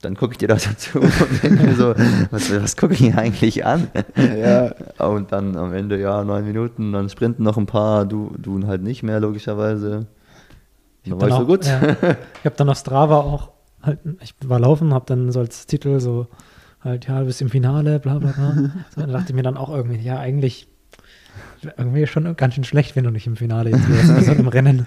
dann 0.02 0.16
gucke 0.16 0.33
ich 0.33 0.38
dir 0.38 0.48
da 0.48 0.59
so 0.59 0.70
zu 0.76 1.00
und 1.00 1.42
denke 1.42 1.64
mir 1.64 1.74
so, 1.74 1.94
was, 2.30 2.50
was 2.54 2.76
gucke 2.76 2.94
ich 2.94 3.00
hier 3.00 3.18
eigentlich 3.18 3.64
an? 3.66 3.88
Ja. 4.16 4.72
Und 4.98 5.33
dann 5.33 5.56
am 5.56 5.74
Ende, 5.74 5.98
ja, 6.00 6.24
neun 6.24 6.46
Minuten, 6.46 6.92
dann 6.92 7.11
sprinten 7.11 7.42
noch 7.42 7.59
ein 7.59 7.66
paar, 7.66 8.06
du, 8.06 8.33
du 8.38 8.66
halt 8.66 8.83
nicht 8.83 9.02
mehr, 9.02 9.20
logischerweise. 9.20 10.06
Ich 11.03 11.13
war 11.13 11.31
so 11.31 11.47
gut. 11.47 11.65
Ja, 11.65 11.81
ich 11.83 12.45
habe 12.45 12.57
dann 12.57 12.69
auf 12.69 12.79
Strava 12.79 13.21
auch 13.21 13.51
halt, 13.83 14.01
ich 14.21 14.35
war 14.45 14.61
laufen, 14.61 14.93
habe 14.93 15.07
dann 15.07 15.33
so 15.33 15.41
als 15.41 15.67
Titel 15.67 16.01
so 16.01 16.27
halt, 16.83 17.07
ja, 17.07 17.21
du 17.21 17.27
bist 17.27 17.41
im 17.41 17.51
Finale, 17.51 17.99
bla 17.99 18.19
bla 18.19 18.33
bla. 18.33 18.71
So, 18.95 19.01
dann 19.01 19.13
dachte 19.13 19.27
ich 19.29 19.35
mir 19.35 19.43
dann 19.43 19.57
auch 19.57 19.71
irgendwie, 19.71 19.99
ja, 19.99 20.19
eigentlich 20.19 20.69
irgendwie 21.77 22.07
schon 22.07 22.37
ganz 22.37 22.55
schön 22.55 22.65
schlecht, 22.65 22.97
wenn 22.97 23.05
du 23.05 23.11
nicht 23.11 23.27
im 23.27 23.37
Finale 23.37 23.71
jetzt 23.71 23.89
wärst, 23.89 24.11
also 24.11 24.33
im 24.33 24.49
Rennen. 24.49 24.87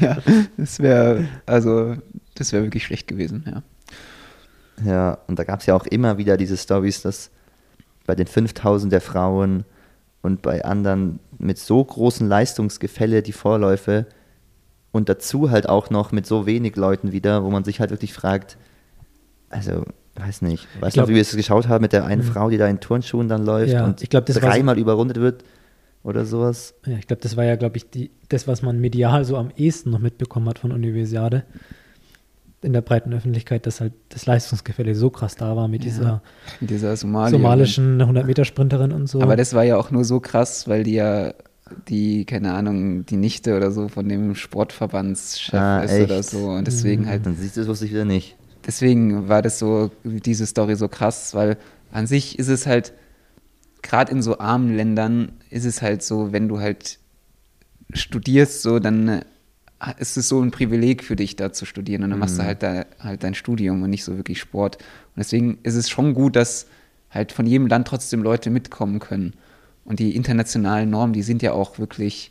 ja, 0.00 0.18
das 0.56 0.80
wäre, 0.80 1.28
also, 1.44 1.96
das 2.34 2.52
wäre 2.52 2.64
wirklich 2.64 2.84
schlecht 2.84 3.08
gewesen, 3.08 3.44
ja. 3.46 3.62
Ja, 4.84 5.18
und 5.26 5.38
da 5.38 5.44
gab 5.44 5.60
es 5.60 5.66
ja 5.66 5.74
auch 5.74 5.86
immer 5.86 6.18
wieder 6.18 6.36
diese 6.36 6.56
Stories, 6.56 7.02
dass 7.02 7.30
bei 8.06 8.14
den 8.14 8.26
5000 8.26 8.92
der 8.92 9.00
Frauen 9.00 9.64
und 10.22 10.40
bei 10.40 10.64
anderen 10.64 11.18
mit 11.38 11.58
so 11.58 11.84
großen 11.84 12.28
Leistungsgefälle 12.28 13.22
die 13.22 13.32
Vorläufe 13.32 14.06
und 14.92 15.08
dazu 15.08 15.50
halt 15.50 15.68
auch 15.68 15.90
noch 15.90 16.12
mit 16.12 16.26
so 16.26 16.46
wenig 16.46 16.76
Leuten 16.76 17.12
wieder, 17.12 17.44
wo 17.44 17.50
man 17.50 17.64
sich 17.64 17.80
halt 17.80 17.90
wirklich 17.90 18.12
fragt, 18.12 18.56
also 19.50 19.84
weiß 20.16 20.42
nicht, 20.42 20.66
weißt 20.80 20.96
du, 20.96 21.08
wie 21.08 21.14
wir 21.14 21.22
es 21.22 21.34
geschaut 21.34 21.68
haben 21.68 21.82
mit 21.82 21.92
der 21.92 22.04
einen 22.04 22.22
mhm. 22.22 22.26
Frau, 22.26 22.50
die 22.50 22.58
da 22.58 22.66
in 22.66 22.80
Turnschuhen 22.80 23.28
dann 23.28 23.44
läuft 23.44 23.72
ja, 23.72 23.84
und 23.84 24.02
ich 24.02 24.10
glaub, 24.10 24.26
das 24.26 24.36
dreimal 24.36 24.74
so, 24.74 24.80
überrundet 24.80 25.18
wird 25.18 25.44
oder 26.02 26.24
sowas. 26.24 26.74
Ja, 26.86 26.96
ich 26.96 27.06
glaube, 27.06 27.22
das 27.22 27.36
war 27.36 27.44
ja, 27.44 27.56
glaube 27.56 27.76
ich, 27.76 27.90
die, 27.90 28.10
das, 28.28 28.48
was 28.48 28.62
man 28.62 28.80
medial 28.80 29.24
so 29.24 29.36
am 29.36 29.50
ehesten 29.56 29.90
noch 29.90 30.00
mitbekommen 30.00 30.48
hat 30.48 30.58
von 30.58 30.72
Universiade 30.72 31.44
in 32.60 32.72
der 32.72 32.80
breiten 32.80 33.12
Öffentlichkeit, 33.12 33.66
dass 33.66 33.80
halt 33.80 33.92
das 34.08 34.26
Leistungsgefälle 34.26 34.94
so 34.94 35.10
krass 35.10 35.36
da 35.36 35.54
war 35.54 35.68
mit 35.68 35.84
ja, 35.84 35.90
dieser, 35.90 36.22
dieser 36.60 36.96
somalischen 36.96 38.02
100-Meter-Sprinterin 38.02 38.90
und 38.90 39.06
so. 39.06 39.20
Aber 39.20 39.36
das 39.36 39.54
war 39.54 39.62
ja 39.62 39.76
auch 39.76 39.92
nur 39.92 40.04
so 40.04 40.18
krass, 40.18 40.66
weil 40.66 40.82
die 40.82 40.94
ja 40.94 41.34
die, 41.88 42.24
keine 42.24 42.54
Ahnung, 42.54 43.06
die 43.06 43.16
Nichte 43.16 43.56
oder 43.56 43.70
so 43.70 43.88
von 43.88 44.08
dem 44.08 44.34
Sportverbandschef 44.34 45.54
ah, 45.54 45.80
ist 45.80 45.92
echt? 45.92 46.04
oder 46.04 46.22
so. 46.22 46.50
Und 46.50 46.66
deswegen 46.66 47.06
halt. 47.06 47.26
Dann 47.26 47.36
siehst 47.36 47.56
du 47.56 47.60
das 47.60 47.68
wusste 47.68 47.84
ich 47.86 47.92
wieder 47.92 48.04
nicht. 48.04 48.36
Deswegen 48.66 49.28
war 49.28 49.42
das 49.42 49.58
so, 49.58 49.90
diese 50.04 50.46
Story 50.46 50.76
so 50.76 50.88
krass, 50.88 51.34
weil 51.34 51.56
an 51.92 52.06
sich 52.06 52.38
ist 52.38 52.48
es 52.48 52.66
halt, 52.66 52.92
gerade 53.82 54.12
in 54.12 54.22
so 54.22 54.38
armen 54.38 54.76
Ländern, 54.76 55.32
ist 55.50 55.64
es 55.64 55.80
halt 55.80 56.02
so, 56.02 56.32
wenn 56.32 56.48
du 56.48 56.60
halt 56.60 56.98
studierst, 57.94 58.62
so, 58.62 58.78
dann 58.78 59.08
äh, 59.08 59.22
ist 59.98 60.16
es 60.16 60.28
so 60.28 60.42
ein 60.42 60.50
Privileg 60.50 61.02
für 61.02 61.16
dich, 61.16 61.36
da 61.36 61.52
zu 61.52 61.64
studieren. 61.64 62.02
Und 62.02 62.10
dann 62.10 62.18
machst 62.18 62.38
du 62.38 62.42
mhm. 62.42 62.46
halt 62.46 62.62
da 62.62 62.84
halt 63.00 63.22
dein 63.22 63.34
Studium 63.34 63.82
und 63.82 63.90
nicht 63.90 64.04
so 64.04 64.16
wirklich 64.16 64.38
Sport. 64.38 64.76
Und 64.76 65.18
deswegen 65.18 65.58
ist 65.62 65.74
es 65.74 65.88
schon 65.88 66.14
gut, 66.14 66.36
dass 66.36 66.66
halt 67.10 67.32
von 67.32 67.46
jedem 67.46 67.68
Land 67.68 67.88
trotzdem 67.88 68.22
Leute 68.22 68.50
mitkommen 68.50 68.98
können. 68.98 69.34
Und 69.88 70.00
die 70.00 70.14
internationalen 70.14 70.90
Normen, 70.90 71.14
die 71.14 71.22
sind 71.22 71.40
ja 71.40 71.52
auch 71.52 71.78
wirklich 71.78 72.30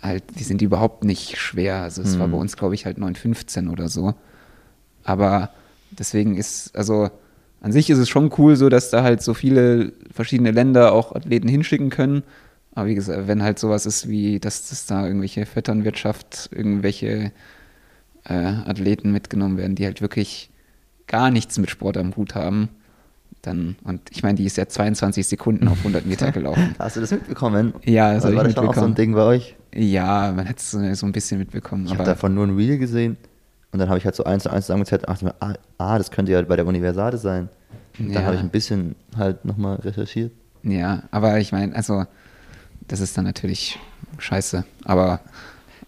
halt, 0.00 0.24
die 0.38 0.42
sind 0.42 0.62
überhaupt 0.62 1.04
nicht 1.04 1.36
schwer. 1.36 1.82
Also 1.82 2.00
es 2.00 2.14
mhm. 2.14 2.20
war 2.20 2.28
bei 2.28 2.38
uns, 2.38 2.56
glaube 2.56 2.74
ich, 2.74 2.86
halt 2.86 2.96
9,15 2.96 3.70
oder 3.70 3.88
so. 3.88 4.14
Aber 5.04 5.50
deswegen 5.90 6.38
ist, 6.38 6.74
also 6.74 7.10
an 7.60 7.72
sich 7.72 7.90
ist 7.90 7.98
es 7.98 8.08
schon 8.08 8.32
cool, 8.38 8.56
so 8.56 8.70
dass 8.70 8.88
da 8.88 9.02
halt 9.02 9.20
so 9.20 9.34
viele 9.34 9.92
verschiedene 10.10 10.50
Länder 10.50 10.92
auch 10.92 11.14
Athleten 11.14 11.46
hinschicken 11.46 11.90
können. 11.90 12.22
Aber 12.74 12.88
wie 12.88 12.94
gesagt, 12.94 13.28
wenn 13.28 13.42
halt 13.42 13.58
sowas 13.58 13.84
ist 13.84 14.08
wie, 14.08 14.40
dass 14.40 14.70
das 14.70 14.86
da 14.86 15.06
irgendwelche 15.06 15.44
Vetternwirtschaft, 15.44 16.48
irgendwelche 16.52 17.32
äh, 18.24 18.32
Athleten 18.34 19.12
mitgenommen 19.12 19.58
werden, 19.58 19.76
die 19.76 19.84
halt 19.84 20.00
wirklich 20.00 20.48
gar 21.06 21.30
nichts 21.30 21.58
mit 21.58 21.68
Sport 21.68 21.98
am 21.98 22.16
Hut 22.16 22.34
haben, 22.34 22.70
dann, 23.42 23.76
und 23.84 24.00
ich 24.10 24.22
meine, 24.22 24.34
die 24.34 24.44
ist 24.44 24.56
ja 24.56 24.66
22 24.66 25.26
Sekunden 25.26 25.68
auf 25.68 25.78
100 25.78 26.04
Meter 26.04 26.32
gelaufen. 26.32 26.74
Hast 26.78 26.96
du 26.96 27.00
das 27.00 27.12
mitbekommen? 27.12 27.74
Ja, 27.84 28.14
das 28.14 28.24
also 28.24 28.36
war 28.36 28.44
das 28.44 28.56
auch 28.56 28.74
so 28.74 28.84
ein 28.84 28.94
Ding 28.94 29.14
bei 29.14 29.22
euch? 29.22 29.54
Ja, 29.74 30.32
man 30.34 30.48
hat 30.48 30.58
es 30.58 30.70
so, 30.70 30.94
so 30.94 31.06
ein 31.06 31.12
bisschen 31.12 31.38
mitbekommen. 31.38 31.86
Ich 31.86 31.92
habe 31.92 32.04
davon 32.04 32.34
nur 32.34 32.46
ein 32.46 32.56
Reel 32.56 32.78
gesehen 32.78 33.16
und 33.72 33.78
dann 33.78 33.88
habe 33.88 33.98
ich 33.98 34.04
halt 34.04 34.16
so 34.16 34.24
eins 34.24 34.42
zu 34.42 34.50
eins 34.50 34.66
zusammengezählt 34.66 35.02
und 35.02 35.10
dachte 35.10 35.24
mir, 35.26 35.34
ah, 35.40 35.54
ah, 35.78 35.98
das 35.98 36.10
könnte 36.10 36.32
ja 36.32 36.42
bei 36.42 36.56
der 36.56 36.66
Universade 36.66 37.18
sein. 37.18 37.48
Und 37.98 38.08
ja. 38.08 38.14
dann 38.14 38.24
habe 38.24 38.36
ich 38.36 38.40
ein 38.40 38.50
bisschen 38.50 38.96
halt 39.16 39.44
nochmal 39.44 39.76
recherchiert. 39.76 40.32
Ja, 40.62 41.04
aber 41.10 41.38
ich 41.38 41.52
meine, 41.52 41.74
also 41.76 42.04
das 42.88 43.00
ist 43.00 43.16
dann 43.16 43.24
natürlich 43.24 43.78
scheiße, 44.18 44.64
aber 44.84 45.20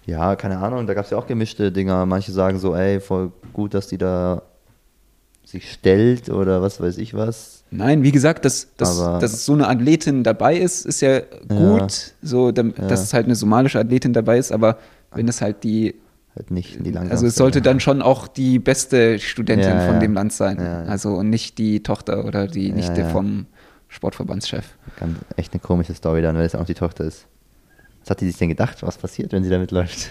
ja, 0.06 0.36
keine 0.36 0.58
Ahnung, 0.58 0.86
da 0.86 0.94
gab 0.94 1.04
es 1.04 1.10
ja 1.10 1.18
auch 1.18 1.26
gemischte 1.26 1.70
Dinger. 1.70 2.06
Manche 2.06 2.32
sagen 2.32 2.58
so, 2.58 2.74
ey, 2.74 2.98
voll 3.00 3.30
gut, 3.52 3.74
dass 3.74 3.88
die 3.88 3.98
da 3.98 4.42
sich 5.48 5.72
stellt 5.72 6.28
oder 6.28 6.60
was 6.60 6.80
weiß 6.80 6.98
ich 6.98 7.14
was. 7.14 7.64
Nein, 7.70 8.02
wie 8.02 8.12
gesagt, 8.12 8.44
dass, 8.44 8.68
dass, 8.76 8.98
dass 8.98 9.44
so 9.44 9.54
eine 9.54 9.68
Athletin 9.68 10.22
dabei 10.22 10.56
ist, 10.56 10.84
ist 10.84 11.00
ja 11.00 11.20
gut, 11.48 11.80
ja. 11.80 11.88
so, 12.22 12.52
dass 12.52 12.66
ja. 12.76 12.92
es 12.92 13.14
halt 13.14 13.26
eine 13.26 13.34
somalische 13.34 13.78
Athletin 13.78 14.12
dabei 14.12 14.38
ist, 14.38 14.52
aber 14.52 14.78
wenn 15.14 15.26
es 15.28 15.40
halt 15.40 15.64
die 15.64 15.94
halt 16.36 16.50
nicht 16.50 16.84
die 16.84 16.96
Also 16.96 17.26
es 17.26 17.34
sollte 17.34 17.62
dann 17.62 17.80
schon 17.80 18.02
auch 18.02 18.28
die 18.28 18.58
beste 18.58 19.18
Studentin 19.18 19.70
ja, 19.70 19.86
von 19.86 20.00
dem 20.00 20.14
Land 20.14 20.32
sein. 20.32 20.58
Also 20.60 21.14
und 21.14 21.30
nicht 21.30 21.58
die 21.58 21.82
Tochter 21.82 22.24
oder 22.24 22.46
die 22.46 22.70
Nichte 22.70 23.04
vom 23.06 23.46
Sportverbandschef. 23.88 24.64
Ganz, 25.00 25.18
echt 25.36 25.52
eine 25.52 25.60
komische 25.60 25.94
Story 25.94 26.20
dann, 26.22 26.36
weil 26.36 26.44
es 26.44 26.54
auch 26.54 26.66
die 26.66 26.74
Tochter 26.74 27.04
ist. 27.04 27.26
Was 28.02 28.10
hat 28.10 28.20
die 28.20 28.26
sich 28.26 28.36
denn 28.36 28.50
gedacht, 28.50 28.82
was 28.82 28.98
passiert, 28.98 29.32
wenn 29.32 29.42
sie 29.42 29.50
damit 29.50 29.70
läuft? 29.70 30.10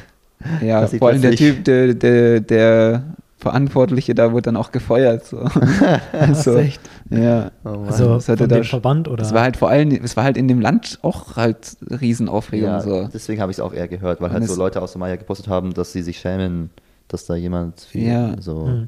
Ja, 0.61 0.85
vor 0.99 1.09
allem 1.09 1.21
der 1.21 1.35
Typ, 1.35 1.63
der, 1.63 1.93
der, 1.93 2.39
der 2.39 3.03
Verantwortliche 3.39 4.15
da 4.15 4.31
wurde 4.31 4.43
dann 4.43 4.57
auch 4.57 4.71
gefeuert. 4.71 5.25
So. 5.25 5.38
also, 6.11 6.57
echt? 6.57 6.81
Ja. 7.11 7.51
Oh 7.63 7.83
also 7.85 8.15
das 8.15 8.29
hatte 8.29 8.39
von 8.39 8.49
dem 8.49 8.63
Verband 8.63 9.07
oder? 9.07 9.23
Es 9.23 9.31
war 9.31 9.43
halt 9.43 9.57
vor 9.57 9.69
allem, 9.69 9.91
es 9.91 10.17
war 10.17 10.23
halt 10.23 10.38
in 10.38 10.47
dem 10.47 10.59
Land 10.59 10.97
auch 11.03 11.35
halt 11.35 11.77
Riesenaufregung. 11.81 12.69
Ja, 12.69 12.81
so. 12.81 13.07
deswegen 13.13 13.39
habe 13.39 13.51
ich 13.51 13.59
es 13.59 13.61
auch 13.61 13.73
eher 13.73 13.88
gehört, 13.88 14.21
weil 14.21 14.29
Und 14.29 14.33
halt 14.33 14.47
so 14.47 14.55
Leute 14.55 14.81
aus 14.81 14.93
Somalia 14.93 15.17
gepostet 15.17 15.47
haben, 15.47 15.73
dass 15.75 15.93
sie 15.93 16.01
sich 16.01 16.19
schämen, 16.19 16.71
dass 17.07 17.27
da 17.27 17.35
jemand 17.35 17.81
viel 17.81 18.07
ja. 18.07 18.35
so. 18.39 18.65
Hm. 18.67 18.88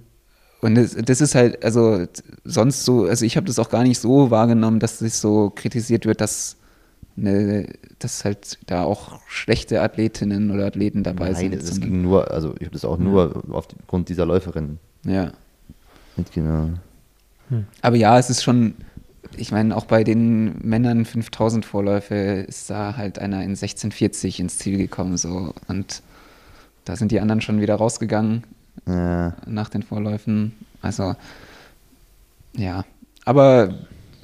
Und 0.62 0.76
das, 0.76 0.96
das, 0.96 1.22
ist 1.22 1.36
halt, 1.36 1.64
also 1.64 2.06
sonst 2.44 2.84
so, 2.84 3.06
also 3.06 3.24
ich 3.26 3.38
habe 3.38 3.48
das 3.48 3.60
auch 3.60 3.70
gar 3.70 3.84
nicht 3.84 4.00
so 4.00 4.30
wahrgenommen, 4.32 4.80
dass 4.80 5.00
es 5.00 5.22
so 5.22 5.52
kritisiert 5.52 6.06
wird, 6.06 6.22
dass 6.22 6.58
eine, 7.20 7.68
dass 8.00 8.26
halt 8.26 8.58
da 8.68 8.84
auch 8.84 9.20
schlechte 9.28 9.82
Athletinnen 9.82 10.52
oder 10.52 10.66
Athleten 10.66 11.04
dabei 11.04 11.32
Nein, 11.32 11.36
sind. 11.36 11.52
Nein, 11.52 11.62
es 11.62 11.82
ging 11.82 12.02
nur, 12.02 12.32
also 12.32 12.54
ich 12.56 12.66
habe 12.66 12.72
das 12.72 12.86
auch 12.86 12.98
nur 12.98 13.44
ja. 13.48 13.54
aufgrund 13.54 14.10
dieser 14.10 14.26
Läuferin. 14.26 14.80
Ja. 15.06 15.32
Genau. 16.34 16.70
Hm. 17.50 17.66
Aber 17.82 17.96
ja, 17.96 18.18
es 18.20 18.30
ist 18.30 18.44
schon, 18.44 18.76
ich 19.38 19.52
meine, 19.52 19.76
auch 19.76 19.86
bei 19.86 20.04
den 20.04 20.58
Männern 20.62 21.06
5000 21.06 21.66
Vorläufe 21.66 22.16
ist 22.16 22.70
da 22.70 22.98
halt 22.98 23.20
einer 23.20 23.38
in 23.38 23.52
1640 23.52 24.40
ins 24.40 24.58
Ziel 24.58 24.78
gekommen, 24.78 25.18
so. 25.18 25.54
Und 25.68 26.02
da 26.86 26.96
sind 26.96 27.12
die 27.12 27.20
anderen 27.20 27.42
schon 27.42 27.62
wieder 27.62 27.76
rausgegangen 27.76 28.44
ja. 28.86 29.36
nach 29.46 29.70
den 29.70 29.84
Vorläufen. 29.84 30.54
Also, 30.82 31.16
ja. 32.56 32.84
Aber, 33.26 33.74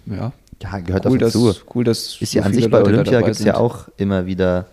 ja, 0.05 0.31
ja, 0.61 0.79
gehört 0.79 1.05
cool, 1.05 1.17
dazu. 1.17 1.47
Dass, 1.47 1.65
cool, 1.73 1.83
dass 1.83 2.21
ist 2.21 2.33
ja 2.33 2.43
an 2.43 2.53
sich 2.53 2.69
bei 2.69 2.79
Leute 2.79 2.91
Olympia 2.91 3.21
gibt 3.21 3.35
es 3.35 3.43
ja 3.43 3.57
auch 3.57 3.87
immer 3.97 4.25
wieder, 4.25 4.67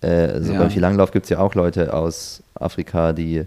äh, 0.00 0.06
also 0.06 0.52
ja. 0.52 0.58
beim 0.58 0.70
Skilanglauf 0.70 1.10
gibt 1.10 1.24
es 1.24 1.30
ja 1.30 1.38
auch 1.38 1.54
Leute 1.54 1.92
aus 1.92 2.42
Afrika, 2.54 3.12
die 3.12 3.44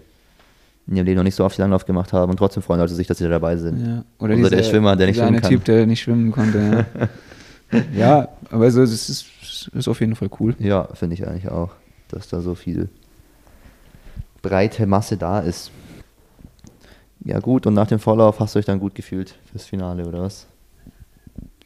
in 0.86 0.96
ihrem 0.96 1.06
Leben 1.06 1.16
noch 1.16 1.24
nicht 1.24 1.34
so 1.34 1.44
oft 1.44 1.54
Skilanglauf 1.54 1.84
gemacht 1.84 2.12
haben 2.12 2.30
und 2.30 2.36
trotzdem 2.36 2.62
freuen 2.62 2.80
Leute 2.80 2.94
sich, 2.94 3.06
dass 3.06 3.18
sie 3.18 3.24
da 3.24 3.30
dabei 3.30 3.56
sind. 3.56 3.86
Ja. 3.86 4.04
Oder, 4.18 4.36
Oder 4.36 4.50
der 4.50 4.62
Schwimmer, 4.62 4.96
der 4.96 5.08
nicht 5.08 5.16
schwimmen 5.16 5.40
kann. 5.40 5.50
Typ, 5.50 5.64
der 5.64 5.86
nicht 5.86 6.00
schwimmen 6.00 6.32
konnte. 6.32 6.86
Ja, 7.72 7.78
ja 7.96 8.28
aber 8.50 8.70
so, 8.70 8.80
das 8.80 9.08
ist, 9.08 9.26
ist 9.74 9.88
auf 9.88 10.00
jeden 10.00 10.16
Fall 10.16 10.30
cool. 10.40 10.54
Ja, 10.58 10.88
finde 10.94 11.14
ich 11.14 11.26
eigentlich 11.26 11.48
auch, 11.50 11.70
dass 12.08 12.28
da 12.28 12.40
so 12.40 12.54
viel 12.54 12.88
breite 14.42 14.86
Masse 14.86 15.16
da 15.16 15.40
ist. 15.40 15.70
Ja 17.24 17.40
gut, 17.40 17.66
und 17.66 17.74
nach 17.74 17.88
dem 17.88 17.98
Vorlauf 17.98 18.40
hast 18.40 18.54
du 18.54 18.58
dich 18.58 18.66
dann 18.66 18.78
gut 18.78 18.94
gefühlt 18.94 19.34
fürs 19.50 19.66
Finale, 19.66 20.06
oder 20.06 20.22
was? 20.22 20.46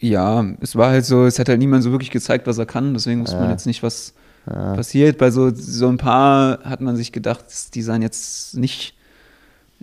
Ja, 0.03 0.45
es 0.61 0.75
war 0.75 0.91
halt 0.91 1.05
so, 1.05 1.27
es 1.27 1.39
hat 1.39 1.49
halt 1.49 1.61
niemand 1.61 1.85
so 1.85 1.93
wirklich 1.93 2.11
gezeigt, 2.11 2.49
was 2.49 2.59
er 2.59 2.67
kann, 2.67 2.93
deswegen 2.93 3.21
wusste 3.21 3.37
ja. 3.37 3.43
man 3.43 3.51
jetzt 3.53 3.67
nicht, 3.67 3.85
was 3.85 4.15
ja. 4.47 4.75
passiert. 4.75 5.17
Bei 5.17 5.31
so, 5.31 5.55
so 5.55 5.89
ein 5.89 5.97
paar 5.97 6.59
hat 6.65 6.81
man 6.81 6.97
sich 6.97 7.13
gedacht, 7.13 7.45
die 7.77 7.83
sahen 7.83 8.03
jetzt 8.03 8.57
nicht, 8.57 8.97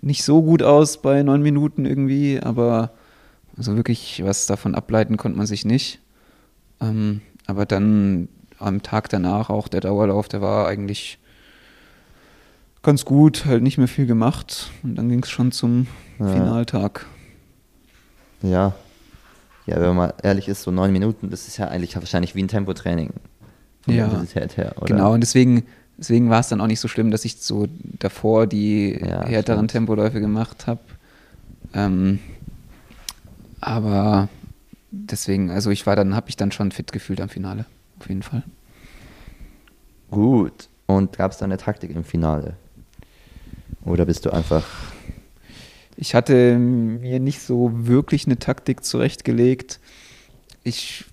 nicht 0.02 0.24
so 0.24 0.42
gut 0.42 0.62
aus 0.62 1.02
bei 1.02 1.24
neun 1.24 1.42
Minuten 1.42 1.86
irgendwie, 1.86 2.38
aber 2.42 2.92
so 3.56 3.78
wirklich 3.78 4.22
was 4.26 4.46
davon 4.46 4.76
ableiten 4.76 5.16
konnte 5.16 5.38
man 5.38 5.48
sich 5.48 5.64
nicht. 5.64 6.02
Ähm, 6.82 7.22
aber 7.48 7.66
dann 7.66 8.28
am 8.58 8.84
Tag 8.84 9.08
danach 9.08 9.50
auch 9.50 9.70
der 9.70 9.80
Dauerlauf, 9.80 10.28
der 10.28 10.42
war 10.42 10.68
eigentlich 10.68 11.18
ganz 12.84 13.06
gut, 13.06 13.46
halt 13.46 13.64
nicht 13.64 13.78
mehr 13.78 13.88
viel 13.88 14.06
gemacht. 14.06 14.70
Und 14.84 14.96
dann 14.96 15.08
ging 15.08 15.24
es 15.24 15.30
schon 15.30 15.54
zum 15.54 15.88
ja. 16.20 16.28
Finaltag. 16.28 17.06
Ja, 18.42 18.74
ja, 19.70 19.76
wenn 19.76 19.90
man 19.90 19.96
mal 19.96 20.14
ehrlich 20.24 20.48
ist, 20.48 20.64
so 20.64 20.72
neun 20.72 20.92
Minuten, 20.92 21.30
das 21.30 21.48
ist 21.48 21.58
ja 21.58 21.68
eigentlich 21.68 21.96
wahrscheinlich 21.96 22.34
wie 22.34 22.42
ein 22.42 22.48
Tempotraining. 22.48 23.12
Von 23.82 23.94
ja, 23.94 24.06
Intensität 24.06 24.58
her, 24.58 24.74
oder? 24.78 24.88
genau. 24.88 25.14
Und 25.14 25.22
deswegen, 25.22 25.64
deswegen 25.98 26.30
war 26.30 26.40
es 26.40 26.50
dann 26.50 26.60
auch 26.60 26.68
nicht 26.68 26.80
so 26.80 26.88
schlimm, 26.88 27.12
dass 27.12 27.24
ich 27.24 27.38
so 27.38 27.68
davor 27.84 28.48
die 28.48 29.00
ja, 29.00 29.26
härteren 29.26 29.60
stimmt. 29.60 29.72
Tempoläufe 29.72 30.20
gemacht 30.20 30.66
habe. 30.66 30.80
Ähm, 31.74 32.20
aber 33.62 34.28
deswegen, 34.92 35.52
also 35.52 35.70
ich 35.70 35.86
war 35.86 35.96
dann, 35.96 36.16
habe 36.16 36.30
ich 36.30 36.36
dann 36.36 36.52
schon 36.52 36.72
fit 36.72 36.92
gefühlt 36.92 37.22
am 37.22 37.30
Finale, 37.30 37.66
auf 38.00 38.10
jeden 38.10 38.24
Fall. 38.24 38.44
Gut. 40.10 40.68
Und 40.88 41.18
gab 41.18 41.32
es 41.32 41.38
da 41.38 41.46
eine 41.46 41.58
Taktik 41.58 41.92
im 41.92 42.04
Finale? 42.04 42.56
Oder 43.86 44.06
bist 44.06 44.26
du 44.26 44.32
einfach 44.32 44.66
ich 46.02 46.16
hatte 46.16 46.58
mir 46.58 47.20
nicht 47.20 47.42
so 47.42 47.72
wirklich 47.74 48.26
eine 48.26 48.40
Taktik 48.40 48.86
zurechtgelegt. 48.86 49.82
Ich 50.64 51.04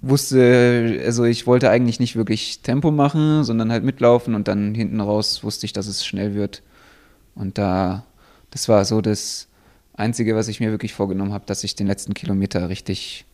wusste, 0.00 1.00
also 1.04 1.22
ich 1.22 1.46
wollte 1.46 1.70
eigentlich 1.70 2.00
nicht 2.00 2.16
wirklich 2.16 2.60
Tempo 2.62 2.90
machen, 2.90 3.44
sondern 3.44 3.70
halt 3.70 3.84
mitlaufen 3.84 4.34
und 4.34 4.48
dann 4.48 4.74
hinten 4.74 5.00
raus 5.00 5.44
wusste 5.44 5.64
ich, 5.64 5.72
dass 5.72 5.86
es 5.86 6.04
schnell 6.04 6.34
wird. 6.34 6.62
Und 7.36 7.56
da, 7.56 8.04
das 8.50 8.68
war 8.68 8.84
so 8.84 9.00
das 9.00 9.46
Einzige, 9.94 10.34
was 10.34 10.48
ich 10.48 10.58
mir 10.58 10.72
wirklich 10.72 10.92
vorgenommen 10.92 11.32
habe, 11.32 11.46
dass 11.46 11.62
ich 11.62 11.76
den 11.76 11.86
letzten 11.86 12.14
Kilometer 12.14 12.68
richtig, 12.68 13.26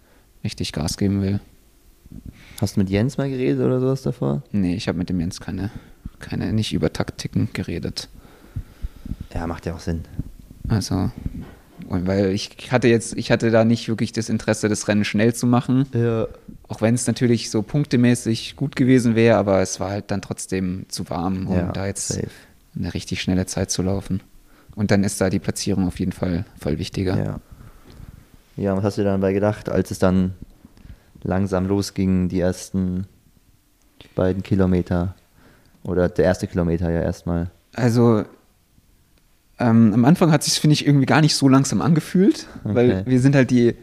richtig 0.45 0.73
Gas 0.73 0.99
geben 0.99 1.23
will. 1.23 1.41
Hast 2.61 2.77
du 2.77 2.81
mit 2.81 2.91
Jens 2.91 3.17
mal 3.17 3.31
geredet 3.31 3.65
oder 3.65 3.81
sowas 3.81 4.03
davor? 4.03 4.43
Nee, 4.53 4.75
ich 4.75 4.89
habe 4.89 4.99
mit 4.99 5.09
dem 5.09 5.21
Jens 5.21 5.41
keine, 5.41 5.71
keine, 6.19 6.53
nicht 6.53 6.75
über 6.75 6.93
Taktiken 6.93 7.49
geredet. 7.55 8.11
Ja, 9.33 9.47
macht 9.47 9.65
ja 9.65 9.75
auch 9.75 9.81
Sinn. 9.81 10.05
Also, 10.69 11.11
weil 11.89 12.31
ich 12.31 12.71
hatte 12.71 12.89
jetzt, 12.89 13.17
ich 13.17 13.31
hatte 13.31 13.51
da 13.51 13.65
nicht 13.65 13.89
wirklich 13.89 14.13
das 14.13 14.29
Interesse, 14.29 14.69
das 14.69 14.89
Rennen 14.89 15.05
schnell 15.05 15.35
zu 15.35 15.47
machen. 15.47 15.87
Ja. 15.93 16.27
Auch 16.69 16.81
wenn 16.81 16.95
es 16.95 17.07
natürlich 17.07 17.51
so 17.51 17.63
punktemäßig 17.63 18.57
gut 18.57 18.77
gewesen 18.77 19.15
wäre, 19.15 19.37
aber 19.37 19.61
es 19.61 19.81
war 19.81 19.91
halt 19.91 20.11
dann 20.11 20.23
trotzdem 20.23 20.87
zu 20.89 21.09
warm, 21.11 21.47
um 21.47 21.57
ja, 21.57 21.73
da 21.73 21.87
jetzt 21.87 22.09
safe. 22.09 22.29
eine 22.77 22.95
richtig 22.95 23.21
schnelle 23.21 23.47
Zeit 23.47 23.71
zu 23.71 23.83
laufen. 23.83 24.23
Und 24.75 24.91
dann 24.91 25.05
ist 25.05 25.21
da 25.21 25.31
die 25.31 25.39
Platzierung 25.39 25.87
auf 25.87 26.01
jeden 26.01 26.13
Fall 26.13 26.45
voll 26.59 26.79
wichtiger. 26.79 27.17
Ja. 27.17 27.41
Ja, 28.57 28.77
was 28.77 28.85
hast 28.85 28.99
du 28.99 29.05
dann 29.05 29.21
dabei 29.21 29.33
gedacht, 29.33 29.69
als 29.69 29.91
es 29.91 29.99
dann 29.99 30.35
langsam 31.23 31.67
losging, 31.67 32.29
die 32.29 32.41
ersten 32.41 33.07
beiden 34.15 34.43
Kilometer? 34.43 35.15
Oder 35.83 36.09
der 36.09 36.25
erste 36.25 36.47
Kilometer 36.47 36.91
ja 36.91 37.03
erstmal? 37.03 37.51
Also 37.75 38.25
ähm, 39.59 39.93
am 39.95 40.05
Anfang 40.05 40.31
hat 40.33 40.43
sich, 40.43 40.61
finde 40.61 40.75
ich, 40.75 40.87
irgendwie 40.87 41.07
gar 41.07 41.21
nicht 41.21 41.35
so 41.35 41.49
langsam 41.49 41.81
angefühlt, 41.81 42.47
okay. 42.65 42.75
weil 42.75 43.07
wir 43.07 43.21
sind 43.21 43.37
halt 43.37 43.51
die, 43.51 43.75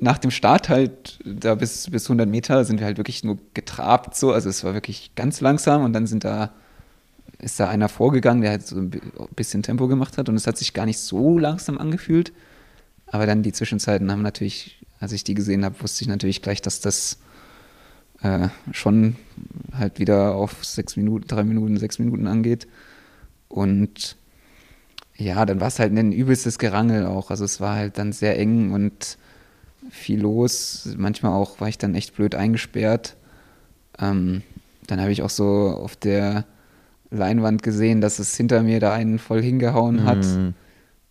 nach 0.00 0.18
dem 0.18 0.30
Start 0.30 0.68
halt, 0.68 1.20
da 1.24 1.54
bis, 1.54 1.88
bis 1.90 2.06
100 2.06 2.28
Meter 2.28 2.64
sind 2.64 2.80
wir 2.80 2.86
halt 2.86 2.96
wirklich 2.96 3.22
nur 3.22 3.38
getrabt 3.54 4.16
so, 4.16 4.32
also 4.32 4.48
es 4.48 4.64
war 4.64 4.74
wirklich 4.74 5.12
ganz 5.14 5.40
langsam 5.40 5.84
und 5.84 5.92
dann 5.92 6.06
sind 6.06 6.24
da, 6.24 6.52
ist 7.38 7.60
da 7.60 7.68
einer 7.68 7.88
vorgegangen, 7.88 8.42
der 8.42 8.50
halt 8.50 8.66
so 8.66 8.76
ein 8.76 8.90
bisschen 9.36 9.62
Tempo 9.62 9.86
gemacht 9.86 10.18
hat 10.18 10.28
und 10.28 10.34
es 10.34 10.46
hat 10.46 10.58
sich 10.58 10.74
gar 10.74 10.86
nicht 10.86 10.98
so 10.98 11.38
langsam 11.38 11.78
angefühlt, 11.78 12.32
aber 13.06 13.26
dann 13.26 13.44
die 13.44 13.52
Zwischenzeiten 13.52 14.10
haben 14.10 14.22
natürlich, 14.22 14.84
als 14.98 15.12
ich 15.12 15.22
die 15.22 15.34
gesehen 15.34 15.64
habe, 15.64 15.80
wusste 15.80 16.02
ich 16.02 16.08
natürlich 16.08 16.42
gleich, 16.42 16.62
dass 16.62 16.80
das 16.80 17.18
äh, 18.22 18.48
schon 18.72 19.16
halt 19.72 19.98
wieder 19.98 20.34
auf 20.34 20.64
sechs 20.64 20.96
Minuten, 20.96 21.28
drei 21.28 21.44
Minuten, 21.44 21.76
sechs 21.76 21.98
Minuten 21.98 22.26
angeht. 22.26 22.66
Und 23.48 24.16
ja, 25.16 25.44
dann 25.46 25.60
war 25.60 25.68
es 25.68 25.78
halt 25.78 25.96
ein 25.96 26.12
übelstes 26.12 26.58
Gerangel 26.58 27.06
auch. 27.06 27.30
Also 27.30 27.44
es 27.44 27.60
war 27.60 27.76
halt 27.76 27.98
dann 27.98 28.12
sehr 28.12 28.38
eng 28.38 28.72
und 28.72 29.18
viel 29.90 30.20
los. 30.20 30.88
Manchmal 30.96 31.32
auch 31.32 31.60
war 31.60 31.68
ich 31.68 31.78
dann 31.78 31.94
echt 31.94 32.14
blöd 32.14 32.34
eingesperrt. 32.34 33.16
Ähm, 33.98 34.42
dann 34.86 35.00
habe 35.00 35.12
ich 35.12 35.22
auch 35.22 35.30
so 35.30 35.44
auf 35.44 35.96
der 35.96 36.44
Leinwand 37.10 37.62
gesehen, 37.62 38.00
dass 38.00 38.18
es 38.18 38.36
hinter 38.36 38.62
mir 38.62 38.80
da 38.80 38.92
einen 38.92 39.18
voll 39.18 39.42
hingehauen 39.42 40.04
hat. 40.04 40.24
Mhm. 40.24 40.54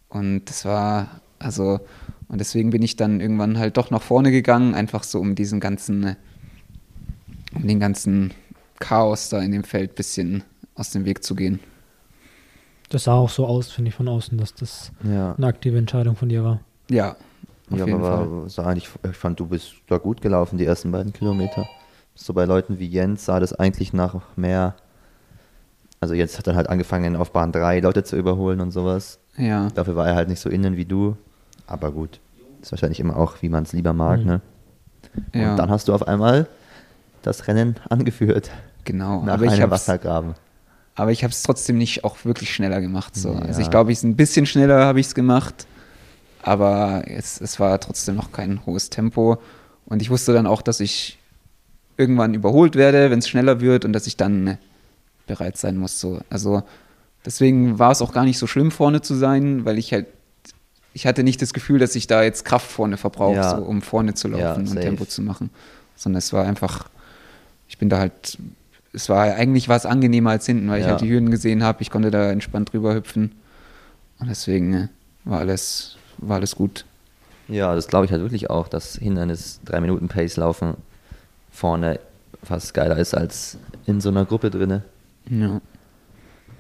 Und 0.10 0.45
das 0.45 0.66
war, 0.66 1.22
also, 1.39 1.80
und 2.28 2.39
deswegen 2.39 2.72
bin 2.72 2.82
ich 2.82 2.95
dann 2.95 3.22
irgendwann 3.22 3.58
halt 3.58 3.78
doch 3.78 3.91
nach 3.91 4.02
vorne 4.02 4.32
gegangen, 4.32 4.74
einfach 4.74 5.04
so 5.04 5.20
um 5.20 5.36
diesen 5.36 5.60
ganzen, 5.60 6.18
um 7.54 7.68
den 7.68 7.80
ganzen 7.80 8.34
Chaos 8.80 9.30
da 9.30 9.41
in 9.41 9.52
dem 9.52 9.64
Feld 9.64 9.91
ein 9.91 9.95
bisschen 9.95 10.43
aus 10.76 10.91
dem 10.91 11.06
Weg 11.06 11.24
zu 11.24 11.36
gehen. 11.36 11.60
Das 12.92 13.06
sah 13.06 13.14
auch 13.14 13.30
so 13.30 13.48
aus, 13.48 13.72
finde 13.72 13.89
ich, 13.89 13.96
von 13.96 14.08
außen, 14.10 14.38
dass 14.38 14.54
das 14.54 14.92
ja. 15.04 15.34
eine 15.36 15.48
aktive 15.48 15.78
Entscheidung 15.78 16.18
von 16.18 16.28
dir 16.28 16.44
war. 16.44 16.60
Ja. 16.89 17.16
Auf 17.72 17.80
ja, 17.80 17.86
jeden 17.86 18.04
aber 18.04 18.50
Fall. 18.50 18.66
eigentlich, 18.66 18.89
ich 19.10 19.16
fand, 19.16 19.39
du 19.39 19.46
bist 19.46 19.76
da 19.88 19.98
gut 19.98 20.22
gelaufen, 20.22 20.58
die 20.58 20.66
ersten 20.66 20.92
beiden 20.92 21.14
Kilometer. 21.14 21.66
So 22.16 22.34
bei 22.34 22.44
Leuten 22.44 22.80
wie 22.80 22.88
Jens 22.88 23.26
sah 23.26 23.39
das 23.39 23.54
eigentlich 23.54 23.94
nach 23.94 24.16
mehr. 24.36 24.76
Also 26.02 26.14
Jens 26.14 26.38
hat 26.38 26.48
dann 26.48 26.58
halt 26.58 26.70
angefangen, 26.70 27.16
auf 27.16 27.32
Bahn 27.32 27.54
3 27.54 27.80
Leute 27.80 28.04
zu 28.04 28.18
überholen 28.18 28.60
und 28.60 28.72
sowas. 28.72 29.20
Ja. 29.38 29.70
Dafür 29.74 29.96
war 29.96 30.08
er 30.08 30.16
halt 30.16 30.28
nicht 30.28 30.42
so 30.42 30.50
innen 30.50 30.76
wie 30.76 30.86
du. 30.86 31.16
Aber 31.68 31.92
gut. 31.92 32.20
Ist 32.62 32.74
wahrscheinlich 32.74 33.00
immer 33.00 33.16
auch, 33.16 33.42
wie 33.42 33.48
man 33.48 33.64
es 33.64 33.72
lieber 33.72 33.94
mag, 33.94 34.20
mhm. 34.20 34.26
ne? 34.26 34.42
Ja. 35.34 35.52
Und 35.52 35.58
dann 35.58 35.70
hast 35.70 35.88
du 35.88 35.94
auf 35.94 36.08
einmal 36.08 36.48
das 37.22 37.48
Rennen 37.48 37.78
angeführt. 37.89 38.52
Genau. 38.84 39.24
Nach 39.24 39.36
aber 39.36 39.50
einem 39.50 39.72
Wassergraben. 39.72 40.34
Aber 40.96 41.12
ich 41.12 41.24
habe 41.24 41.32
es 41.32 41.42
trotzdem 41.44 41.78
nicht 41.78 42.04
auch 42.04 42.26
wirklich 42.26 42.54
schneller 42.54 42.82
gemacht. 42.82 43.16
So. 43.16 43.34
Ja. 43.34 43.39
Also 43.39 43.62
ich 43.62 43.70
glaube, 43.70 43.92
ich 43.92 44.04
ein 44.04 44.16
bisschen 44.16 44.46
schneller 44.46 44.86
habe 44.86 45.00
ich 45.00 45.08
es 45.08 45.16
gemacht. 45.16 45.66
Aber 46.44 47.04
es, 47.08 47.39
es 47.39 47.60
war 47.60 47.80
trotzdem 47.80 48.16
noch 48.16 48.32
kein 48.32 48.66
hohes 48.66 48.89
Tempo. 48.89 49.38
Und 49.86 50.02
ich 50.02 50.10
wusste 50.10 50.34
dann 50.34 50.48
auch, 50.48 50.62
dass 50.62 50.80
ich 50.80 51.18
irgendwann 51.98 52.34
überholt 52.34 52.76
werde, 52.76 53.12
wenn 53.12 53.20
es 53.20 53.28
schneller 53.30 53.62
wird 53.62 53.86
und 53.86 53.94
dass 53.94 54.08
ich 54.08 54.18
dann 54.18 54.58
bereit 55.28 55.58
sein 55.58 55.78
muss. 55.78 56.00
So. 56.00 56.20
Also 56.30 56.64
deswegen 57.26 57.80
war 57.80 57.92
es 57.92 58.02
auch 58.02 58.12
gar 58.12 58.26
nicht 58.26 58.38
so 58.39 58.48
schlimm, 58.48 58.72
vorne 58.72 59.02
zu 59.02 59.16
sein, 59.16 59.66
weil 59.66 59.78
ich 59.78 59.94
halt, 59.94 60.08
ich 60.94 61.06
hatte 61.08 61.24
nicht 61.24 61.42
das 61.42 61.54
Gefühl, 61.54 61.80
dass 61.80 61.96
ich 61.96 62.08
da 62.08 62.24
jetzt 62.24 62.44
Kraft 62.44 62.70
vorne 62.70 62.98
verbrauche, 62.98 63.36
Ja. 63.36 63.56
so, 63.58 63.64
um 63.64 63.82
vorne 63.82 64.14
zu 64.14 64.28
laufen 64.28 64.42
Ja, 64.66 64.72
und. 64.72 64.82
Tempo 64.82 65.06
zu 65.06 65.22
machen. 65.22 65.52
Sondern 65.96 66.18
es 66.18 66.34
war 66.34 66.46
einfach, 66.46 66.89
ich 67.70 67.78
bin 67.78 67.88
da 67.89 68.00
halt, 68.00 68.38
es 68.94 69.08
war 69.10 69.24
eigentlich 69.24 69.70
war 69.70 69.78
es 69.78 69.86
angenehmer 69.86 70.32
als 70.32 70.46
hinten, 70.46 70.70
weil 70.70 70.80
ich 70.80 70.86
Ja. 70.86 70.92
halt 70.92 71.02
die 71.02 71.10
Hürden 71.10 71.32
gesehen 71.32 71.64
habe, 71.64 71.82
ich 71.82 71.89
konnte 71.89 72.12
da 72.12 72.30
entspannt 72.32 72.74
drüber 72.74 72.94
hüpfen. 72.94 73.32
Und 74.20 74.30
deswegen 74.30 74.74
äh, 74.74 74.88
war 75.24 75.39
alles, 75.39 75.98
war 76.18 76.38
alles 76.38 76.56
gut. 76.56 76.86
Ja, 77.48 77.74
das 77.76 77.88
glaube 77.88 78.06
ich 78.06 78.12
halt 78.12 78.22
wirklich 78.22 78.50
auch, 78.50 78.68
dass 78.68 78.96
Hindernis 78.96 79.60
3 79.66 79.82
Minuten 79.82 80.08
Pace 80.08 80.38
laufen 80.38 80.76
vorne 81.52 82.00
fast 82.44 82.74
geiler 82.74 82.98
ist 82.98 83.14
als 83.16 83.58
in 83.86 84.00
so 84.02 84.10
einer 84.10 84.26
Gruppe 84.26 84.50
drinne. 84.50 84.84
Ja. 85.30 85.62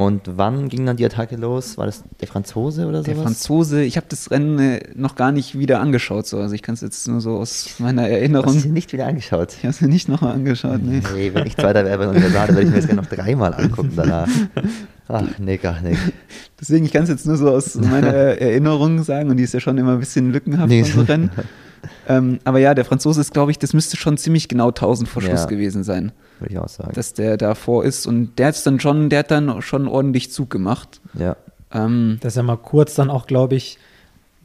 Und 0.01 0.21
wann 0.35 0.67
ging 0.67 0.85
dann 0.85 0.97
die 0.97 1.05
Attacke 1.05 1.35
los? 1.35 1.77
War 1.77 1.85
das 1.85 2.03
der 2.19 2.27
Franzose 2.27 2.87
oder 2.87 3.03
Der 3.03 3.13
sowas? 3.13 3.25
Franzose, 3.25 3.83
ich 3.83 3.97
habe 3.97 4.07
das 4.09 4.31
Rennen 4.31 4.57
äh, 4.57 4.79
noch 4.95 5.15
gar 5.15 5.31
nicht 5.31 5.57
wieder 5.59 5.79
angeschaut, 5.79 6.25
so. 6.25 6.37
also 6.39 6.55
ich 6.55 6.61
kann 6.63 6.73
es 6.73 6.81
jetzt 6.81 7.07
nur 7.07 7.21
so 7.21 7.37
aus 7.37 7.75
meiner 7.79 8.01
Hast 8.03 8.09
du 8.09 8.15
Erinnerung. 8.15 8.61
dir 8.61 8.69
nicht 8.69 8.93
wieder 8.93 9.05
angeschaut? 9.05 9.51
Ich 9.53 9.59
habe 9.59 9.69
es 9.69 9.81
mir 9.81 9.89
nicht 9.89 10.09
nochmal 10.09 10.33
angeschaut, 10.33 10.81
nee. 10.81 11.01
Nee, 11.13 11.31
wenn 11.33 11.45
ich 11.45 11.55
Zweiter 11.55 11.85
wäre 11.85 11.97
bei 11.99 12.05
der 12.05 12.13
Universale, 12.13 12.49
würde 12.53 12.61
ich 12.63 12.69
mir 12.69 12.77
das 12.77 12.87
gerne 12.87 13.01
noch 13.03 13.09
dreimal 13.09 13.53
angucken 13.53 13.93
danach. 13.95 14.27
Ach, 15.07 15.23
Nick, 15.39 15.65
ach, 15.65 15.81
Nick. 15.81 15.97
Deswegen, 16.59 16.85
ich 16.85 16.93
kann 16.93 17.03
es 17.03 17.09
jetzt 17.09 17.25
nur 17.25 17.35
so 17.35 17.49
aus 17.49 17.75
meiner 17.75 18.13
Erinnerung 18.13 19.03
sagen 19.03 19.29
und 19.29 19.35
die 19.37 19.43
ist 19.43 19.53
ja 19.53 19.59
schon 19.59 19.77
immer 19.77 19.93
ein 19.93 19.99
bisschen 19.99 20.31
lückenhaft 20.31 20.69
Nee. 20.69 20.83
so 20.83 21.01
Rennen. 21.01 21.29
Ähm, 22.17 22.39
aber 22.43 22.59
ja, 22.59 22.73
der 22.73 22.85
Franzose 22.85 23.21
ist, 23.21 23.33
glaube 23.33 23.51
ich, 23.51 23.59
das 23.59 23.73
müsste 23.73 23.97
schon 23.97 24.17
ziemlich 24.17 24.47
genau 24.47 24.69
1000 24.69 25.07
vor 25.09 25.21
Schluss 25.21 25.41
Ja. 25.41 25.45
gewesen 25.47 25.83
sein, 25.83 26.11
Würde 26.39 26.53
ich 26.53 26.59
auch 26.59 26.67
sagen. 26.69 26.91
dass 26.93 27.13
der 27.13 27.37
davor 27.37 27.83
ist 27.85 28.05
und 28.07 28.37
der 28.39 28.47
hat's 28.47 28.63
dann 28.63 28.79
schon, 28.79 29.09
der 29.09 29.19
hat 29.19 29.31
dann 29.31 29.61
schon 29.61 29.87
ordentlich 29.87 30.31
Zug 30.31 30.49
gemacht. 30.49 31.01
ja. 31.13 31.35
Ähm, 31.73 32.17
Das 32.21 32.33
ist 32.33 32.37
ja 32.37 32.43
mal 32.43 32.57
kurz 32.57 32.95
dann 32.95 33.09
auch, 33.09 33.27
glaube 33.27 33.55
ich, 33.55 33.77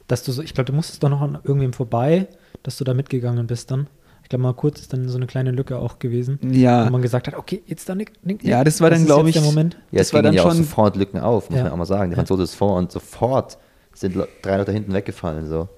dass 0.07 0.23
du 0.23 0.31
so, 0.31 0.43
ich 0.43 0.55
glaube, 0.55 0.67
du 0.67 0.73
musstest 0.73 1.03
doch 1.03 1.09
noch 1.11 1.21
an 1.21 1.39
irgendwem 1.43 1.73
vorbei, 1.73 2.29
dass 2.63 2.77
du 2.77 2.85
da 2.85 2.95
mitgegangen 2.95 3.47
bist 3.49 3.71
dann. 3.73 3.89
Ich 4.23 4.29
glaube, 4.29 4.43
mal 4.43 4.55
kurz 4.55 4.81
ist 4.81 4.93
dann 4.93 5.09
so 5.09 5.17
eine 5.17 5.27
kleine 5.27 5.51
Lücke 5.51 5.77
auch 5.79 5.99
gewesen, 5.99 6.39
ja, 6.53 6.87
wo 6.87 6.91
man 6.91 7.03
gesagt 7.03 7.27
hat, 7.27 7.35
okay, 7.37 7.63
jetzt 7.67 7.89
da 7.89 7.95
Nick, 7.97 8.13
Nick, 8.25 8.43
Nick. 8.43 8.51
Ja, 8.51 8.63
das 8.65 8.81
war 8.81 8.91
dann, 8.91 9.01
ist 9.01 9.07
glaub 9.07 9.27
jetzt 9.27 9.37
ich, 9.37 9.43
der 9.43 9.51
Moment. 9.51 9.75
Ja, 9.91 9.99
Das 9.99 10.09
es 10.09 10.15
war 10.15 10.23
dann 10.23 10.35
ja 10.35 10.43
auch 10.43 10.49
schon- 10.49 10.59
sofort 10.59 10.95
Lücken 10.97 11.19
auf, 11.19 11.51
muss 11.51 11.57
Ja. 11.59 11.65
man 11.65 11.73
auch 11.73 11.77
mal 11.79 11.85
sagen. 11.87 12.11
Der 12.11 12.17
Ja. 12.19 12.23
Franzose 12.23 12.43
ist 12.45 12.55
vor 12.55 12.77
und 12.77 12.93
sofort 12.93 13.59
sind 13.93 14.17
drei 14.43 14.57
Leute 14.59 14.71
hinten 14.73 14.93
weggefallen. 14.93 15.49
So. 15.49 15.69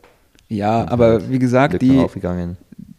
Ja, 0.48 0.82
Und 0.82 0.88
aber 0.90 1.06
halt 1.12 1.30
wie 1.30 1.38
gesagt, 1.38 1.80
die, 1.82 2.04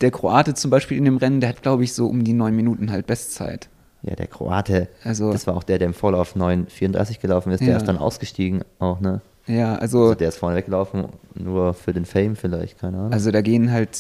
der 0.02 0.12
Kroate 0.12 0.54
zum 0.54 0.72
Beispiel 0.72 0.98
in 0.98 1.06
dem 1.06 1.18
Rennen, 1.18 1.40
der 1.42 1.50
hat, 1.50 1.62
glaube 1.62 1.84
ich, 1.84 1.94
so 1.94 2.08
um 2.08 2.24
die 2.24 2.34
neun 2.34 2.56
Minuten 2.56 2.92
halt 2.92 3.08
Bestzeit. 3.08 3.70
Ja, 4.02 4.16
der 4.16 4.28
Kroate, 4.28 4.88
Also- 5.04 5.32
das 5.32 5.46
war 5.48 5.58
auch 5.58 5.64
der, 5.64 5.78
der 5.78 5.88
im 5.88 5.94
Vorlauf 5.94 6.36
9,34 6.36 7.20
gelaufen 7.20 7.52
ist. 7.52 7.60
Ja. 7.62 7.68
Der 7.68 7.78
ist 7.78 7.86
dann 7.88 7.98
ausgestiegen 7.98 8.62
auch, 8.80 9.00
ne? 9.02 9.22
Ja, 9.46 9.76
also, 9.76 10.02
Also 10.04 10.16
der 10.16 10.30
ist 10.30 10.38
vorne 10.38 10.56
weggelaufen, 10.56 11.06
nur 11.36 11.74
für 11.74 11.92
den 11.92 12.06
Fame 12.06 12.36
vielleicht, 12.36 12.80
keine 12.80 12.98
Ahnung. 12.98 13.14
also 13.14 13.32
da 13.32 13.42
gehen 13.42 13.72
halt, 13.72 13.98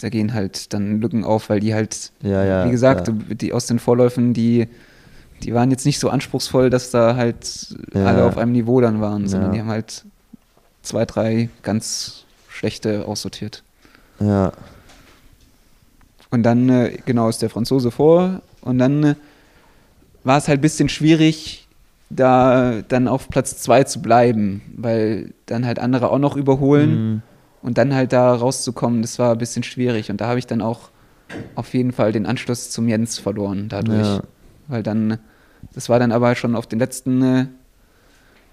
da 0.00 0.08
gehen 0.08 0.32
halt 0.32 0.72
dann 0.72 1.00
Lücken 1.00 1.22
auf, 1.24 1.50
weil 1.50 1.60
die 1.60 1.74
halt, 1.74 2.10
Ja, 2.22 2.42
ja, 2.44 2.66
wie 2.66 2.70
gesagt, 2.70 3.12
die 3.40 3.52
aus 3.52 3.66
den 3.66 3.78
Vorläufen, 3.78 4.32
die, 4.32 4.68
die 5.42 5.52
waren 5.54 5.70
jetzt 5.70 5.84
nicht 5.84 5.98
so 5.98 6.08
anspruchsvoll, 6.08 6.70
dass 6.70 6.90
da 6.90 7.14
halt 7.14 7.76
alle 7.94 8.24
auf 8.24 8.38
einem 8.38 8.52
Niveau 8.52 8.80
dann 8.80 9.00
waren, 9.00 9.28
sondern 9.28 9.52
die 9.52 9.60
haben 9.60 9.68
halt 9.68 10.04
zwei, 10.82 11.04
drei 11.04 11.48
ganz 11.62 12.24
schlechte 12.48 13.06
aussortiert. 13.06 13.62
ja, 14.20 14.52
Und 16.30 16.42
dann, 16.42 16.68
äh, 16.68 16.98
genau, 17.04 17.28
ist 17.28 17.42
der 17.42 17.50
Franzose 17.50 17.90
vor. 17.90 18.42
Und 18.60 18.78
dann 18.78 19.04
äh, 19.04 19.14
war 20.24 20.38
es 20.38 20.48
halt 20.48 20.60
ein 20.60 20.62
bisschen 20.62 20.88
schwierig, 20.88 21.66
da 22.10 22.82
dann 22.88 23.08
auf 23.08 23.28
Platz 23.28 23.58
zwei 23.58 23.84
zu 23.84 24.02
bleiben, 24.02 24.62
weil 24.76 25.32
dann 25.46 25.66
halt 25.66 25.78
andere 25.78 26.10
auch 26.10 26.18
noch 26.18 26.36
überholen. 26.36 26.90
Mhm. 27.12 27.22
Und 27.62 27.78
dann 27.78 27.94
halt 27.94 28.12
da 28.12 28.34
rauszukommen, 28.34 29.02
das 29.02 29.18
war 29.18 29.32
ein 29.32 29.38
bisschen 29.38 29.62
schwierig. 29.62 30.10
Und 30.10 30.20
da 30.20 30.26
habe 30.26 30.38
ich 30.38 30.46
dann 30.46 30.60
auch 30.60 30.90
auf 31.54 31.72
jeden 31.74 31.92
Fall 31.92 32.12
den 32.12 32.26
Anschluss 32.26 32.70
zum 32.70 32.88
Jens 32.88 33.18
verloren 33.18 33.68
dadurch. 33.68 34.06
Ja. 34.06 34.22
Weil 34.68 34.82
dann, 34.82 35.18
das 35.72 35.88
war 35.88 35.98
dann 35.98 36.12
aber 36.12 36.34
schon 36.34 36.56
auf 36.56 36.66
den 36.66 36.78
letzten 36.78 37.22
äh, 37.22 37.46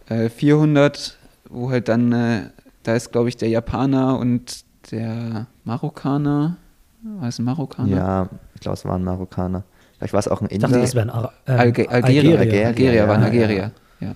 äh, 0.09 0.29
400, 0.29 1.17
wo 1.49 1.69
halt 1.71 1.87
dann, 1.87 2.11
äh, 2.11 2.49
da 2.83 2.95
ist 2.95 3.11
glaube 3.11 3.29
ich 3.29 3.37
der 3.37 3.49
Japaner 3.49 4.17
und 4.17 4.63
der 4.91 5.47
Marokkaner, 5.65 6.57
war 7.03 7.27
es 7.27 7.39
ein 7.39 7.45
Marokkaner? 7.45 7.89
ja, 7.95 8.29
ich 8.55 8.61
glaube, 8.61 8.77
es 8.77 8.85
war 8.85 8.95
ein 8.95 9.03
Marokkaner. 9.03 9.63
Vielleicht 9.97 10.13
war 10.13 10.19
es 10.19 10.27
auch 10.27 10.41
ein 10.41 10.47
Ich 10.47 10.53
Inder. 10.55 10.67
dachte, 10.67 10.81
das 10.81 10.95
wäre 10.95 11.05
ein 11.05 11.09
Ara 11.09 11.33
ähm, 11.45 11.59
Alge 11.59 11.89
Algerier, 11.89 12.39
Algerier. 12.39 12.39
Algerier, 12.39 12.67
Algerier, 12.67 13.07
war 13.07 13.15
ein 13.15 13.21
ja, 13.21 13.27
Algerier. 13.27 13.71
Ja. 13.99 14.15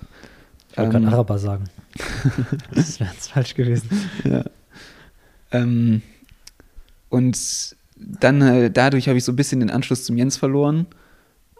Ich 0.70 0.78
wollte 0.78 0.90
gerade 0.92 1.04
Ähm, 1.06 1.12
Araber 1.12 1.38
sagen. 1.38 1.64
das 2.74 2.98
wäre 3.00 3.10
jetzt 3.12 3.30
falsch 3.30 3.54
gewesen. 3.54 3.88
Ja. 4.24 4.44
Ähm, 5.52 6.02
und 7.10 7.76
dann 7.96 8.40
äh, 8.42 8.70
dadurch 8.70 9.08
habe 9.08 9.18
ich 9.18 9.24
so 9.24 9.32
ein 9.32 9.36
bisschen 9.36 9.60
den 9.60 9.70
Anschluss 9.70 10.04
zum 10.04 10.16
Jens 10.16 10.36
verloren, 10.36 10.86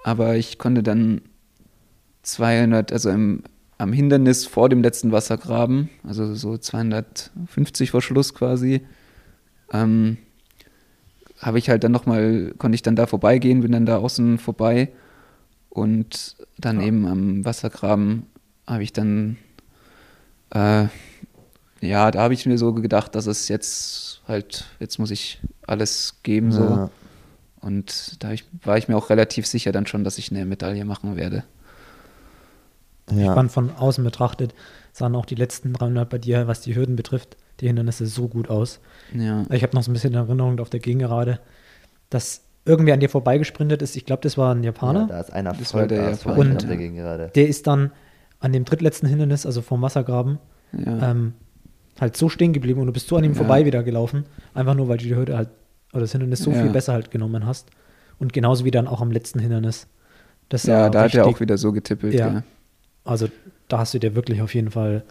aber 0.04 0.36
ich 0.36 0.58
konnte 0.58 0.82
dann 0.82 1.20
200, 2.22 2.92
also 2.92 3.10
im, 3.10 3.42
am 3.78 3.92
Hindernis 3.92 4.46
vor 4.46 4.68
dem 4.68 4.82
letzten 4.82 5.12
Wassergraben, 5.12 5.90
also 6.06 6.34
so 6.34 6.56
250 6.56 7.90
vor 7.90 8.02
Schluss 8.02 8.34
quasi, 8.34 8.82
ähm, 9.72 10.18
habe 11.38 11.58
ich 11.58 11.68
halt 11.68 11.84
dann 11.84 11.92
nochmal, 11.92 12.54
konnte 12.58 12.76
ich 12.76 12.82
dann 12.82 12.96
da 12.96 13.06
vorbeigehen, 13.06 13.60
bin 13.60 13.72
dann 13.72 13.86
da 13.86 13.98
außen 13.98 14.38
vorbei 14.38 14.92
und 15.70 16.36
dann 16.58 16.80
eben 16.80 17.06
am 17.06 17.44
Wassergraben 17.44 18.26
habe 18.66 18.82
ich 18.82 18.92
dann 18.92 19.36
äh, 20.50 20.86
ja, 21.80 22.10
da 22.10 22.22
habe 22.22 22.34
ich 22.34 22.46
mir 22.46 22.58
so 22.58 22.72
gedacht, 22.72 23.14
dass 23.14 23.26
es 23.26 23.48
jetzt 23.48 24.22
halt, 24.26 24.64
jetzt 24.80 24.98
muss 24.98 25.10
ich 25.10 25.40
alles 25.66 26.20
geben 26.22 26.50
so. 26.50 26.62
Ja. 26.62 26.90
Und 27.60 28.22
da 28.22 28.32
ich, 28.32 28.44
war 28.62 28.76
ich 28.78 28.88
mir 28.88 28.96
auch 28.96 29.10
relativ 29.10 29.46
sicher 29.46 29.72
dann 29.72 29.86
schon, 29.86 30.04
dass 30.04 30.18
ich 30.18 30.30
eine 30.30 30.44
Medaille 30.44 30.84
machen 30.84 31.16
werde. 31.16 31.44
Ich 33.10 33.16
Ja. 33.18 33.34
fand 33.34 33.52
von 33.52 33.70
außen 33.76 34.02
betrachtet, 34.02 34.54
sahen 34.92 35.14
auch 35.14 35.26
die 35.26 35.34
letzten 35.34 35.72
300 35.74 36.08
bei 36.08 36.18
dir, 36.18 36.46
was 36.46 36.60
die 36.62 36.74
Hürden 36.74 36.96
betrifft, 36.96 37.36
die 37.60 37.66
Hindernisse 37.66 38.06
so 38.06 38.28
gut 38.28 38.48
aus. 38.48 38.80
Ja. 39.12 39.44
Ich 39.50 39.62
habe 39.62 39.74
noch 39.76 39.82
so 39.82 39.90
ein 39.90 39.94
bisschen 39.94 40.14
Erinnerung 40.14 40.58
auf 40.60 40.70
der 40.70 40.80
Gegengerade, 40.80 41.40
dass 42.10 42.42
irgendwie 42.64 42.92
an 42.92 43.00
dir 43.00 43.10
vorbeigesprintet 43.10 43.82
ist. 43.82 43.94
Ich 43.96 44.06
glaube, 44.06 44.22
das 44.22 44.38
war 44.38 44.54
ein 44.54 44.62
ja, 44.62 44.68
Japaner. 44.70 45.06
da 45.06 45.20
ist 45.20 45.32
einer 45.32 45.52
Das 45.52 45.74
war 45.74 45.86
der 45.86 45.98
Japaner. 45.98 46.16
vorbei 46.16 46.40
Und- 46.40 46.62
der 46.68 46.76
Gegengerade. 46.76 47.30
der 47.34 47.46
ist 47.48 47.66
dann 47.66 47.92
an 48.40 48.52
dem 48.52 48.64
drittletzten 48.64 49.08
Hindernis, 49.08 49.44
also 49.46 49.60
vom 49.62 49.82
Wassergraben, 49.82 50.38
Ja. 50.72 51.10
ähm, 51.10 51.34
halt 52.00 52.16
so 52.16 52.28
stehen 52.28 52.52
geblieben 52.52 52.80
und 52.80 52.86
du 52.86 52.92
bist 52.92 53.06
so 53.08 53.16
an 53.16 53.24
ihm 53.24 53.32
Ja. 53.32 53.36
vorbei 53.38 53.64
wieder 53.66 53.82
gelaufen. 53.82 54.24
Einfach 54.54 54.74
nur, 54.74 54.88
weil 54.88 54.96
du 54.98 55.04
die 55.04 55.14
Hürde 55.14 55.36
halt, 55.36 55.50
oder 55.92 56.00
das 56.02 56.12
Hindernis 56.12 56.40
so 56.40 56.50
Ja. 56.52 56.62
viel 56.62 56.70
besser 56.70 56.94
halt 56.94 57.10
genommen 57.10 57.44
hast. 57.46 57.68
Und 58.18 58.32
genauso 58.32 58.64
wie 58.64 58.70
dann 58.70 58.88
auch 58.88 59.00
am 59.02 59.10
letzten 59.10 59.38
Hindernis. 59.40 59.86
Das 60.48 60.64
ja, 60.64 60.88
da 60.88 61.02
hat 61.02 61.14
er 61.14 61.26
auch 61.26 61.40
wieder 61.40 61.58
so 61.58 61.72
getippelt. 61.72 62.14
Ja. 62.14 62.42
Ja. 63.04 63.10
Also 63.10 63.28
da 63.68 63.78
hast 63.78 63.94
du 63.94 63.98
dir 63.98 64.14
wirklich 64.14 64.42
auf 64.42 64.54
jeden 64.54 64.70
Fall 64.70 65.04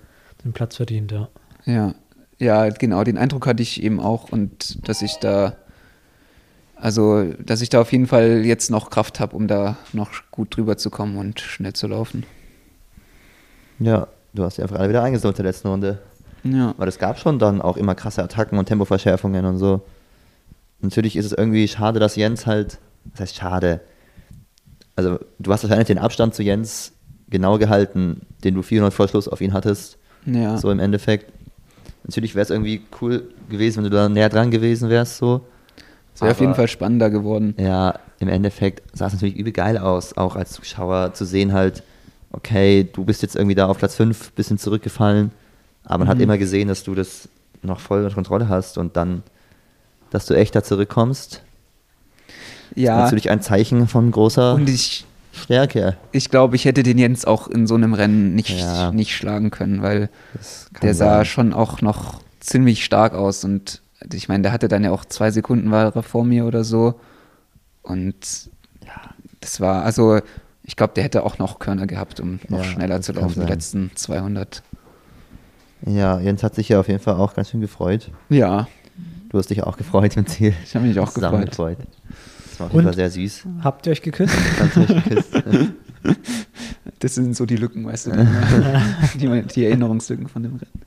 den 0.44 0.54
Platz 0.54 0.76
verdient, 0.76 1.12
ja. 1.12 1.30
Ja, 1.66 1.96
ja, 2.40 2.70
genau, 2.70 3.04
den 3.04 3.18
Eindruck 3.18 3.48
hatte 3.48 3.64
ich 3.64 3.82
eben 3.82 4.00
auch 4.00 4.32
und 4.32 4.88
dass 4.88 5.02
ich 5.02 5.18
da, 5.18 5.56
also, 6.76 7.24
dass 7.40 7.62
ich 7.62 7.70
da 7.70 7.82
auf 7.82 7.92
jeden 7.92 8.08
Fall 8.08 8.46
jetzt 8.46 8.70
noch 8.70 8.90
Kraft 8.90 9.20
habe, 9.20 9.36
um 9.36 9.48
da 9.48 9.78
noch 9.94 10.10
gut 10.32 10.56
drüber 10.56 10.78
zu 10.78 10.90
kommen 10.90 11.18
und 11.18 11.40
schnell 11.40 11.74
zu 11.74 11.88
laufen. 11.88 12.26
Ja, 13.80 14.08
du 14.34 14.44
hast 14.44 14.58
die 14.58 14.62
einfach 14.62 14.78
alle 14.78 14.90
wieder 14.90 15.04
eingesammelt 15.04 15.40
in 15.40 15.44
der 15.44 15.52
letzten 15.52 15.68
Runde. 15.70 16.00
Ja, 16.44 16.74
Weil 16.78 16.90
es 16.90 17.00
gab 17.00 17.18
schon 17.20 17.40
dann 17.40 17.62
auch 17.62 17.78
immer 17.78 17.96
krasse 17.96 18.22
Attacken 18.22 18.58
und 18.58 18.66
Tempoverschärfungen 18.66 19.46
und 19.46 19.58
so. 19.58 19.82
Natürlich 20.82 21.16
ist 21.16 21.26
es 21.26 21.32
irgendwie 21.32 21.68
schade, 21.70 22.00
dass 22.02 22.18
Jens 22.18 22.46
halt, 22.46 22.80
das 23.06 23.22
heißt 23.22 23.36
schade, 23.38 23.80
also 24.98 25.20
du 25.40 25.54
hast 25.54 25.64
wahrscheinlich 25.64 25.88
den 25.88 25.98
Abstand 25.98 26.36
zu 26.36 26.44
Jens 26.44 26.92
genau 27.34 27.58
gehalten, 27.58 28.22
den 28.46 28.54
du 28.56 28.62
400 28.62 28.94
vor 28.94 29.10
Schluss 29.10 29.28
auf 29.28 29.42
ihn 29.42 29.52
hattest, 29.52 29.98
ja, 30.26 30.58
so 30.58 30.72
im 30.72 30.80
Endeffekt. 30.80 31.32
Natürlich 32.06 32.36
wäre 32.36 32.44
es 32.44 32.50
irgendwie 32.50 32.82
cool 33.02 33.30
gewesen, 33.50 33.78
wenn 33.84 33.92
du 33.92 33.98
da 33.98 34.08
näher 34.08 34.30
dran 34.30 34.52
gewesen 34.52 34.90
wärst, 34.90 35.18
so. 35.18 35.42
es 36.16 36.22
wäre 36.22 36.32
auf 36.32 36.40
jeden 36.40 36.56
Fall 36.56 36.68
spannender 36.70 37.10
geworden. 37.10 37.56
Ja, 37.58 38.00
im 38.20 38.30
Endeffekt 38.30 38.84
sah 38.98 39.08
es 39.08 39.14
natürlich 39.14 39.36
übel 39.36 39.52
geil 39.52 39.78
aus, 39.78 40.16
auch 40.16 40.36
als 40.38 40.52
Zuschauer 40.54 41.14
zu 41.14 41.26
sehen 41.26 41.52
halt, 41.54 41.84
okay, 42.32 42.88
du 42.92 43.04
bist 43.06 43.22
jetzt 43.22 43.36
irgendwie 43.36 43.56
da 43.56 43.68
auf 43.68 43.78
Platz 43.78 43.96
5, 43.96 44.32
bisschen 44.32 44.58
zurückgefallen, 44.58 45.32
aber 45.86 46.00
man 46.00 46.08
hat 46.08 46.18
Mhm. 46.18 46.24
immer 46.24 46.38
gesehen, 46.38 46.68
dass 46.70 46.84
du 46.84 46.96
das 46.96 47.28
noch 47.62 47.80
voll 47.80 48.04
unter 48.04 48.14
Kontrolle 48.16 48.50
hast 48.50 48.78
und 48.78 48.96
dann, 48.98 49.24
dass 50.10 50.26
du 50.26 50.34
echt 50.36 50.56
da 50.56 50.64
zurückkommst, 50.64 51.42
ist 52.72 52.78
Ja, 52.78 52.98
natürlich 52.98 53.30
ein 53.30 53.42
Zeichen 53.42 53.88
von 53.88 54.12
großer 54.12 54.56
und 54.56 54.68
ich, 54.70 55.06
Stärke. 55.34 55.98
Ich 56.12 56.30
glaube, 56.30 56.56
ich 56.56 56.66
hätte 56.66 56.84
den 56.84 56.98
Jens 56.98 57.26
auch 57.26 57.48
in 57.48 57.68
so 57.68 57.76
einem 57.76 57.94
Rennen 57.94 58.36
nicht, 58.36 58.50
Ja. 58.60 58.92
nicht 58.92 59.16
schlagen 59.16 59.50
können, 59.52 59.82
weil 59.82 60.10
der 60.82 60.94
sah 60.94 61.18
sein. 61.18 61.26
schon 61.26 61.54
auch 61.54 61.82
noch 61.82 62.22
ziemlich 62.40 62.86
stark 62.86 63.14
aus 63.14 63.44
und 63.44 63.82
ich 64.14 64.28
meine, 64.30 64.44
der 64.44 64.52
hatte 64.52 64.68
dann 64.68 64.84
ja 64.84 64.92
auch 64.92 65.06
zwei 65.06 65.32
Sekunden 65.32 65.72
war 65.72 65.92
vor 66.04 66.24
mir 66.26 66.46
oder 66.46 66.64
so 66.64 67.00
und 67.82 68.16
das 69.42 69.60
war, 69.60 69.84
also 69.84 70.20
ich 70.64 70.76
glaube, 70.76 70.94
der 70.96 71.04
hätte 71.04 71.24
auch 71.24 71.38
noch 71.40 71.60
Körner 71.60 71.88
gehabt, 71.88 72.20
um 72.20 72.40
noch 72.48 72.60
Ja, 72.60 72.64
schneller 72.64 73.02
zu 73.02 73.12
laufen, 73.14 73.42
die 73.42 73.48
letzten 73.52 73.92
200. 73.96 74.62
Ja, 75.86 76.20
Jens 76.20 76.44
hat 76.44 76.56
sich 76.56 76.70
ja 76.70 76.80
auf 76.80 76.88
jeden 76.88 77.02
Fall 77.02 77.16
auch 77.16 77.34
ganz 77.34 77.50
schön 77.50 77.60
gefreut. 77.62 78.12
Ja, 78.30 78.68
Du 79.30 79.40
hast 79.40 79.50
dich 79.50 79.64
auch 79.64 79.78
gefreut 79.78 80.16
im 80.16 80.28
Ziel. 80.28 80.54
ich 80.64 80.76
habe 80.76 80.86
mich 80.86 81.00
auch 81.00 81.10
Zusammen 81.12 81.44
gefreut. 81.46 81.78
Das 82.68 82.70
war 82.70 82.70
auf 82.70 82.74
jeden? 82.74 82.86
Fall 82.86 82.94
sehr 82.96 83.10
süß. 83.10 83.44
Habt 83.64 83.86
ihr 83.88 83.92
euch 83.92 84.02
geküsst? 84.02 84.36
Das 87.00 87.16
sind 87.16 87.36
so 87.36 87.46
die 87.46 87.58
Lücken, 87.58 87.86
weißt 87.86 88.08
du, 88.08 88.12
die, 89.16 89.42
die, 89.56 89.66
Erinnerungslücken 89.66 90.28
von 90.28 90.44
dem 90.44 90.56
Rennen. 90.56 90.82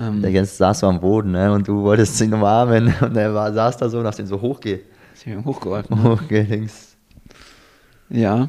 Ähm, 0.00 0.22
Der 0.22 0.30
Jens 0.32 0.56
saß 0.56 0.80
so 0.80 0.88
am 0.88 1.00
Boden 1.00 1.32
ne? 1.32 1.52
und 1.52 1.68
du 1.68 1.82
wolltest 1.82 2.20
ihn 2.20 2.34
umarmen 2.34 2.92
und 3.00 3.16
er 3.16 3.32
war, 3.32 3.52
saß 3.52 3.76
da 3.76 3.88
so 3.88 4.00
und 4.00 4.06
hast 4.06 4.18
ihn 4.18 4.26
so 4.26 4.40
hochge 4.40 4.80
ich 5.14 5.26
habe 5.26 5.36
ihm 5.36 5.44
hochgeholfen. 5.44 6.02
hochgelinks. 6.02 6.96
Ja, 8.10 8.48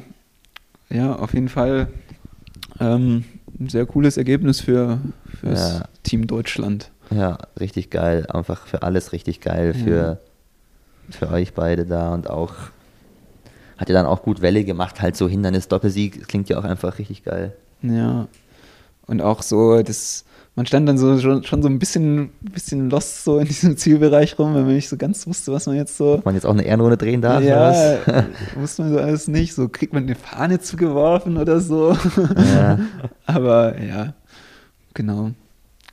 ja, 0.90 1.14
auf 1.16 1.32
jeden 1.32 1.48
Fall 1.48 1.88
ähm, 2.80 3.24
ein 3.58 3.68
sehr 3.68 3.86
cooles 3.86 4.16
Ergebnis 4.16 4.60
für 4.60 4.98
fürs 5.40 5.78
Ja. 5.78 5.84
Team 6.02 6.26
Deutschland. 6.26 6.90
Ja, 7.10 7.38
richtig 7.58 7.90
geil. 7.90 8.26
Einfach 8.28 8.66
für 8.66 8.82
alles 8.82 9.12
richtig 9.12 9.40
geil. 9.40 9.74
Für, 9.74 10.20
für 11.10 11.30
euch 11.30 11.54
beide 11.54 11.86
da 11.86 12.12
und 12.14 12.28
auch 12.28 12.54
hat 13.78 13.88
ja 13.88 13.94
dann 13.94 14.06
auch 14.06 14.22
gut 14.22 14.42
Welle 14.42 14.64
gemacht, 14.64 15.00
halt 15.00 15.16
so 15.16 15.28
Hindernis-Doppelsieg. 15.28 16.26
Klingt 16.26 16.48
ja 16.48 16.58
auch 16.58 16.64
einfach 16.64 16.98
richtig 16.98 17.22
geil. 17.22 17.54
Ja. 17.82 18.26
Und 19.06 19.22
auch 19.22 19.42
so, 19.42 19.80
das, 19.82 20.24
man 20.56 20.66
stand 20.66 20.88
dann 20.88 20.98
so 20.98 21.18
schon, 21.20 21.44
schon 21.44 21.62
so 21.62 21.68
ein 21.68 21.78
bisschen, 21.78 22.30
bisschen 22.40 22.90
lost 22.90 23.22
so 23.22 23.38
in 23.38 23.46
diesem 23.46 23.76
Zielbereich 23.76 24.36
rum, 24.38 24.54
weil 24.54 24.64
man 24.64 24.74
nicht 24.74 24.88
so 24.88 24.96
ganz 24.96 25.26
wusste, 25.28 25.52
was 25.52 25.66
man 25.66 25.76
jetzt 25.76 25.96
so. 25.96 26.14
Ob 26.14 26.24
man 26.24 26.34
jetzt 26.34 26.44
auch 26.44 26.52
eine 26.52 26.64
Ehrenrunde 26.64 26.96
drehen 26.96 27.22
darf 27.22 27.42
ja, 27.42 27.70
oder 27.70 27.98
was? 28.04 28.24
wusste 28.56 28.82
man 28.82 28.92
so 28.92 28.98
alles 28.98 29.28
nicht. 29.28 29.54
So 29.54 29.68
kriegt 29.68 29.92
man 29.92 30.02
eine 30.02 30.16
Fahne 30.16 30.58
zugeworfen 30.58 31.36
oder 31.36 31.60
so. 31.60 31.96
Ja. 32.36 32.80
Aber 33.26 33.80
ja, 33.80 34.14
genau. 34.92 35.30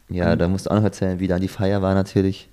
Ja, 0.09 0.35
da 0.35 0.47
musst 0.47 0.65
du 0.65 0.71
auch 0.71 0.75
noch 0.75 0.83
erzählen, 0.83 1.19
wie 1.19 1.27
dann 1.27 1.41
die 1.41 1.47
Feier 1.47 1.81
war 1.81 1.93
natürlich. 1.93 2.49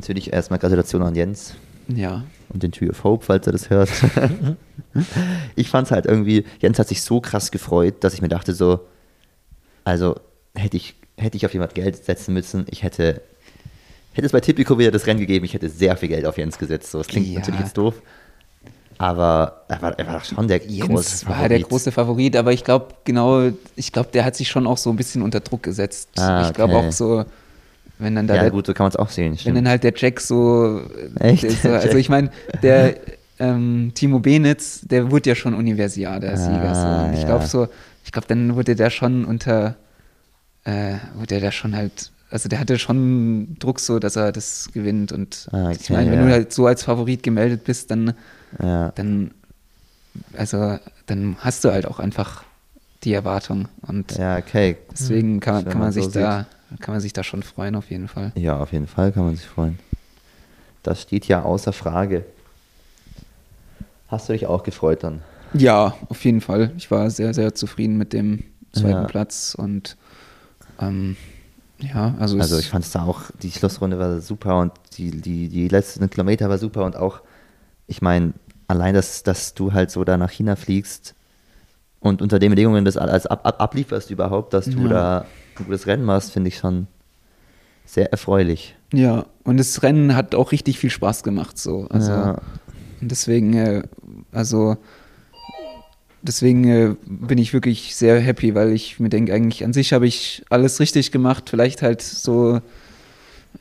Natürlich 0.00 0.32
erstmal 0.32 0.58
Gratulation 0.58 1.02
an 1.02 1.14
Jens 1.14 1.54
Ja. 1.88 2.24
und 2.48 2.62
den 2.62 2.72
Tree 2.72 2.88
of 2.90 3.04
Hope, 3.04 3.24
falls 3.24 3.46
er 3.46 3.52
das 3.52 3.70
hört. 3.70 3.88
ich 5.56 5.68
fand 5.68 5.86
es 5.86 5.90
halt 5.92 6.06
irgendwie, 6.06 6.44
Jens 6.60 6.78
hat 6.78 6.88
sich 6.88 7.02
so 7.02 7.20
krass 7.20 7.50
gefreut, 7.50 7.96
dass 8.00 8.14
ich 8.14 8.22
mir 8.22 8.28
dachte 8.28 8.54
so, 8.54 8.80
also 9.84 10.16
hätte 10.54 10.76
ich, 10.76 10.94
hätte 11.16 11.36
ich 11.36 11.46
auf 11.46 11.52
jemand 11.52 11.74
Geld 11.74 12.04
setzen 12.04 12.34
müssen, 12.34 12.66
ich 12.70 12.82
hätte, 12.82 13.20
hätte 14.12 14.26
es 14.26 14.32
bei 14.32 14.40
Tipico 14.40 14.78
wieder 14.78 14.90
das 14.90 15.06
Rennen 15.06 15.20
gegeben, 15.20 15.44
ich 15.44 15.54
hätte 15.54 15.68
sehr 15.68 15.96
viel 15.96 16.08
Geld 16.08 16.26
auf 16.26 16.38
Jens 16.38 16.58
gesetzt. 16.58 16.90
So, 16.90 16.98
das 16.98 17.06
klingt 17.08 17.26
Ja. 17.28 17.38
natürlich 17.38 17.60
jetzt 17.60 17.76
doof, 17.76 17.94
aber 18.98 19.64
er 19.68 19.80
war, 19.82 19.98
er 19.98 20.06
war 20.06 20.24
schon 20.24 20.48
der 20.48 20.58
Jens 20.66 20.88
große 20.88 21.26
war 21.26 21.34
Favorit. 21.36 21.50
der 21.50 21.60
große 21.60 21.92
Favorit, 21.92 22.36
aber 22.36 22.52
ich 22.52 22.64
glaube, 22.64 22.88
genau, 23.04 23.50
ich 23.76 23.92
glaube, 23.92 24.10
der 24.12 24.24
hat 24.24 24.36
sich 24.36 24.48
schon 24.48 24.66
auch 24.66 24.76
so 24.78 24.90
ein 24.90 24.96
bisschen 24.96 25.22
unter 25.22 25.40
Druck 25.40 25.62
gesetzt. 25.62 26.08
Ah, 26.18 26.46
Ich 26.48 26.52
glaube 26.54 26.74
okay. 26.74 26.88
auch 26.88 26.92
so, 26.92 27.24
wenn 28.00 28.14
dann 28.14 28.26
da 28.26 28.34
Ja 28.36 28.42
der, 28.42 28.50
gut, 28.50 28.66
so 28.66 28.74
kann 28.74 28.84
man 28.84 28.90
es 28.90 28.96
auch 28.96 29.08
sehen. 29.10 29.32
wenn 29.32 29.38
stimmt. 29.38 29.56
dann 29.58 29.68
halt 29.68 29.84
der 29.84 29.92
Jack 29.96 30.20
so, 30.20 30.80
Echt? 31.18 31.50
so 31.62 31.68
also 31.72 31.96
ich 31.96 32.08
meine, 32.08 32.30
der 32.62 32.96
ähm, 33.38 33.92
Timo 33.94 34.18
Benitz, 34.18 34.80
der 34.82 35.10
wurde 35.10 35.30
ja 35.30 35.34
schon 35.34 35.54
Universiader 35.54 36.32
Ah, 36.32 36.36
Sieger. 36.36 36.74
So. 36.74 37.06
Und 37.06 37.14
ich 37.14 37.20
ja. 37.22 37.26
glaube 37.26 37.46
so, 37.46 37.68
ich 38.04 38.12
glaube, 38.12 38.26
dann 38.28 38.54
wurde 38.56 38.74
der 38.74 38.90
schon 38.90 39.24
unter, 39.24 39.76
äh, 40.64 40.94
wurde 41.14 41.40
der 41.40 41.50
schon 41.50 41.74
halt, 41.74 42.12
also 42.30 42.48
der 42.48 42.60
hatte 42.60 42.78
schon 42.78 43.56
Druck 43.58 43.80
so, 43.80 43.98
dass 43.98 44.16
er 44.16 44.30
das 44.32 44.68
gewinnt. 44.72 45.10
Und 45.12 45.48
Ah, 45.52 45.70
ich 45.70 45.80
okay, 45.80 45.92
meine, 45.94 46.10
wenn 46.12 46.20
ja. 46.20 46.26
du 46.26 46.32
halt 46.32 46.52
so 46.52 46.66
als 46.66 46.82
Favorit 46.84 47.22
gemeldet 47.22 47.64
bist, 47.64 47.90
dann 47.90 48.14
ja. 48.62 48.92
dann, 48.94 49.30
also, 50.36 50.78
dann 51.06 51.36
hast 51.38 51.64
du 51.64 51.70
halt 51.72 51.86
auch 51.86 51.98
einfach 52.00 52.44
die 53.04 53.12
Erwartung. 53.14 53.68
Und 53.86 54.16
ja, 54.18 54.36
okay. 54.38 54.76
deswegen 54.92 55.40
kann, 55.40 55.54
man- 55.54 55.64
Wenn 55.64 55.70
kann 55.72 55.78
man 55.80 55.86
man 55.86 55.92
sich 55.92 56.04
so 56.04 56.10
da, 56.10 56.46
kann 56.78 56.94
man 56.94 57.00
sich 57.00 57.12
da 57.12 57.22
schon 57.24 57.42
freuen, 57.42 57.74
auf 57.74 57.90
jeden 57.90 58.08
Fall. 58.08 58.32
Ja, 58.36 58.58
auf 58.58 58.72
jeden 58.72 58.86
Fall 58.86 59.12
kann 59.12 59.24
man 59.24 59.36
sich 59.36 59.46
freuen. 59.46 59.78
Das 60.82 61.02
steht 61.02 61.26
ja 61.26 61.42
außer 61.42 61.72
Frage. 61.72 62.24
Hast 64.08 64.28
du 64.28 64.32
dich 64.32 64.46
auch 64.46 64.62
gefreut 64.62 65.02
dann? 65.02 65.22
Ja, 65.54 65.94
auf 66.08 66.24
jeden 66.24 66.40
Fall. 66.40 66.72
Ich 66.76 66.90
war 66.90 67.10
sehr, 67.10 67.34
sehr 67.34 67.54
zufrieden 67.54 67.96
mit 67.96 68.12
dem 68.12 68.44
zweiten 68.72 69.02
Ja. 69.02 69.04
Platz 69.04 69.54
und 69.58 69.96
ähm, 70.80 71.16
ja, 71.80 72.14
also, 72.18 72.38
Also 72.38 72.58
ich 72.58 72.68
fand 72.68 72.84
es 72.84 72.92
da 72.92 73.04
auch, 73.04 73.22
die 73.42 73.50
Schlussrunde 73.50 73.98
war 73.98 74.20
super 74.20 74.58
und 74.60 74.72
die, 74.96 75.10
die, 75.10 75.48
die 75.48 75.68
letzten 75.68 76.08
Kilometer 76.10 76.48
war 76.48 76.58
super 76.58 76.84
und 76.84 76.96
auch, 76.96 77.20
ich 77.86 78.02
meine, 78.02 78.32
allein, 78.68 78.94
dass, 78.94 79.22
dass 79.22 79.54
du 79.54 79.72
halt 79.72 79.90
so 79.90 80.04
da 80.04 80.16
nach 80.16 80.30
China 80.30 80.56
fliegst 80.56 81.14
und 82.00 82.22
unter 82.22 82.38
den 82.38 82.50
Bedingungen 82.50 82.84
das 82.84 82.96
alles 82.96 83.26
ab, 83.26 83.46
ab, 83.46 83.60
ablieferst 83.60 84.10
überhaupt, 84.10 84.54
dass 84.54 84.66
du 84.66 84.84
Ja. 84.84 84.88
da 84.88 85.26
ein 85.60 85.64
gutes 85.66 85.86
Rennen 85.86 86.04
machst, 86.04 86.32
finde 86.32 86.48
ich 86.48 86.58
schon 86.58 86.86
sehr 87.84 88.10
erfreulich. 88.12 88.76
ja, 88.92 89.26
und 89.44 89.56
das 89.56 89.82
Rennen 89.82 90.14
hat 90.14 90.34
auch 90.34 90.52
richtig 90.52 90.78
viel 90.78 90.90
Spaß 90.90 91.22
gemacht, 91.22 91.58
so. 91.58 91.86
Also 91.90 92.12
ja, 92.12 92.30
und 93.00 93.10
deswegen, 93.10 93.54
äh, 93.54 93.82
also 94.32 94.76
deswegen 96.22 96.64
äh, 96.68 96.94
bin 97.06 97.38
ich 97.38 97.52
wirklich 97.52 97.96
sehr 97.96 98.20
happy, 98.20 98.54
weil 98.54 98.72
ich 98.72 99.00
mir 99.00 99.08
denke, 99.08 99.32
eigentlich 99.34 99.64
an 99.64 99.72
sich 99.72 99.92
habe 99.92 100.06
ich 100.06 100.44
alles 100.50 100.78
richtig 100.80 101.10
gemacht. 101.12 101.48
Vielleicht 101.50 101.82
halt 101.82 102.02
so 102.02 102.60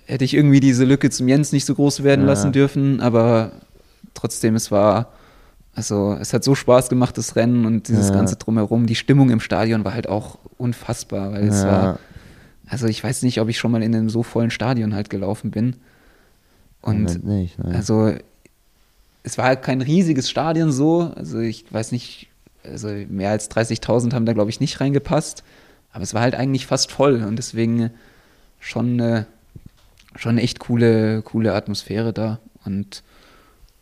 hätte 0.06 0.26
ich 0.26 0.34
irgendwie 0.34 0.60
diese 0.60 0.86
Lücke 0.86 1.10
zum 1.10 1.28
Jens 1.28 1.52
nicht 1.52 1.66
so 1.66 1.74
groß 1.76 2.04
werden 2.04 2.22
Ja. 2.22 2.28
lassen 2.28 2.52
dürfen, 2.52 3.00
aber 3.02 3.52
trotzdem, 4.14 4.56
es 4.56 4.72
war, 4.72 5.12
also 5.80 6.18
es 6.20 6.34
hat 6.34 6.44
so 6.44 6.56
Spaß 6.56 6.90
gemacht, 6.90 7.18
das 7.18 7.38
Rennen 7.38 7.66
und 7.66 7.88
dieses 7.88 8.10
Ja. 8.10 8.16
ganze 8.16 8.36
drumherum. 8.36 8.86
Die 8.86 8.96
Stimmung 8.96 9.30
im 9.30 9.40
Stadion 9.40 9.86
war 9.86 9.94
halt 9.94 10.10
auch 10.10 10.38
unfassbar, 10.58 11.32
weil 11.32 11.48
es 11.48 11.64
Ja. 11.64 11.70
war, 11.70 12.00
also 12.68 12.86
ich 12.88 13.02
weiß 13.02 13.24
nicht, 13.24 13.40
ob 13.40 13.48
ich 13.48 13.58
schon 13.58 13.72
mal 13.72 13.82
in 13.82 13.96
einem 13.96 14.10
so 14.10 14.22
vollen 14.22 14.52
Stadion 14.52 14.94
halt 14.94 15.10
gelaufen 15.10 15.52
bin. 15.52 15.78
Und 16.82 17.04
Moment 17.04 17.24
nicht, 17.24 17.58
also 17.62 18.14
es 19.24 19.38
war 19.38 19.46
halt 19.46 19.64
kein 19.64 19.82
riesiges 19.82 20.30
Stadion 20.30 20.74
so, 20.74 21.14
also 21.16 21.40
ich 21.40 21.64
weiß 21.72 21.94
nicht, 21.94 22.28
also 22.66 22.90
mehr 23.08 23.30
als 23.30 23.50
30.000 23.50 24.14
haben 24.14 24.26
da 24.26 24.34
glaube 24.34 24.50
ich 24.50 24.60
nicht 24.60 24.82
reingepasst, 24.82 25.44
aber 25.94 26.04
es 26.04 26.14
war 26.14 26.22
halt 26.22 26.36
eigentlich 26.36 26.68
fast 26.68 26.92
voll 26.92 27.24
und 27.24 27.38
deswegen 27.38 27.92
schon 28.60 29.00
eine, 29.00 29.28
schon 30.18 30.32
eine 30.32 30.42
echt 30.42 30.60
coole, 30.60 31.22
coole 31.22 31.54
Atmosphäre 31.54 32.12
da 32.12 32.40
und 32.66 33.02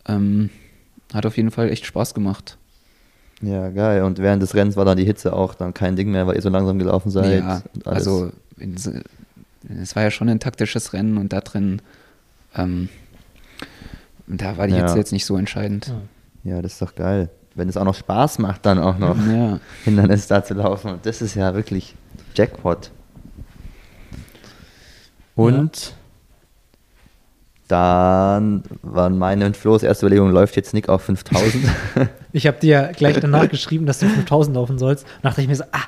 ähm, 0.06 0.50
hat 1.14 1.26
auf 1.26 1.36
jeden 1.36 1.50
Fall 1.50 1.70
echt 1.70 1.86
Spaß 1.86 2.14
gemacht. 2.14 2.56
Ja, 3.40 3.68
geil. 3.70 4.02
Und 4.02 4.18
während 4.18 4.42
des 4.42 4.54
Rennens 4.54 4.76
war 4.76 4.84
dann 4.84 4.96
die 4.98 5.04
Hitze 5.04 5.32
auch 5.32 5.54
dann 5.54 5.72
kein 5.74 5.94
Ding 5.96 6.10
mehr, 6.10 6.26
weil 6.26 6.34
ihr 6.36 6.42
so 6.42 6.48
langsam 6.48 6.78
gelaufen 6.78 7.10
seid. 7.10 7.40
ja, 7.40 7.62
und 7.74 7.86
alles. 7.86 7.98
also 8.06 8.32
in, 8.58 8.74
es 9.82 9.94
war 9.96 10.02
ja 10.02 10.10
schon 10.10 10.28
ein 10.28 10.40
taktisches 10.40 10.92
Rennen 10.92 11.18
und 11.18 11.32
da 11.32 11.40
drin, 11.40 11.80
ähm, 12.56 12.88
da 14.26 14.56
war 14.56 14.66
die 14.66 14.74
Ja. 14.74 14.82
Hitze 14.82 14.98
jetzt 14.98 15.12
nicht 15.12 15.24
so 15.24 15.36
entscheidend. 15.36 15.86
Ja. 16.44 16.54
Ja, 16.56 16.62
das 16.62 16.72
ist 16.74 16.82
doch 16.82 16.94
geil. 16.94 17.30
Wenn 17.54 17.68
es 17.68 17.76
auch 17.76 17.84
noch 17.84 17.94
Spaß 17.94 18.38
macht, 18.38 18.64
dann 18.66 18.78
auch 18.78 18.98
noch 18.98 19.16
Ja. 19.26 19.60
Hindernis 19.84 20.26
da 20.28 20.42
zu 20.44 20.54
laufen. 20.54 20.92
Und 20.92 21.06
das 21.06 21.20
ist 21.22 21.34
ja 21.34 21.54
wirklich 21.54 21.94
Jackpot. 22.34 22.90
Und 25.34 25.94
dann 27.68 28.62
waren 28.82 29.18
meine 29.18 29.44
und 29.44 29.56
Flo's 29.56 29.82
erste 29.82 30.06
Überlegung, 30.06 30.30
läuft 30.30 30.56
jetzt 30.56 30.74
Nick 30.74 30.88
auf 30.88 31.02
5000? 31.02 31.64
Ich 32.32 32.46
habe 32.46 32.58
dir 32.60 32.92
gleich 32.94 33.18
danach 33.20 33.48
geschrieben, 33.50 33.86
dass 33.86 34.00
du 34.00 34.06
5000 34.06 34.54
laufen 34.54 34.78
sollst. 34.78 35.04
Und 35.04 35.24
dachte 35.24 35.40
ich 35.40 35.48
mir 35.48 35.56
so, 35.56 35.64
ah, 35.72 35.84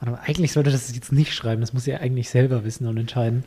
warte 0.00 0.12
mal, 0.12 0.20
eigentlich 0.26 0.52
sollte 0.52 0.72
das 0.72 0.92
jetzt 0.92 1.12
nicht 1.12 1.32
schreiben. 1.32 1.60
Das 1.60 1.72
muss 1.72 1.86
ja 1.86 1.98
eigentlich 1.98 2.30
selber 2.30 2.64
wissen 2.64 2.88
und 2.88 2.96
entscheiden. 2.96 3.44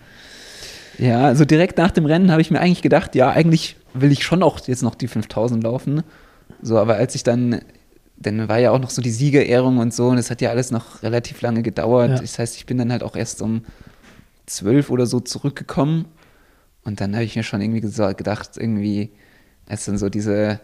Ja, 0.98 1.26
also 1.26 1.44
direkt 1.44 1.78
nach 1.78 1.92
dem 1.92 2.06
Rennen 2.06 2.32
habe 2.32 2.42
ich 2.42 2.50
mir 2.50 2.62
eigentlich 2.62 2.82
gedacht, 2.82 3.16
ja, 3.16 3.30
eigentlich 3.30 3.76
will 3.94 4.12
ich 4.12 4.24
schon 4.24 4.44
auch 4.44 4.60
jetzt 4.66 4.82
noch 4.82 4.96
die 4.96 5.10
5000 5.10 5.62
laufen. 5.62 6.04
So, 6.62 6.78
aber 6.78 6.96
als 6.96 7.16
ich 7.16 7.24
dann, 7.24 7.62
dann 8.16 8.48
war 8.48 8.60
ja 8.60 8.72
auch 8.72 8.80
noch 8.80 8.90
so 8.90 9.02
die 9.02 9.12
Siegerehrung 9.12 9.78
und 9.78 9.94
so 9.94 10.08
und 10.08 10.18
es 10.18 10.32
hat 10.32 10.42
ja 10.42 10.50
alles 10.50 10.72
noch 10.72 11.04
relativ 11.04 11.42
lange 11.42 11.62
gedauert. 11.62 12.12
Ja. 12.12 12.18
Das 12.20 12.40
heißt, 12.40 12.56
ich 12.56 12.66
bin 12.66 12.78
dann 12.78 12.92
halt 12.92 13.04
auch 13.04 13.16
erst 13.16 13.42
um 13.42 13.64
12 14.46 14.90
oder 14.90 15.06
so 15.06 15.20
zurückgekommen 15.20 16.06
und 16.88 17.02
dann 17.02 17.14
habe 17.16 17.26
ich 17.26 17.36
mir 17.36 17.44
schon 17.44 17.60
irgendwie 17.60 17.82
gedacht, 17.82 18.52
irgendwie, 18.56 19.10
als 19.68 19.84
dann 19.84 19.98
so 19.98 20.08
diese, 20.08 20.62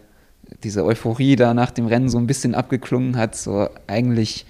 diese 0.62 0.82
Euphorie 0.82 1.36
da 1.36 1.52
nach 1.52 1.70
dem 1.70 1.84
Rennen 1.84 2.08
so 2.08 2.16
ein 2.16 2.26
bisschen 2.26 2.54
abgeklungen 2.54 3.18
hat, 3.18 3.36
so 3.36 3.68
eigentlich 3.86 4.46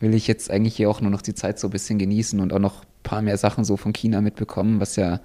will 0.00 0.12
ich 0.12 0.26
jetzt 0.26 0.50
eigentlich 0.50 0.74
hier 0.74 0.90
auch 0.90 1.00
nur 1.00 1.12
noch 1.12 1.22
die 1.22 1.34
Zeit 1.34 1.60
so 1.60 1.68
ein 1.68 1.70
bisschen 1.70 2.00
genießen 2.00 2.40
und 2.40 2.52
auch 2.52 2.58
noch 2.58 2.82
ein 2.82 3.02
paar 3.04 3.22
mehr 3.22 3.36
Sachen 3.36 3.64
so 3.64 3.76
von 3.76 3.92
China 3.92 4.20
mitbekommen, 4.20 4.80
was 4.80 4.96
ja 4.96 5.20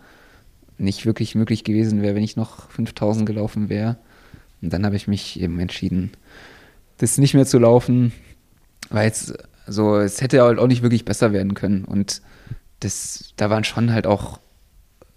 nicht 0.78 1.08
wirklich 1.08 1.34
möglich 1.34 1.64
gewesen 1.64 2.04
wäre, 2.04 2.14
wenn 2.14 2.24
ich 2.24 2.36
noch 2.36 2.70
5000 2.70 3.26
gelaufen 3.26 3.68
wäre. 3.68 3.98
Und 4.62 4.72
dann 4.74 4.86
habe 4.86 4.96
ich 4.96 5.08
mich 5.08 5.42
eben 5.42 5.60
entschieden, 5.60 6.12
das 7.00 7.18
nicht 7.18 7.34
mehr 7.34 7.48
zu 7.48 7.58
laufen, 7.58 8.14
weil 8.92 9.10
es 9.10 9.34
so, 9.66 9.98
es 9.98 10.22
hätte 10.22 10.44
halt 10.44 10.60
auch 10.60 10.68
nicht 10.68 10.84
wirklich 10.84 11.04
besser 11.04 11.34
werden 11.34 11.56
können. 11.56 11.84
Und 11.84 12.22
das, 12.82 13.34
da 13.38 13.50
waren 13.50 13.64
schon 13.64 13.92
halt 13.92 14.06
auch 14.06 14.40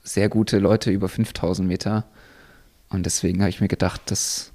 sehr 0.06 0.28
gute 0.28 0.58
Leute 0.58 0.90
über 0.90 1.08
5000 1.08 1.66
Meter. 1.66 2.04
Und 2.88 3.04
deswegen 3.04 3.40
habe 3.40 3.50
ich 3.50 3.60
mir 3.60 3.68
gedacht, 3.68 4.00
das, 4.06 4.52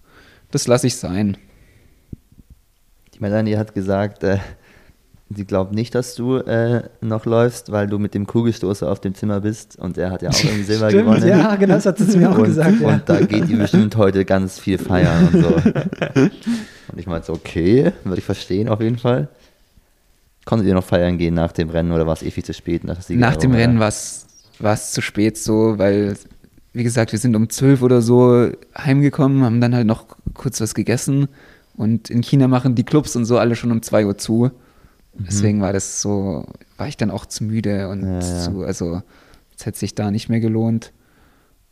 das 0.49 0.67
lasse 0.67 0.87
ich 0.87 0.95
sein. 0.95 1.37
Die 3.13 3.19
Melanie 3.19 3.57
hat 3.57 3.73
gesagt, 3.73 4.23
äh, 4.23 4.37
sie 5.29 5.45
glaubt 5.45 5.73
nicht, 5.73 5.93
dass 5.93 6.15
du 6.15 6.37
äh, 6.37 6.83
noch 7.01 7.25
läufst, 7.25 7.71
weil 7.71 7.87
du 7.87 7.99
mit 7.99 8.13
dem 8.13 8.25
Kugelstoßer 8.25 8.89
auf 8.89 9.01
dem 9.01 9.13
Zimmer 9.13 9.41
bist 9.41 9.77
und 9.77 9.97
er 9.97 10.11
hat 10.11 10.21
ja 10.21 10.29
auch 10.29 10.39
irgendwie 10.43 10.63
Silber 10.63 10.89
Stimmt, 10.89 11.05
gewonnen. 11.05 11.27
ja, 11.27 11.55
genau, 11.57 11.75
das 11.75 11.85
hat 11.85 11.97
sie 11.97 12.17
mir 12.17 12.31
auch 12.31 12.37
und, 12.37 12.45
gesagt. 12.45 12.79
Ja. 12.79 12.87
Und 12.87 13.09
da 13.09 13.19
geht 13.19 13.49
ihr 13.49 13.57
bestimmt 13.57 13.95
heute 13.97 14.23
ganz 14.23 14.57
viel 14.57 14.77
feiern 14.77 15.29
und 15.33 15.43
so. 15.43 15.49
und 16.21 16.97
ich 16.97 17.07
meinte 17.07 17.33
okay, 17.33 17.91
würde 18.05 18.19
ich 18.19 18.25
verstehen 18.25 18.69
auf 18.69 18.79
jeden 18.79 18.97
Fall. 18.97 19.27
Konntet 20.45 20.67
ihr 20.67 20.73
noch 20.73 20.83
feiern 20.83 21.17
gehen 21.17 21.33
nach 21.33 21.51
dem 21.51 21.69
Rennen 21.69 21.91
oder 21.91 22.07
war 22.07 22.13
es 22.13 22.23
eh 22.23 22.31
viel 22.31 22.43
zu 22.43 22.53
spät? 22.53 22.83
Nach, 22.83 22.97
Nach 23.09 23.35
dem 23.35 23.51
Rennen 23.51 23.77
oder? 23.77 23.85
War 24.63 24.73
es 24.73 24.91
zu 24.91 25.01
spät 25.01 25.37
so, 25.37 25.77
weil, 25.77 26.15
wie 26.73 26.83
gesagt, 26.83 27.11
wir 27.11 27.19
sind 27.19 27.35
um 27.35 27.49
12 27.49 27.81
oder 27.81 28.01
so 28.01 28.49
heimgekommen, 28.77 29.43
haben 29.43 29.61
dann 29.61 29.75
halt 29.75 29.87
noch 29.87 30.05
kurz 30.33 30.61
was 30.61 30.73
gegessen 30.73 31.27
und 31.75 32.09
in 32.09 32.21
China 32.21 32.47
machen 32.47 32.75
die 32.75 32.83
Clubs 32.83 33.15
und 33.15 33.25
so 33.25 33.37
alle 33.37 33.55
schon 33.55 33.71
um 33.71 33.81
2 33.81 34.05
Uhr 34.05 34.17
zu. 34.17 34.51
Deswegen 35.13 35.61
war 35.61 35.73
das 35.73 36.01
so, 36.01 36.45
war 36.77 36.87
ich 36.87 36.95
dann 36.97 37.11
auch 37.11 37.25
zu 37.25 37.43
müde 37.43 37.89
und 37.89 38.03
Ja, 38.03 38.13
ja. 38.19 38.21
zu, 38.21 38.63
also 38.63 39.01
es 39.57 39.65
hätte 39.65 39.77
sich 39.77 39.93
da 39.93 40.09
nicht 40.09 40.29
mehr 40.29 40.39
gelohnt. 40.39 40.93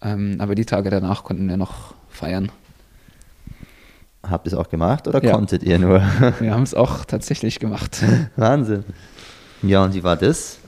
Ähm, 0.02 0.36
aber 0.40 0.56
die 0.56 0.66
Tage 0.66 0.90
danach 0.90 1.24
konnten 1.24 1.48
wir 1.50 1.58
noch 1.58 1.94
feiern. 2.10 2.52
Habt 4.24 4.46
ihr 4.48 4.52
es 4.54 4.58
auch 4.58 4.70
gemacht 4.70 5.08
oder 5.08 5.24
Ja. 5.24 5.34
konntet 5.34 5.64
ihr 5.64 5.80
nur? 5.80 6.02
Wir 6.40 6.54
haben 6.54 6.64
es 6.64 6.74
auch 6.74 7.06
tatsächlich 7.06 7.60
gemacht. 7.60 8.04
Wahnsinn. 8.36 8.84
Ja, 9.62 9.84
und 9.84 9.94
wie 9.94 10.04
war 10.04 10.18
das? 10.18 10.59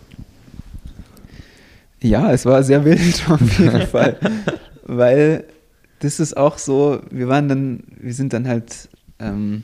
Ja, 2.02 2.32
es 2.32 2.46
war 2.46 2.64
sehr 2.64 2.84
wild 2.86 3.24
auf 3.30 3.60
jeden 3.60 3.82
Fall. 3.88 4.18
Weil 4.84 5.46
das 6.00 6.20
ist 6.20 6.36
auch 6.36 6.58
so, 6.58 7.02
wir 7.12 7.28
waren 7.28 7.48
dann, 7.48 7.84
wir 8.00 8.14
sind 8.14 8.34
dann 8.34 8.48
halt, 8.48 8.90
ähm, 9.20 9.64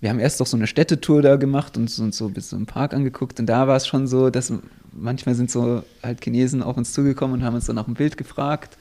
wir 0.00 0.10
haben 0.10 0.18
erst 0.18 0.40
doch 0.40 0.46
so 0.46 0.56
eine 0.56 0.66
Städtetour 0.66 1.22
da 1.22 1.36
gemacht 1.36 1.76
und 1.76 1.96
uns 1.98 2.16
so 2.16 2.28
bis 2.28 2.48
zum 2.48 2.66
Park 2.66 2.92
angeguckt 2.94 3.38
und 3.38 3.46
da 3.46 3.68
war 3.68 3.76
es 3.76 3.86
schon 3.86 4.08
so, 4.08 4.30
dass 4.30 4.52
manchmal 4.90 5.36
sind 5.36 5.50
so 5.50 5.84
halt 6.02 6.22
Chinesen 6.24 6.62
auf 6.62 6.76
uns 6.76 6.92
zugekommen 6.92 7.38
und 7.38 7.46
haben 7.46 7.54
uns 7.54 7.66
dann 7.66 7.76
nach 7.76 7.84
dem 7.84 7.94
Bild 7.94 8.16
gefragt 8.16 8.76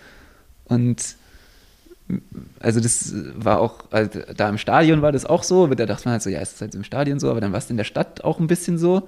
und 0.65 1.15
also 2.59 2.79
das 2.79 3.13
war 3.35 3.59
auch, 3.59 3.85
also 3.91 4.19
da 4.35 4.49
im 4.49 4.57
Stadion 4.57 5.03
war 5.03 5.11
das 5.11 5.25
auch 5.25 5.43
so, 5.43 5.65
aber 5.65 5.75
da 5.75 5.85
dachte 5.85 6.05
man 6.05 6.13
halt 6.13 6.23
so, 6.23 6.29
ja, 6.29 6.39
es 6.39 6.53
ist 6.53 6.61
halt 6.61 6.75
im 6.75 6.83
Stadion 6.83 7.19
so, 7.19 7.29
aber 7.29 7.41
dann 7.41 7.51
war 7.51 7.59
es 7.59 7.69
in 7.69 7.77
der 7.77 7.83
Stadt 7.83 8.23
auch 8.23 8.39
ein 8.39 8.47
bisschen 8.47 8.77
so. 8.77 9.07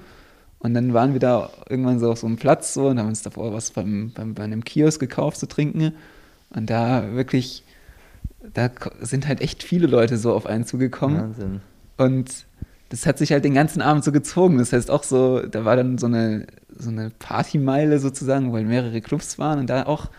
Und 0.63 0.73
dann 0.73 0.93
waren 0.93 1.11
wir 1.11 1.19
da 1.19 1.49
irgendwann 1.69 1.99
so 1.99 2.09
auf 2.09 2.19
so 2.19 2.25
einem 2.25 2.37
Platz 2.37 2.73
so 2.73 2.87
und 2.87 2.97
haben 2.97 3.09
uns 3.09 3.21
davor 3.21 3.53
was 3.53 3.71
beim, 3.71 4.11
beim, 4.15 4.33
bei 4.33 4.43
einem 4.43 4.63
Kiosk 4.63 4.99
gekauft 4.99 5.37
zu 5.37 5.45
trinken. 5.45 5.93
Und 6.51 6.69
da 6.69 7.13
wirklich, 7.13 7.63
da 8.53 8.71
sind 9.01 9.27
halt 9.27 9.41
echt 9.41 9.61
viele 9.61 9.87
Leute 9.87 10.17
so 10.17 10.33
auf 10.33 10.45
einen 10.45 10.65
zugekommen. 10.65 11.21
Wahnsinn. 11.21 11.61
Und 11.97 12.45
das 12.89 13.05
hat 13.05 13.17
sich 13.17 13.33
halt 13.33 13.43
den 13.43 13.53
ganzen 13.53 13.81
Abend 13.81 14.05
so 14.05 14.13
gezogen. 14.13 14.57
Das 14.57 14.71
heißt 14.71 14.89
auch 14.89 15.03
so, 15.03 15.45
da 15.45 15.65
war 15.65 15.75
dann 15.75 15.97
so 15.97 16.05
eine, 16.05 16.47
so 16.73 16.89
eine 16.89 17.09
Partymeile 17.09 17.99
sozusagen, 17.99 18.51
wo 18.51 18.55
halt 18.55 18.67
mehrere 18.67 19.01
Clubs 19.01 19.37
waren 19.37 19.59
und 19.59 19.69
da 19.69 19.85
auch 19.85 20.11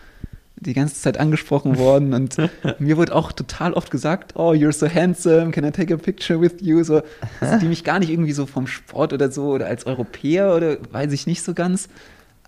die 0.57 0.73
ganze 0.73 0.95
Zeit 0.95 1.17
angesprochen 1.17 1.77
worden. 1.77 2.13
Und 2.13 2.37
mir 2.79 2.97
wurde 2.97 3.13
auch 3.13 3.31
total 3.31 3.73
oft 3.73 3.91
gesagt, 3.91 4.35
oh, 4.35 4.51
you're 4.53 4.71
so 4.71 4.87
handsome, 4.87 5.51
can 5.51 5.63
I 5.65 5.71
take 5.71 5.93
a 5.93 5.97
picture 5.97 6.39
with 6.39 6.53
you? 6.61 6.83
So, 6.83 7.01
also 7.41 7.59
die 7.59 7.67
mich 7.67 7.83
gar 7.83 7.99
nicht 7.99 8.09
irgendwie 8.09 8.31
so 8.31 8.45
vom 8.45 8.65
Sport 8.67 9.11
oder 9.13 9.31
so 9.31 9.49
oder 9.49 9.67
als 9.67 9.85
Europäer 9.85 10.55
oder 10.55 10.77
weiß 10.91 11.11
ich 11.11 11.27
nicht 11.27 11.43
so 11.43 11.53
ganz, 11.53 11.89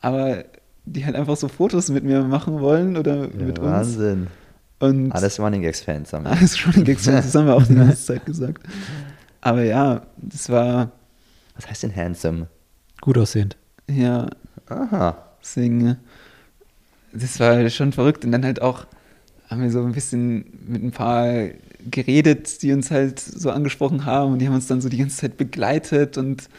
aber 0.01 0.45
die 0.86 1.05
halt 1.05 1.16
einfach 1.18 1.36
so 1.36 1.47
Fotos 1.49 1.89
mit 1.89 2.05
mir 2.05 2.24
machen 2.24 2.62
wollen 2.62 2.95
oder 2.95 3.24
Ja, 3.26 3.43
mit 3.45 3.60
uns. 3.60 3.68
Wahnsinn. 3.68 4.28
Und 4.80 5.12
Alles 5.12 5.39
Running 5.39 5.64
Gags 5.64 5.82
Fans 5.82 6.14
haben 6.14 6.24
wir. 6.26 6.32
alles 6.32 6.58
schon 6.58 6.72
gegessen, 6.72 7.14
das 7.14 7.34
haben 7.36 7.47
wir 7.47 7.55
auch 7.55 7.64
die 7.68 7.76
ganze 7.76 8.05
Zeit 8.05 8.26
gesagt. 8.26 8.62
Aber 9.41 9.64
ja, 9.64 10.03
das 10.18 10.49
war, 10.49 10.91
Was 11.55 11.68
heißt 11.70 11.84
denn 11.84 11.95
handsome? 11.95 12.47
Gut 13.01 13.18
aussehend. 13.18 13.58
ja, 13.89 14.28
Aha. 14.70 15.18
deswegen, 15.41 15.97
das 17.14 17.39
war 17.39 17.70
schon 17.70 17.91
verrückt. 17.93 18.26
Und 18.26 18.32
dann 18.32 18.43
halt 18.45 18.62
auch 18.62 18.86
haben 19.49 19.62
wir 19.62 19.72
so 19.72 19.84
ein 19.84 19.93
bisschen 19.93 20.45
mit 20.68 20.84
ein 20.84 20.91
paar 20.91 21.32
geredet, 21.89 22.62
die 22.64 22.74
uns 22.74 22.91
halt 22.91 23.20
so 23.20 23.49
angesprochen 23.51 24.05
haben 24.05 24.34
und 24.34 24.39
die 24.39 24.47
haben 24.47 24.55
uns 24.55 24.68
dann 24.68 24.82
so 24.82 24.89
die 24.89 24.97
ganze 24.97 25.18
Zeit 25.18 25.38
begleitet 25.38 26.18
und 26.18 26.49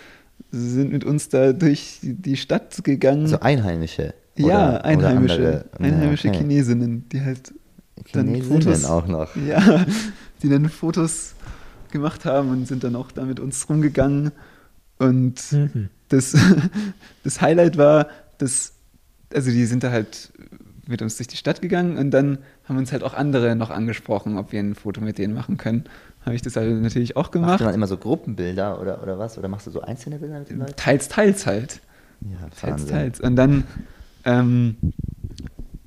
sind 0.51 0.91
mit 0.93 1.05
uns 1.05 1.29
da 1.29 1.53
durch 1.53 1.99
die- 2.03 2.37
Stadt 2.39 2.83
gegangen. 2.85 3.23
Also 3.25 3.41
Einheimische. 3.41 4.15
ja, 4.37 4.47
oder- 4.71 4.85
Einheimische, 4.87 5.35
andere. 5.35 5.65
einheimische 5.79 6.29
Ja, 6.29 6.33
okay. 6.35 6.41
Chinesinnen, 6.43 7.09
die 7.11 7.21
halt 7.21 7.53
dann 8.13 8.29
Chinesinnen 8.29 8.63
Fotos- 8.63 8.85
auch 8.87 9.07
noch. 9.07 9.37
Ja, 9.47 9.85
die 10.43 10.49
dann 10.49 10.69
Fotos 10.71 11.35
gemacht 11.91 12.25
haben 12.25 12.51
und 12.51 12.67
sind 12.69 12.85
dann 12.85 12.97
auch 12.97 13.11
da 13.13 13.25
mit 13.25 13.39
uns 13.41 13.69
rumgegangen. 13.69 14.31
Und 14.99 15.41
Mhm. 15.53 15.89
das, 16.09 16.35
das 17.25 17.41
Highlight 17.43 17.77
war, 17.77 18.09
dass, 18.39 18.73
also 19.35 19.51
die 19.51 19.65
sind 19.67 19.83
da 19.85 19.91
halt 19.91 20.33
mit 20.87 21.03
uns 21.03 21.17
durch 21.19 21.27
die 21.29 21.37
Stadt 21.37 21.61
gegangen 21.61 21.99
und 21.99 22.11
dann 22.13 22.39
haben 22.65 22.79
uns 22.79 22.93
halt 22.93 23.03
auch 23.05 23.13
andere 23.15 23.55
noch 23.57 23.69
angesprochen, 23.71 24.39
ob 24.39 24.53
wir 24.53 24.61
ein 24.61 24.75
Foto 24.75 25.01
mit 25.03 25.19
denen 25.19 25.35
machen 25.35 25.59
können. 25.59 25.85
Habe 26.25 26.35
ich 26.35 26.43
das 26.43 26.57
halt 26.57 26.81
natürlich 26.83 27.17
auch 27.17 27.25
Machst 27.25 27.33
gemacht. 27.33 27.61
du 27.61 27.65
dann 27.65 27.75
immer 27.75 27.87
so 27.87 27.97
Gruppenbilder 27.99 28.81
oder, 28.81 29.03
oder 29.03 29.19
was? 29.19 29.37
Oder 29.39 29.49
machst 29.49 29.67
du 29.67 29.71
so 29.71 29.83
einzelne 29.83 30.19
Bilder 30.19 30.39
mit 30.39 30.49
den 30.51 30.59
Leuten? 30.59 30.77
Teils, 30.77 31.09
teils 31.09 31.47
halt. 31.47 31.81
Ja, 32.23 32.49
Teils, 32.59 32.87
teils. 32.87 33.21
Und 33.21 33.37
dann 33.37 33.65
ähm, 34.25 34.77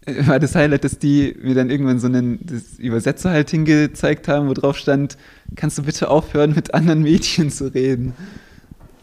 war 0.26 0.39
das 0.39 0.56
Highlight, 0.56 0.84
dass 0.84 1.00
die 1.00 1.36
mir 1.42 1.56
dann 1.56 1.70
irgendwann 1.70 2.00
so 2.00 2.08
einen 2.08 2.39
Übersetzer 2.78 3.32
halt 3.32 3.50
hingezeigt 3.50 4.28
haben, 4.28 4.48
wo 4.50 4.54
drauf 4.54 4.78
stand, 4.78 5.18
kannst 5.56 5.78
du 5.80 5.84
bitte 5.84 6.10
aufhören, 6.10 6.54
mit 6.54 6.74
anderen 6.74 7.02
Mädchen 7.02 7.50
zu 7.50 7.74
reden. 7.74 8.14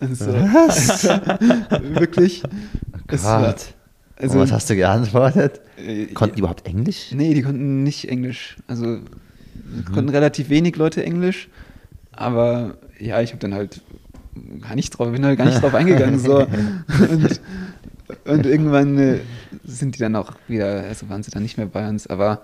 Und 0.00 0.16
so. 0.16 0.30
Also, 0.30 1.08
wirklich. 1.94 2.42
es 3.08 3.24
war- 3.24 3.42
Gott. 3.46 3.74
Also, 4.18 4.34
Und 4.38 4.44
was 4.44 4.52
hast 4.52 4.68
du 4.70 4.76
geantwortet? 4.76 5.60
äh, 5.76 6.06
Konnten 6.06 6.36
die 6.36 6.40
überhaupt 6.40 6.66
Englisch? 6.66 7.12
Nee, 7.12 7.34
die 7.34 7.42
konnten 7.42 7.82
nicht 7.82 8.08
Englisch. 8.08 8.56
Also 8.66 8.86
Mhm. 8.86 9.92
konnten 9.92 10.08
relativ 10.10 10.48
wenig 10.50 10.76
Leute 10.76 11.02
Englisch. 11.04 11.48
Aber 12.12 12.76
ja, 12.98 13.20
ich 13.20 13.30
habe 13.30 13.40
dann 13.40 13.54
halt 13.54 13.82
gar 14.60 14.74
nicht 14.76 14.90
drauf, 14.90 15.10
bin 15.10 15.24
halt 15.24 15.36
gar 15.38 15.44
nicht 15.46 15.60
drauf 15.62 15.74
eingegangen. 15.74 16.18
So. 16.18 16.46
Und, 17.00 17.40
und 18.24 18.46
irgendwann 18.46 18.96
äh, 18.98 19.18
sind 19.64 19.94
die 19.96 19.98
dann 19.98 20.16
auch 20.16 20.32
wieder, 20.48 20.84
also 20.84 21.08
waren 21.10 21.22
sie 21.22 21.30
dann 21.30 21.42
nicht 21.42 21.58
mehr 21.58 21.66
bei 21.66 21.86
uns, 21.88 22.06
aber 22.06 22.40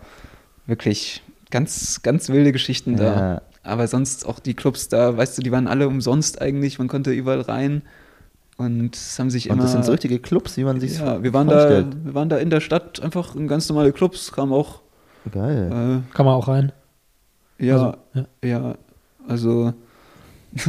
wirklich 0.66 1.22
ganz, 1.50 2.02
ganz 2.02 2.28
wilde 2.28 2.52
Geschichten 2.52 2.96
da. 2.96 3.04
Ja. 3.34 3.42
Aber 3.62 3.88
sonst 3.88 4.26
auch 4.26 4.40
die 4.40 4.52
Clubs 4.54 4.88
da, 4.88 5.16
weißt 5.16 5.38
du, 5.38 5.42
die 5.42 5.50
waren 5.52 5.66
alle 5.66 5.88
umsonst 5.88 6.42
eigentlich, 6.42 6.78
man 6.78 6.88
konnte 6.88 7.12
überall 7.12 7.40
rein. 7.40 7.80
Und 8.56 8.94
es 8.94 9.18
haben 9.18 9.30
sich 9.30 9.48
Und 9.50 9.54
immer. 9.56 9.62
das 9.64 9.72
sind 9.72 9.84
so 9.84 9.92
richtige 9.92 10.18
Clubs, 10.20 10.56
wie 10.56 10.64
man 10.64 10.78
sich 10.80 10.98
ja, 10.98 11.22
wir 11.22 11.32
waren, 11.32 11.48
da, 11.48 11.54
vorstellt. 11.60 12.04
wir 12.04 12.14
waren 12.14 12.28
da 12.28 12.36
in 12.38 12.50
der 12.50 12.60
Stadt 12.60 13.00
einfach 13.02 13.34
in 13.34 13.48
ganz 13.48 13.68
normale 13.68 13.92
Clubs, 13.92 14.30
kam 14.32 14.52
auch 14.52 14.80
Geil. 15.32 16.02
äh, 16.06 16.14
Kann 16.14 16.26
man 16.26 16.34
auch 16.34 16.46
rein. 16.48 16.72
ja, 17.58 17.74
Also, 17.74 18.26
ja. 18.42 18.48
ja, 18.48 18.74
also 19.26 19.72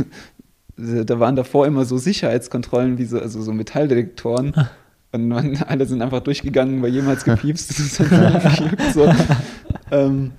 da 0.78 1.20
waren 1.20 1.36
davor 1.36 1.68
immer 1.68 1.86
so 1.86 1.98
Sicherheitskontrollen, 1.98 2.98
wie 2.98 3.06
so, 3.06 3.20
also 3.20 3.42
so 3.42 3.52
Metalldetektoren. 3.54 4.54
Und 5.12 5.28
man, 5.28 5.58
alle 5.68 5.86
sind 5.86 6.02
einfach 6.02 6.22
durchgegangen, 6.22 6.82
weil 6.82 6.92
jemals 6.94 7.24
gepiepst 7.26 7.74
so. 8.94 9.12
ähm, 9.92 10.32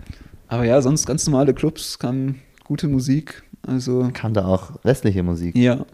Aber 0.48 0.64
ja, 0.64 0.80
sonst 0.82 1.06
ganz 1.06 1.26
normale 1.26 1.54
Clubs, 1.54 1.98
kam 1.98 2.36
gute 2.64 2.88
Musik. 2.88 3.42
Also 3.66 4.10
Kam 4.12 4.32
da 4.34 4.46
auch 4.46 4.72
westliche 4.82 5.22
Musik? 5.22 5.56
ja, 5.56 5.84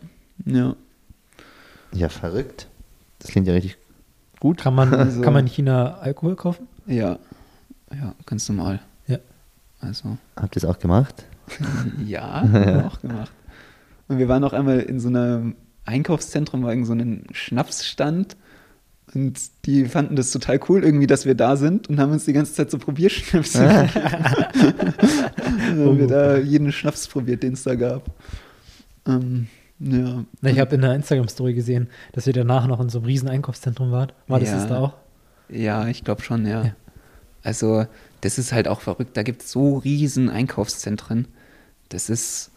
ja. 0.47 0.75
Ja, 1.93 2.09
verrückt. 2.09 2.69
Das 3.19 3.31
klingt 3.31 3.47
ja 3.47 3.53
richtig 3.55 3.77
gut. 4.41 4.59
Kann 4.59 4.75
man, 4.75 4.93
Also- 4.95 5.21
kann 5.21 5.33
man 5.33 5.47
in 5.47 5.53
China 5.53 5.99
Alkohol 5.99 6.37
kaufen? 6.37 6.67
Ja, 6.87 7.19
ja, 7.95 8.15
ganz 8.27 8.49
normal. 8.49 8.81
Ja. 9.07 9.19
Also, 9.81 10.17
Habt 10.37 10.57
ihr 10.57 10.63
es 10.63 10.65
auch 10.65 10.79
gemacht? 10.79 11.25
ja, 12.07 12.23
haben 12.43 12.53
wir 12.53 12.87
auch 12.87 13.01
gemacht. 13.01 13.33
Und 14.09 14.19
wir 14.19 14.29
waren 14.29 14.43
auch 14.45 14.53
einmal 14.53 14.81
in 14.81 15.01
so 15.01 15.09
einem 15.09 15.55
Einkaufszentrum, 15.85 16.63
war 16.63 16.71
irgend 16.71 16.87
so 16.87 16.93
ein 16.95 17.25
Schnapsstand. 17.33 18.37
Und 19.15 19.39
die 19.67 19.85
fanden 19.85 20.17
das 20.17 20.31
total 20.31 20.59
cool 20.69 20.83
irgendwie, 20.85 21.07
dass 21.07 21.27
wir 21.27 21.35
da 21.35 21.57
sind 21.57 21.89
und 21.89 22.01
haben 22.01 22.13
uns 22.13 22.25
die 22.25 22.33
ganze 22.33 22.55
Zeit 22.55 22.71
so 22.71 22.79
Probierschnäpse 22.79 23.59
gegeben. 23.59 24.95
Dann 24.97 25.79
haben 25.87 25.99
wir 25.99 26.07
da 26.07 26.39
jeden 26.39 26.73
Schnaps 26.73 27.09
probiert, 27.09 27.43
den 27.43 27.53
es 27.53 27.63
da 27.63 27.75
gab. 27.75 28.07
Ähm, 29.07 29.49
ja. 29.83 30.25
Na, 30.41 30.51
Ich 30.51 30.59
habe 30.61 30.75
in 30.75 30.81
der 30.83 30.95
Instagram-Story 30.95 31.55
gesehen, 31.55 31.89
dass 32.13 32.27
ihr 32.27 32.33
danach 32.33 32.67
noch 32.67 32.81
in 32.81 32.89
so 32.89 32.99
einem 32.99 33.07
riesen 33.07 33.29
Einkaufszentrum 33.29 33.91
wart. 33.91 34.15
War 34.29 34.41
das 34.41 34.51
Ja. 34.51 34.55
das 34.57 34.69
da 34.69 34.79
auch? 34.79 34.95
Ja, 35.49 35.87
ich 35.89 36.05
glaube 36.05 36.23
schon, 36.23 36.47
ja. 36.47 36.65
Ja. 36.65 36.73
Also, 37.43 37.87
das 38.21 38.39
ist 38.39 38.53
halt 38.53 38.69
auch 38.69 38.81
verrückt. 38.81 39.17
Da 39.17 39.23
gibt 39.23 39.43
es 39.43 39.51
so 39.51 39.79
riesen 39.79 40.31
Einkaufszentren. 40.31 41.27
Das 41.89 42.09
ist, 42.09 42.51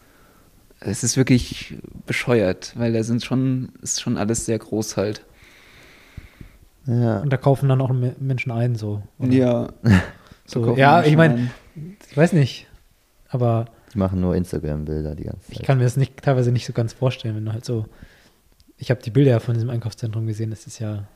es 0.80 1.02
ist 1.02 1.16
wirklich 1.16 1.76
bescheuert, 2.06 2.72
weil 2.76 2.92
da 2.92 3.02
sind 3.02 3.24
schon, 3.24 3.70
ist 3.82 4.00
schon 4.00 4.16
alles 4.16 4.46
sehr 4.46 4.58
groß 4.58 4.96
halt. 4.96 5.24
Ja. 6.86 7.18
Und 7.18 7.32
da 7.32 7.36
kaufen 7.36 7.68
dann 7.68 7.80
auch 7.80 7.90
Menschen 7.92 8.52
ein, 8.52 8.76
so. 8.76 9.02
Oder? 9.18 9.32
Ja. 9.32 9.68
so, 10.46 10.76
ja, 10.76 11.02
ich 11.02 11.16
meine, 11.16 11.50
ich 12.08 12.16
weiß 12.16 12.32
nicht, 12.32 12.66
aber. 13.28 13.66
Die 13.94 13.98
machen 13.98 14.20
nur 14.20 14.34
Instagram-Bilder 14.34 15.14
die 15.14 15.24
ganze 15.24 15.46
Zeit. 15.46 15.60
Ich 15.60 15.62
kann 15.62 15.78
mir 15.78 15.84
das 15.84 15.96
nicht, 15.96 16.22
teilweise 16.22 16.52
nicht 16.52 16.66
so 16.66 16.72
ganz 16.72 16.92
vorstellen, 16.92 17.36
wenn 17.36 17.44
du 17.44 17.52
halt 17.52 17.64
so. 17.64 17.86
Ich 18.78 18.90
habe 18.90 19.02
die 19.02 19.10
Bilder 19.10 19.30
ja 19.30 19.40
von 19.40 19.54
diesem 19.54 19.70
Einkaufszentrum 19.70 20.26
gesehen, 20.26 20.50
das 20.50 20.66
ist 20.66 20.78
ja. 20.78 21.08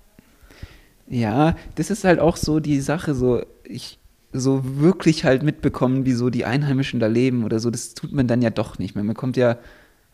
Ja, 1.09 1.57
das 1.75 1.91
ist 1.91 2.05
halt 2.05 2.21
auch 2.21 2.37
so 2.37 2.61
die 2.61 2.81
Sache, 2.81 3.15
so, 3.15 3.43
ich, 3.65 3.99
so 4.33 4.63
wirklich 4.79 5.25
halt 5.25 5.43
mitbekommen, 5.43 6.07
wie 6.07 6.13
so 6.13 6.31
die 6.31 6.45
Einheimischen 6.45 7.01
da 7.01 7.09
leben 7.09 7.45
oder 7.45 7.59
so, 7.59 7.71
das 7.71 7.95
tut 7.95 8.13
man 8.13 8.29
dann 8.29 8.43
ja 8.43 8.51
doch 8.51 8.79
nicht 8.79 8.95
mehr. 8.95 9.03
Man 9.03 9.17
kommt 9.17 9.37
ja, 9.37 9.59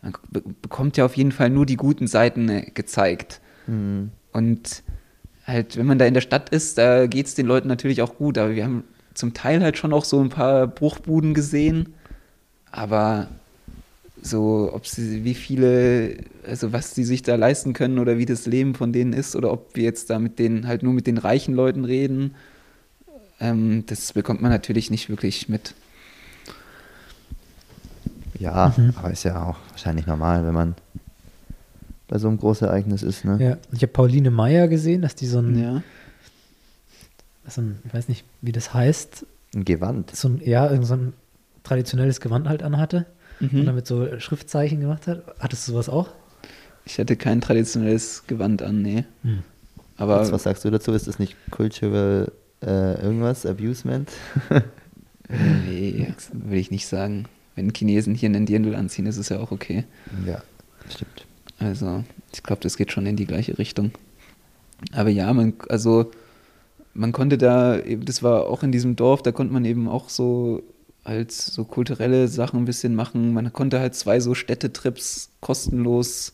man 0.03 0.15
bekommt 0.63 0.97
ja 0.97 1.05
auf 1.05 1.17
jeden 1.17 1.33
Fall 1.33 1.51
nur 1.51 1.67
die 1.67 1.77
guten 1.77 2.07
Seiten 2.07 2.49
äh, 2.49 2.71
gezeigt. 2.73 3.41
Mhm. 3.67 4.11
Und 4.33 4.83
halt, 5.47 5.77
wenn 5.77 5.87
man 5.87 5.99
da 5.99 6.07
in 6.07 6.15
der 6.15 6.21
Stadt 6.21 6.49
ist, 6.51 6.79
da 6.79 7.07
geht 7.07 7.27
es 7.27 7.35
den 7.35 7.47
Leuten 7.47 7.69
natürlich 7.69 8.03
auch 8.03 8.17
gut, 8.17 8.39
aber 8.39 8.55
wir 8.55 8.65
haben 8.65 8.85
zum 9.15 9.35
Teil 9.35 9.63
halt 9.63 9.79
schon 9.79 9.93
auch 9.93 10.05
so 10.05 10.21
ein 10.21 10.29
paar 10.29 10.67
Bruchbuden 10.67 11.35
gesehen, 11.35 11.95
aber 12.77 13.29
so, 14.21 14.71
ob 14.73 14.87
sie, 14.87 15.25
wie 15.25 15.35
viele, 15.35 16.19
also 16.47 16.73
was 16.73 16.95
sie 16.95 17.05
sich 17.05 17.23
da 17.23 17.37
leisten 17.37 17.73
können 17.73 17.99
oder 17.99 18.19
wie 18.19 18.27
das 18.27 18.47
Leben 18.47 18.75
von 18.75 18.93
denen 18.93 19.13
ist 19.13 19.35
oder 19.35 19.51
ob 19.51 19.75
wir 19.75 19.85
jetzt 19.85 20.11
da 20.11 20.19
mit 20.19 20.39
denen 20.39 20.67
halt 20.67 20.83
nur 20.83 20.93
mit 20.93 21.07
den 21.07 21.17
reichen 21.17 21.55
Leuten 21.55 21.85
reden, 21.85 22.35
ähm, 23.41 23.85
das 23.87 24.13
bekommt 24.13 24.43
man 24.43 24.51
natürlich 24.51 24.91
nicht 24.91 25.09
wirklich 25.09 25.49
mit. 25.49 25.75
Ja, 28.39 28.75
mhm. 28.77 28.93
aber 28.97 29.11
ist 29.11 29.25
ja 29.25 29.43
auch 29.43 29.57
wahrscheinlich 29.71 30.07
normal, 30.07 30.47
wenn 30.47 30.55
man 30.55 30.75
bei 32.09 32.19
so 32.19 32.29
einem 32.29 32.39
Großereignis 32.39 33.03
ist, 33.03 33.25
ne? 33.25 33.39
Ja, 33.41 33.57
ich 33.73 33.83
habe 33.83 33.93
Pauline 33.93 34.31
Meyer 34.31 34.69
gesehen, 34.69 35.01
dass 35.01 35.15
die 35.15 35.27
so 35.27 35.39
ein, 35.39 35.59
ja. 35.59 35.83
so 37.49 37.63
ein, 37.63 37.79
ich 37.87 37.95
weiß 37.95 38.09
nicht, 38.09 38.25
wie 38.43 38.53
das 38.53 38.75
heißt. 38.75 39.25
Ein 39.55 39.65
Gewand. 39.65 40.15
So 40.15 40.29
ein, 40.29 40.43
ja, 40.45 40.69
so 40.83 40.95
ein 40.95 41.15
traditionelles 41.67 42.21
Gewand 42.21 42.49
halt 42.49 42.63
anhatte 42.63 43.07
mhm. 43.41 43.61
und 43.61 43.67
damit 43.67 43.87
so 43.87 44.19
Schriftzeichen 44.19 44.81
gemacht 44.81 45.07
hat. 45.07 45.23
Hattest 45.39 45.67
du 45.67 45.73
sowas 45.73 45.89
auch? 45.89 46.09
Ich 46.85 46.99
hatte 46.99 47.17
kein 47.17 47.41
traditionelles 47.41 48.25
Gewand 48.27 48.63
an, 48.63 48.81
nee. 48.81 49.05
Hm. 49.23 49.43
Aber 49.97 50.21
Jetzt, 50.21 50.33
was 50.33 50.45
sagst 50.45 50.65
du 50.65 50.71
dazu? 50.71 50.93
Ist 50.93 51.09
das 51.09 51.19
nicht 51.19 51.37
cultural 51.51 52.31
äh, 52.63 53.03
irgendwas? 53.03 53.45
Abusement? 53.45 54.11
nee, 55.29 56.13
will 56.33 56.59
ich 56.59 56.71
nicht 56.71 56.87
sagen. 56.87 57.25
Wenn 57.57 57.73
Chinesen 57.75 58.15
hier 58.15 58.29
einen 58.29 58.47
Dirndl 58.47 58.75
anziehen, 58.75 59.07
ist 59.07 59.17
es 59.17 59.31
ja 59.31 59.41
auch 59.41 59.51
okay. 59.51 59.85
Ja, 60.27 60.43
stimmt. 60.89 61.27
Also, 61.59 62.05
ich 62.33 62.43
glaube, 62.43 62.63
das 62.63 62.77
geht 62.77 62.93
schon 62.93 63.07
in 63.07 63.17
die 63.17 63.27
gleiche 63.27 63.59
Richtung. 63.59 63.91
Aber 64.93 65.09
ja, 65.09 65.33
man, 65.33 65.55
also 65.71 66.13
man 66.93 67.13
konnte 67.13 67.39
da, 67.39 67.79
das 67.79 68.23
war 68.23 68.47
auch 68.47 68.63
in 68.63 68.73
diesem 68.73 68.95
Dorf, 68.95 69.23
da 69.23 69.33
konnte 69.33 69.53
man 69.53 69.65
eben 69.65 69.89
auch 69.89 70.11
so 70.11 70.63
als 71.07 71.47
so 71.47 71.65
kulturelle 71.65 72.29
Sachen 72.29 72.61
ein 72.61 72.65
bisschen 72.65 72.95
machen. 72.95 73.33
Man 73.33 73.53
konnte 73.53 73.79
halt 73.79 73.95
zwei 73.95 74.19
so 74.21 74.35
Städtetrips 74.35 75.31
kostenlos 75.41 76.33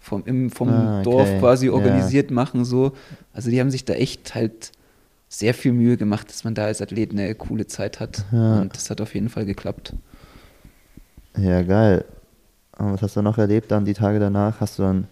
vom, 0.00 0.24
im, 0.26 0.50
vom 0.50 0.68
ah, 0.68 1.00
okay. 1.00 1.10
Dorf 1.10 1.28
quasi 1.38 1.68
organisiert 1.68 2.30
ja. 2.30 2.34
machen. 2.34 2.64
So. 2.64 2.92
Also 3.32 3.50
die 3.50 3.60
haben 3.60 3.70
sich 3.70 3.84
da 3.84 3.94
echt 3.94 4.34
halt 4.34 4.72
sehr 5.28 5.54
viel 5.54 5.72
Mühe 5.72 5.96
gemacht, 5.96 6.28
dass 6.30 6.44
man 6.44 6.54
da 6.54 6.64
als 6.64 6.82
Athlet 6.82 7.12
eine 7.12 7.34
coole 7.34 7.66
Zeit 7.66 8.00
hat. 8.00 8.24
Ja. 8.32 8.60
Und 8.60 8.74
das 8.74 8.90
hat 8.90 9.00
auf 9.00 9.14
jeden 9.14 9.28
Fall 9.28 9.44
geklappt. 9.44 9.94
Ja, 11.36 11.62
geil. 11.62 12.04
Und 12.78 12.92
was 12.92 13.02
hast 13.02 13.16
du 13.16 13.22
noch 13.22 13.38
erlebt 13.38 13.70
dann 13.70 13.84
die 13.84 13.94
Tage 13.94 14.18
danach? 14.18 14.60
Hast 14.60 14.78
du 14.78 14.82
dann 14.82 15.06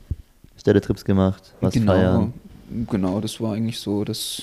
Städtetrips 0.57 1.05
gemacht? 1.05 1.55
Was 1.61 1.75
genau, 1.75 1.93
feiern? 1.93 2.33
Genau, 2.91 3.21
das 3.21 3.41
war 3.41 3.55
eigentlich 3.55 3.79
so 3.79 4.05
das. 4.05 4.43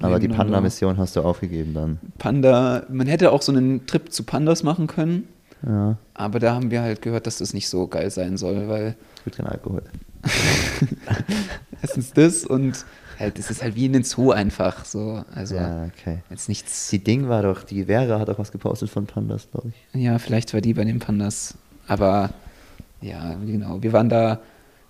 Aber 0.00 0.18
die 0.18 0.28
Panda-Mission 0.28 0.98
hast 0.98 1.16
du 1.16 1.20
aufgegeben 1.20 1.74
dann. 1.74 1.98
Panda, 2.18 2.84
man 2.88 3.06
hätte 3.06 3.30
auch 3.30 3.42
so 3.42 3.52
einen 3.52 3.86
Trip 3.86 4.12
zu 4.12 4.24
Pandas 4.24 4.62
machen 4.62 4.86
können. 4.86 5.28
Ja. 5.64 5.96
Aber 6.14 6.40
da 6.40 6.54
haben 6.54 6.70
wir 6.70 6.82
halt 6.82 7.02
gehört, 7.02 7.26
dass 7.26 7.38
das 7.38 7.54
nicht 7.54 7.68
so 7.68 7.86
geil 7.86 8.10
sein 8.10 8.36
soll, 8.36 8.68
weil. 8.68 8.96
Es 9.18 9.24
gibt 9.24 9.36
keinen 9.36 9.46
Alkohol. 9.46 9.82
Erstens 11.82 12.12
das 12.12 12.44
und 12.44 12.84
halt, 13.18 13.38
es 13.38 13.50
ist 13.50 13.62
halt 13.62 13.74
wie 13.76 13.86
in 13.86 13.92
den 13.92 14.02
Zoo 14.02 14.30
einfach 14.30 14.84
so. 14.84 15.24
Also 15.34 15.54
ja, 15.54 15.86
okay. 15.86 16.18
jetzt 16.30 16.48
nichts. 16.48 16.90
Die 16.90 17.02
Ding 17.02 17.28
war 17.28 17.42
doch, 17.42 17.62
die 17.62 17.84
Vera 17.84 18.18
hat 18.18 18.28
auch 18.28 18.38
was 18.38 18.52
gepostet 18.52 18.90
von 18.90 19.06
Pandas, 19.06 19.48
glaube 19.50 19.68
ich. 19.68 20.00
Ja, 20.00 20.18
vielleicht 20.18 20.52
war 20.54 20.60
die 20.60 20.74
bei 20.74 20.84
den 20.84 20.98
Pandas. 20.98 21.56
Aber 21.86 22.30
ja, 23.00 23.34
genau. 23.46 23.82
Wir 23.82 23.92
waren 23.92 24.08
da 24.08 24.40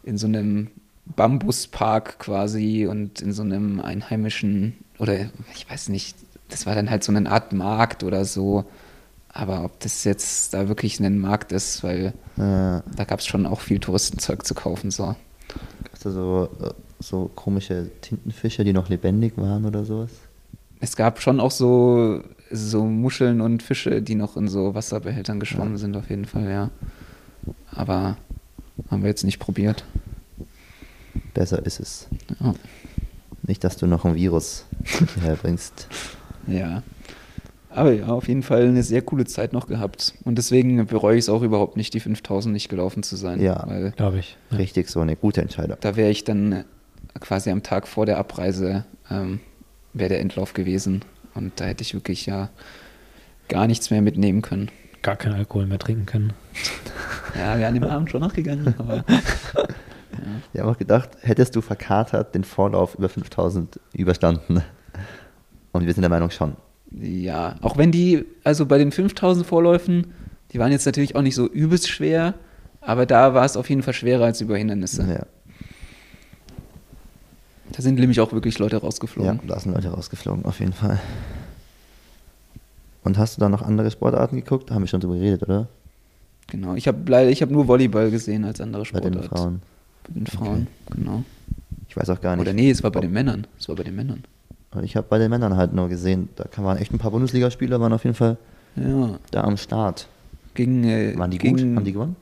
in 0.03 0.19
so 0.19 0.27
einem 0.27 0.69
Bambuspark 1.17 2.19
quasi 2.19 2.87
und 2.87 3.21
in 3.21 3.33
so 3.33 3.43
einem 3.43 3.81
einheimischen, 3.81 4.75
oder 4.99 5.15
ich 5.55 5.69
weiß 5.69 5.89
nicht, 5.89 6.17
das 6.49 6.67
war 6.67 6.75
dann 6.75 6.91
halt 6.91 7.05
so 7.05 7.13
eine 7.13 7.31
Art 7.31 7.53
Markt 7.53 8.03
oder 8.05 8.25
so. 8.25 8.65
Aber 9.35 9.65
ob 9.65 9.81
das 9.81 10.05
jetzt 10.05 10.53
da 10.53 10.69
wirklich 10.69 11.01
ein 11.01 11.19
Markt 11.19 11.53
ist, 11.53 11.83
weil 11.83 12.13
ja. 12.37 12.83
da 12.95 13.05
gab 13.05 13.21
es 13.21 13.27
schon 13.27 13.47
auch 13.47 13.61
viel 13.61 13.79
Touristenzeug 13.79 14.45
zu 14.45 14.55
kaufen. 14.55 14.91
So. 14.91 15.17
Du 16.03 16.11
so, 16.11 16.49
so 17.01 17.31
komische 17.35 17.91
Tintenfische, 18.03 18.65
die 18.65 18.73
noch 18.73 18.89
lebendig 18.89 19.35
waren 19.37 19.65
oder 19.65 19.85
sowas? 19.85 20.11
Es 20.81 20.97
gab 20.97 21.23
schon 21.23 21.41
auch 21.41 21.51
so, 21.51 22.23
so 22.51 22.85
Muscheln 22.85 23.41
und 23.41 23.63
Fische, 23.63 24.03
die 24.03 24.17
noch 24.17 24.37
in 24.37 24.49
so 24.49 24.75
Wasserbehältern 24.75 25.41
geschwommen 25.41 25.75
ja. 25.75 25.79
sind, 25.79 25.97
auf 25.97 26.11
jeden 26.11 26.27
Fall, 26.27 26.51
ja. 26.51 26.71
Aber 27.71 28.17
haben 28.91 29.03
wir 29.03 29.09
jetzt 29.09 29.25
nicht 29.25 29.39
probiert. 29.39 29.85
Besser 31.35 31.65
ist 31.65 31.81
es. 31.81 32.09
Ja. 32.41 32.55
Nicht, 33.43 33.65
dass 33.65 33.77
du 33.77 33.87
noch 33.87 34.05
ein 34.05 34.15
Virus 34.15 34.67
herbringst. 35.21 35.89
Ja. 36.47 36.83
Aber 37.71 37.93
ja, 37.93 38.07
auf 38.09 38.29
jeden 38.29 38.43
Fall 38.43 38.69
eine 38.69 38.83
sehr 38.83 39.03
coole 39.03 39.25
Zeit 39.25 39.53
noch 39.53 39.67
gehabt. 39.67 40.15
Und 40.25 40.37
deswegen 40.37 40.85
bereue 40.87 41.17
ich 41.17 41.25
es 41.25 41.29
auch 41.29 41.43
überhaupt 41.43 41.77
nicht, 41.77 41.95
die 41.95 42.01
5000 42.01 42.53
nicht 42.53 42.69
gelaufen 42.69 43.03
zu 43.03 43.17
sein. 43.17 43.41
Ja, 43.41 43.67
glaube 43.97 44.19
ich. 44.19 44.37
Richtig, 44.57 44.91
so 44.91 45.01
eine 45.01 45.17
gute 45.17 45.41
Entscheidung. 45.41 45.79
Da 45.81 45.97
wäre 45.97 46.11
ich 46.11 46.25
dann 46.25 46.65
quasi 47.21 47.51
am 47.51 47.63
Tag 47.63 47.89
vor 47.89 48.05
der 48.05 48.19
Abreise, 48.19 48.85
ähm, 49.11 49.41
wäre 49.95 50.11
der 50.11 50.21
Endlauf 50.21 50.53
gewesen. 50.53 51.03
Und 51.35 51.61
da 51.61 51.65
hätte 51.65 51.83
ich 51.83 51.95
wirklich 51.95 52.27
ja 52.27 52.51
gar 53.49 53.67
nichts 53.67 53.91
mehr 53.91 54.03
mitnehmen 54.03 54.43
können. 54.43 54.71
Gar 55.01 55.17
keinen 55.17 55.35
Alkohol 55.35 55.67
mehr 55.67 55.79
trinken 55.79 56.07
können. 56.07 56.33
Ja, 57.35 57.59
wir 57.59 57.67
an 57.67 57.73
dem 57.73 57.85
Abend 57.85 58.11
schon 58.11 58.21
nachgegangen, 58.21 58.75
aber. 58.77 59.07
Ich 60.53 60.61
habe 60.61 60.71
auch 60.71 60.79
gedacht, 60.79 61.11
hättest 61.21 61.57
du 61.57 61.61
verkatert 61.61 62.35
den 62.35 62.45
Vorlauf 62.45 62.95
über 62.97 63.09
5000 63.09 63.81
überstanden? 63.93 64.63
Und 65.73 65.87
wir 65.87 65.93
sind 65.93 66.03
der 66.03 66.11
Meinung 66.11 66.31
schon. 66.31 66.57
Ja, 66.91 67.57
auch 67.63 67.79
wenn 67.79 67.91
die, 67.91 68.25
also 68.45 68.67
bei 68.67 68.79
den 68.79 68.93
5000 68.93 69.47
Vorläufen, 69.47 70.13
die 70.53 70.59
waren 70.59 70.73
jetzt 70.73 70.85
natürlich 70.85 71.17
auch 71.17 71.23
nicht 71.23 71.35
so 71.35 71.47
übelst 71.47 71.89
schwer, 71.89 72.35
aber 72.81 73.07
da 73.07 73.33
war 73.33 73.45
es 73.45 73.57
auf 73.57 73.71
jeden 73.71 73.83
Fall 73.83 73.95
schwerer 73.95 74.25
als 74.25 74.41
über 74.41 74.57
Hindernisse. 74.57 75.07
Ja. 75.09 75.27
Da 77.71 77.81
sind 77.81 77.99
nämlich 77.99 78.21
auch 78.21 78.33
wirklich 78.33 78.59
Leute 78.59 78.77
rausgeflogen. 78.77 79.41
Ja, 79.43 79.47
da 79.47 79.59
sind 79.59 79.73
Leute 79.73 79.89
rausgeflogen, 79.89 80.45
auf 80.45 80.61
jeden 80.61 80.75
Fall. 80.75 81.01
Und 83.05 83.17
hast 83.17 83.37
du 83.37 83.41
da 83.41 83.49
noch 83.49 83.63
andere 83.63 83.91
Sportarten 83.91 84.37
geguckt? 84.37 84.71
Da 84.71 84.75
haben 84.75 84.83
wir 84.83 84.89
schon 84.89 85.01
drüber 85.01 85.15
geredet, 85.15 85.43
oder? 85.45 85.69
Genau, 86.49 86.75
ich 86.75 86.87
habe 86.87 86.99
leider, 87.07 87.31
ich 87.31 87.41
habe 87.41 87.53
nur 87.53 87.67
Volleyball 87.67 88.11
gesehen 88.11 88.45
als 88.45 88.61
andere 88.61 88.85
Sportart. 88.85 89.15
Bei 89.15 89.21
den 89.21 89.29
Frauen. 89.29 89.63
Bei 90.05 90.15
den 90.15 90.27
Frauen, 90.27 90.67
okay. 90.87 90.99
genau. 90.99 91.25
Ich 91.89 91.97
weiß 91.97 92.11
auch 92.11 92.21
gar 92.21 92.37
nicht. 92.37 92.43
Oder 92.43 92.53
nee, 92.53 92.71
es 92.71 92.83
war 92.83 92.91
bei 92.91 93.01
den 93.01 93.13
Männern. 93.13 93.47
Es 93.59 93.69
war 93.69 93.77
bei 93.77 93.85
den 93.85 93.95
Männern. 93.95 94.25
Ich 94.83 94.97
habe 94.97 95.07
bei 95.09 95.19
den 95.19 95.31
Männern 95.31 95.57
halt 95.57 95.75
nur 95.75 95.89
gesehen, 95.89 96.31
da 96.37 96.47
waren 96.57 96.79
echt 96.79 96.93
ein 96.93 96.99
paar 96.99 97.11
Bundesligaspieler, 97.11 97.79
waren 97.81 97.93
auf 97.93 98.05
jeden 98.05 98.17
Fall 98.17 98.39
ja. 98.77 99.19
da 99.31 99.45
am 99.45 99.59
Start. 99.59 100.09
Gegen, 100.55 100.85
äh, 100.85 101.17
waren 101.19 101.31
die 101.31 101.39
gegen, 101.39 101.57
gut? 101.57 101.77
Haben 101.77 101.85
die 101.85 101.93
gewonnen? 101.93 102.17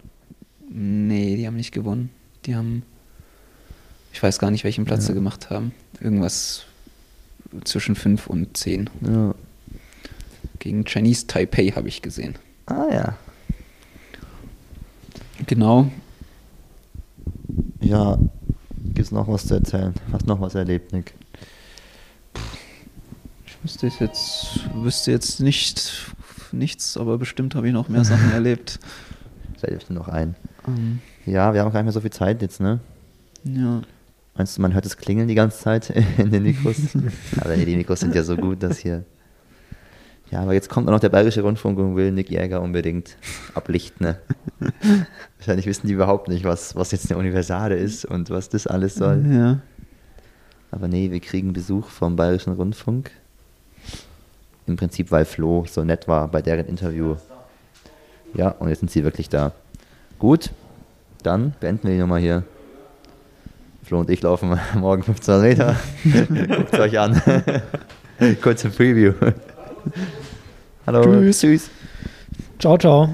Nee, 0.69 1.37
die 1.37 1.47
haben 1.47 1.57
nicht 1.57 1.73
gewonnen. 1.73 2.11
Die 2.47 2.57
haben, 2.57 2.83
ich 4.13 4.21
weiß 4.21 4.39
gar 4.39 4.51
nicht, 4.51 4.65
welchen 4.65 4.85
Platz 4.85 5.03
ja. 5.03 5.09
sie 5.09 5.15
gemacht 5.15 5.51
haben. 5.51 5.73
Irgendwas 6.01 6.65
zwischen 7.65 7.95
5 7.95 8.27
und 8.27 8.57
10. 8.57 8.91
Ja. 9.03 9.35
Gegen 10.59 10.85
Chinese 10.85 11.27
Taipei 11.27 11.69
habe 11.69 11.89
ich 11.89 12.03
gesehen. 12.03 12.35
Ah 12.67 12.87
ja. 12.93 13.17
Genau. 15.47 15.91
Ja, 17.81 18.19
gibt 18.85 18.99
es 18.99 19.11
noch 19.11 19.29
was 19.29 19.47
zu 19.47 19.55
erzählen? 19.55 19.95
Hast 20.13 20.27
noch 20.27 20.41
was 20.41 20.55
erlebt, 20.55 20.93
Nick? 20.93 21.15
Ich 23.47 23.57
wüsste 23.63 23.87
jetzt, 24.01 24.61
wüsste 24.75 25.11
jetzt 25.11 25.41
nicht 25.41 26.13
nichts, 26.53 26.97
aber 26.97 27.19
bestimmt 27.19 27.55
habe 27.55 27.69
ich 27.69 27.73
noch 27.73 27.89
mehr 27.89 28.05
Sachen 28.05 28.31
erlebt. 28.33 28.79
Euch 29.63 29.91
noch 29.91 30.09
ein. 30.09 30.37
Um. 30.67 30.75
Ähm. 30.75 30.99
Ja, 31.27 31.53
wir 31.53 31.61
haben 31.61 31.71
gar 31.71 31.81
nicht 31.81 31.85
mehr 31.85 31.93
so 31.93 32.01
viel 32.01 32.11
Zeit 32.11 32.41
jetzt, 32.41 32.61
ne? 32.61 32.81
Ja. 33.45 33.83
Meinst 34.35 34.57
du, 34.57 34.63
man 34.63 34.73
hört 34.73 34.87
das 34.87 34.97
Klingeln 34.97 35.29
die 35.29 35.35
ganze 35.35 35.59
Zeit 35.59 35.91
in 36.19 36.31
den 36.31 36.43
Mikros? 36.45 36.77
aber 37.41 37.57
die 37.57 37.77
Mikros 37.77 38.01
sind 38.01 38.15
ja 38.15 38.23
so 38.23 38.37
gut, 38.37 38.63
dass 38.63 38.79
hier 38.79 39.05
Ja, 40.31 40.43
aber 40.43 40.55
jetzt 40.55 40.69
kommt 40.69 40.87
noch 40.87 41.01
der 41.01 41.09
Bayerische 41.09 41.43
Rundfunk 41.43 41.79
und 41.79 41.97
will 41.97 42.13
Nick 42.13 42.31
Jäger 42.31 42.63
unbedingt 42.63 43.17
ablichten. 43.55 44.07
Ne? 44.07 44.19
Wahrscheinlich 45.39 45.67
wissen 45.67 45.89
die 45.89 45.93
überhaupt 45.93 46.29
nicht, 46.29 46.45
was, 46.45 46.77
was 46.77 46.93
jetzt 46.93 47.11
eine 47.11 47.19
Universale 47.19 47.75
ist 47.75 48.05
und 48.05 48.31
was 48.31 48.49
das 48.49 48.69
alles 48.69 48.95
soll. 48.95 49.25
Ja. 49.29 49.61
Aber 50.71 50.87
nee, 50.87 51.11
wir 51.11 51.19
kriegen 51.19 51.53
Besuch 51.53 51.89
vom 51.89 52.15
Bayerischen 52.15 52.53
Rundfunk. 52.53 53.11
Im 54.69 54.77
Prinzip, 54.77 55.11
weil 55.11 55.25
Flo 55.25 55.65
so 55.69 55.83
nett 55.83 56.07
war 56.07 56.29
bei 56.29 56.43
deren 56.43 56.67
Interview. 56.67 57.17
Ja, 58.35 58.51
und 58.51 58.69
jetzt 58.69 58.79
sind 58.79 58.91
sie 58.93 59.03
wirklich 59.03 59.29
da. 59.29 59.53
Gut, 60.21 60.51
dann 61.25 61.55
beenden 61.59 61.89
wir 61.89 61.95
die 61.95 62.01
Nummer 62.01 62.19
hier. 62.19 62.45
Flo 63.83 63.99
und 63.99 64.11
ich 64.11 64.23
laufen 64.23 64.57
morgen 64.77 65.03
15 65.03 65.41
Meter. 65.41 65.75
Guckt 66.05 66.73
es 66.73 66.79
euch 66.79 66.97
an. 67.01 67.21
Kurze 68.41 68.71
Preview. 68.71 69.13
Hallo. 70.87 71.03
Tschüss. 71.03 71.41
Tschüss. 71.41 71.71
Ciao, 72.59 72.77
ciao. 72.79 73.09